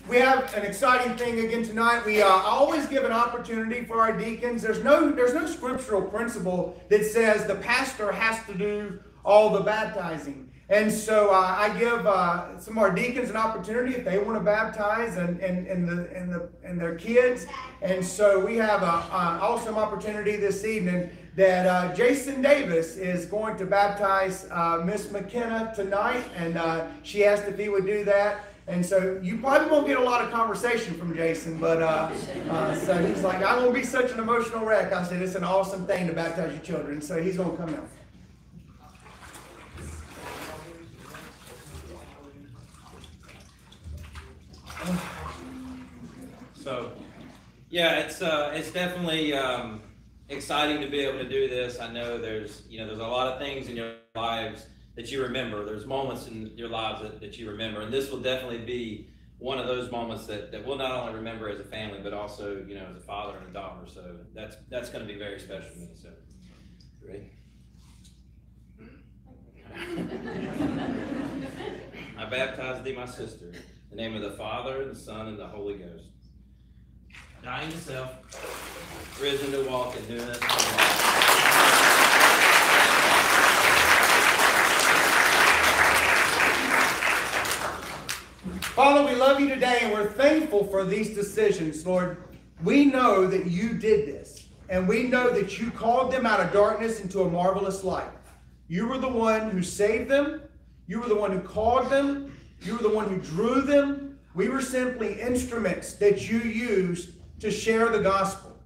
we 0.09 0.19
have 0.19 0.55
an 0.55 0.63
exciting 0.65 1.17
thing 1.17 1.45
again 1.45 1.65
tonight. 1.65 2.07
We 2.07 2.23
uh, 2.23 2.29
always 2.29 2.87
give 2.87 3.03
an 3.05 3.13
opportunity 3.13 3.85
for 3.85 4.01
our 4.01 4.17
deacons. 4.17 4.63
There's 4.63 4.85
no 4.85 5.11
there's 5.11 5.35
no 5.35 5.47
scriptural 5.47 6.03
principle 6.03 6.81
that 6.89 7.05
says 7.05 7.47
the 7.47 7.57
pastor 7.57 8.13
has 8.13 8.47
to 8.47 8.55
do 8.55 9.01
all 9.25 9.51
the 9.51 9.61
baptizing. 9.61 10.53
And 10.71 10.91
so 10.91 11.31
uh, 11.31 11.57
I 11.59 11.79
give 11.79 12.07
uh, 12.07 12.59
some 12.59 12.79
of 12.79 12.83
our 12.85 12.91
deacons 12.91 13.29
an 13.29 13.37
opportunity 13.37 13.97
if 13.97 14.05
they 14.05 14.19
want 14.19 14.39
to 14.39 14.45
baptize 14.45 15.19
and, 15.19 15.39
and, 15.41 15.67
and, 15.67 15.87
the, 15.87 16.17
and, 16.17 16.33
the, 16.33 16.49
and 16.65 16.81
their 16.81 16.95
kids. 16.95 17.47
And 17.83 18.05
so 18.05 18.41
we 18.41 18.57
have 18.57 18.83
an 18.83 18.89
awesome 18.89 19.77
opportunity 19.77 20.37
this 20.37 20.65
evening 20.65 21.11
that 21.37 21.67
uh, 21.67 21.95
Jason 21.95 22.41
Davis 22.41 22.97
is 22.97 23.27
going 23.27 23.59
to 23.59 23.67
baptize 23.67 24.47
uh, 24.51 24.83
Miss 24.85 25.11
McKenna 25.11 25.71
tonight. 25.77 26.25
And 26.35 26.57
uh, 26.57 26.87
she 27.03 27.27
asked 27.27 27.45
if 27.45 27.59
he 27.59 27.69
would 27.69 27.85
do 27.85 28.05
that. 28.05 28.45
And 28.67 28.85
so 28.85 29.21
you 29.23 29.37
probably 29.37 29.71
won't 29.71 29.87
get 29.87 29.99
a 29.99 30.03
lot 30.03 30.25
of 30.25 30.31
conversation 30.31 30.95
from 30.95 31.15
Jason, 31.15 31.59
but 31.59 31.83
uh, 31.83 32.11
uh, 32.49 32.75
so 32.75 33.07
he's 33.07 33.23
like, 33.23 33.41
going 33.41 33.67
to 33.67 33.73
be 33.79 33.85
such 33.85 34.11
an 34.11 34.19
emotional 34.19 34.65
wreck. 34.65 34.91
I 34.91 35.05
said, 35.05 35.21
it's 35.21 35.35
an 35.35 35.45
awesome 35.45 35.87
thing 35.87 36.07
to 36.07 36.15
baptize 36.15 36.51
your 36.51 36.63
children. 36.63 37.03
So 37.03 37.23
he's 37.23 37.37
going 37.37 37.51
to 37.51 37.57
come 37.59 37.75
out. 37.75 37.87
So, 46.55 46.93
yeah, 47.75 47.99
it's 47.99 48.23
uh, 48.23 48.53
it's 48.55 48.71
definitely 48.71 49.35
um, 49.35 49.83
exciting 50.29 50.81
to 50.81 50.89
be 50.89 51.01
able 51.01 51.19
to 51.19 51.29
do 51.29 51.49
this. 51.49 51.81
I 51.81 51.93
know 51.93 52.19
there's 52.19 52.63
you 52.69 52.79
know 52.79 52.87
there's 52.87 53.01
a 53.01 53.03
lot 53.03 53.27
of 53.27 53.41
things 53.41 53.67
in 53.67 53.75
your 53.75 53.95
lives 54.15 54.67
that 54.95 55.11
you 55.11 55.21
remember. 55.21 55.65
There's 55.65 55.85
moments 55.85 56.29
in 56.29 56.53
your 56.57 56.69
lives 56.69 57.03
that, 57.03 57.21
that 57.21 57.37
you 57.37 57.51
remember, 57.51 57.81
and 57.81 57.93
this 57.93 58.13
will 58.13 58.21
definitely 58.21 58.59
be 58.59 59.09
one 59.39 59.59
of 59.59 59.67
those 59.67 59.91
moments 59.91 60.25
that, 60.27 60.53
that 60.53 60.65
we'll 60.65 60.77
not 60.77 60.93
only 60.93 61.15
remember 61.15 61.49
as 61.49 61.59
a 61.59 61.65
family, 61.65 61.99
but 62.01 62.13
also 62.13 62.65
you 62.65 62.77
know 62.77 62.87
as 62.89 62.97
a 62.97 63.01
father 63.01 63.39
and 63.39 63.49
a 63.49 63.53
daughter. 63.53 63.89
So 63.93 64.19
that's 64.37 64.55
that's 64.71 64.89
going 64.89 65.05
to 65.05 65.13
be 65.13 65.19
very 65.19 65.41
special 65.41 65.69
to 65.69 65.77
me. 65.77 65.89
So, 66.01 66.11
ready? 67.05 67.33
I 72.17 72.25
baptize 72.27 72.85
thee, 72.85 72.95
my 72.95 73.07
sister, 73.07 73.47
in 73.47 73.57
the 73.91 73.97
name 73.97 74.15
of 74.15 74.23
the 74.23 74.37
Father, 74.37 74.89
the 74.89 74.95
Son, 74.95 75.27
and 75.27 75.37
the 75.37 75.49
Holy 75.49 75.75
Ghost. 75.75 76.14
Dying 77.45 77.71
to 77.73 77.77
self, 77.77 79.21
risen 79.21 79.53
to 79.53 79.69
walk 79.69 79.95
newness 80.09 80.39
of 80.39 80.43
life. 80.43 80.81
Father, 88.63 89.05
we 89.05 89.15
love 89.15 89.41
you 89.41 89.51
today 89.51 89.81
and 89.83 89.93
we're 89.93 90.11
thankful 90.13 90.65
for 90.69 90.87
these 90.87 91.15
decisions, 91.15 91.87
Lord. 91.87 92.17
We 92.63 92.87
know 92.87 93.27
that 93.27 93.45
you 93.45 93.75
did 93.75 94.09
this, 94.09 94.47
and 94.71 94.89
we 94.89 95.03
know 95.03 95.29
that 95.29 95.59
you 95.59 95.71
called 95.71 96.11
them 96.11 96.25
out 96.25 96.41
of 96.41 96.51
darkness 96.51 97.01
into 97.01 97.25
a 97.25 97.31
marvelous 97.31 97.85
light. 97.85 98.09
You 98.69 98.89
were 98.89 98.97
the 98.97 99.07
one 99.07 99.51
who 99.51 99.63
saved 99.63 100.09
them, 100.09 100.41
you 100.87 100.99
were 100.99 101.09
the 101.09 101.15
one 101.15 101.31
who 101.31 101.41
called 101.41 101.91
them, 101.91 102.35
you 102.63 102.77
were 102.77 102.83
the 102.83 102.89
one 102.89 103.11
who 103.11 103.19
drew 103.19 103.61
them. 103.61 104.19
We 104.35 104.49
were 104.49 104.63
simply 104.63 105.21
instruments 105.21 105.93
that 105.97 106.27
you 106.31 106.39
used 106.39 107.11
to 107.45 107.51
share 107.51 107.91
the 107.91 107.99
gospel. 107.99 108.57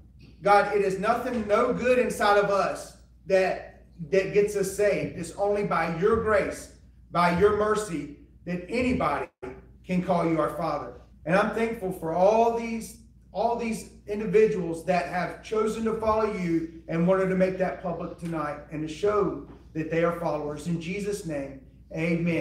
God, 0.41 0.73
it 0.73 0.83
is 0.83 1.01
nothing, 1.01 1.49
no 1.49 1.73
good 1.73 1.99
inside 1.99 2.39
of 2.39 2.49
us 2.49 2.97
that, 3.27 3.83
that 4.09 4.33
gets 4.33 4.55
us 4.55 4.77
saved. 4.77 5.19
It's 5.19 5.33
only 5.33 5.65
by 5.65 5.99
your 5.99 6.23
grace, 6.23 6.77
by 7.11 7.37
your 7.41 7.57
mercy, 7.57 8.19
that 8.47 8.65
anybody 8.69 9.27
can 9.85 10.05
call 10.05 10.25
you 10.31 10.39
our 10.41 10.57
Father. 10.57 10.93
And 11.27 11.35
I'm 11.35 11.57
thankful 11.57 11.91
for 11.91 12.15
all 12.15 12.57
these 12.57 12.99
all 13.31 13.57
these 13.57 13.91
individuals 14.07 14.87
that 14.87 15.07
have 15.07 15.43
chosen 15.45 15.85
to 15.85 15.95
follow 16.01 16.33
you 16.33 16.83
and 16.89 17.07
wanted 17.07 17.27
to 17.29 17.37
make 17.37 17.59
that 17.59 17.83
public 17.83 18.17
tonight 18.17 18.59
and 18.73 18.87
to 18.87 18.93
show 18.93 19.47
that 19.75 19.91
they 19.91 20.03
are 20.03 20.19
followers. 20.19 20.67
In 20.67 20.81
Jesus' 20.81 21.27
name, 21.27 21.61
Amen. 21.93 22.37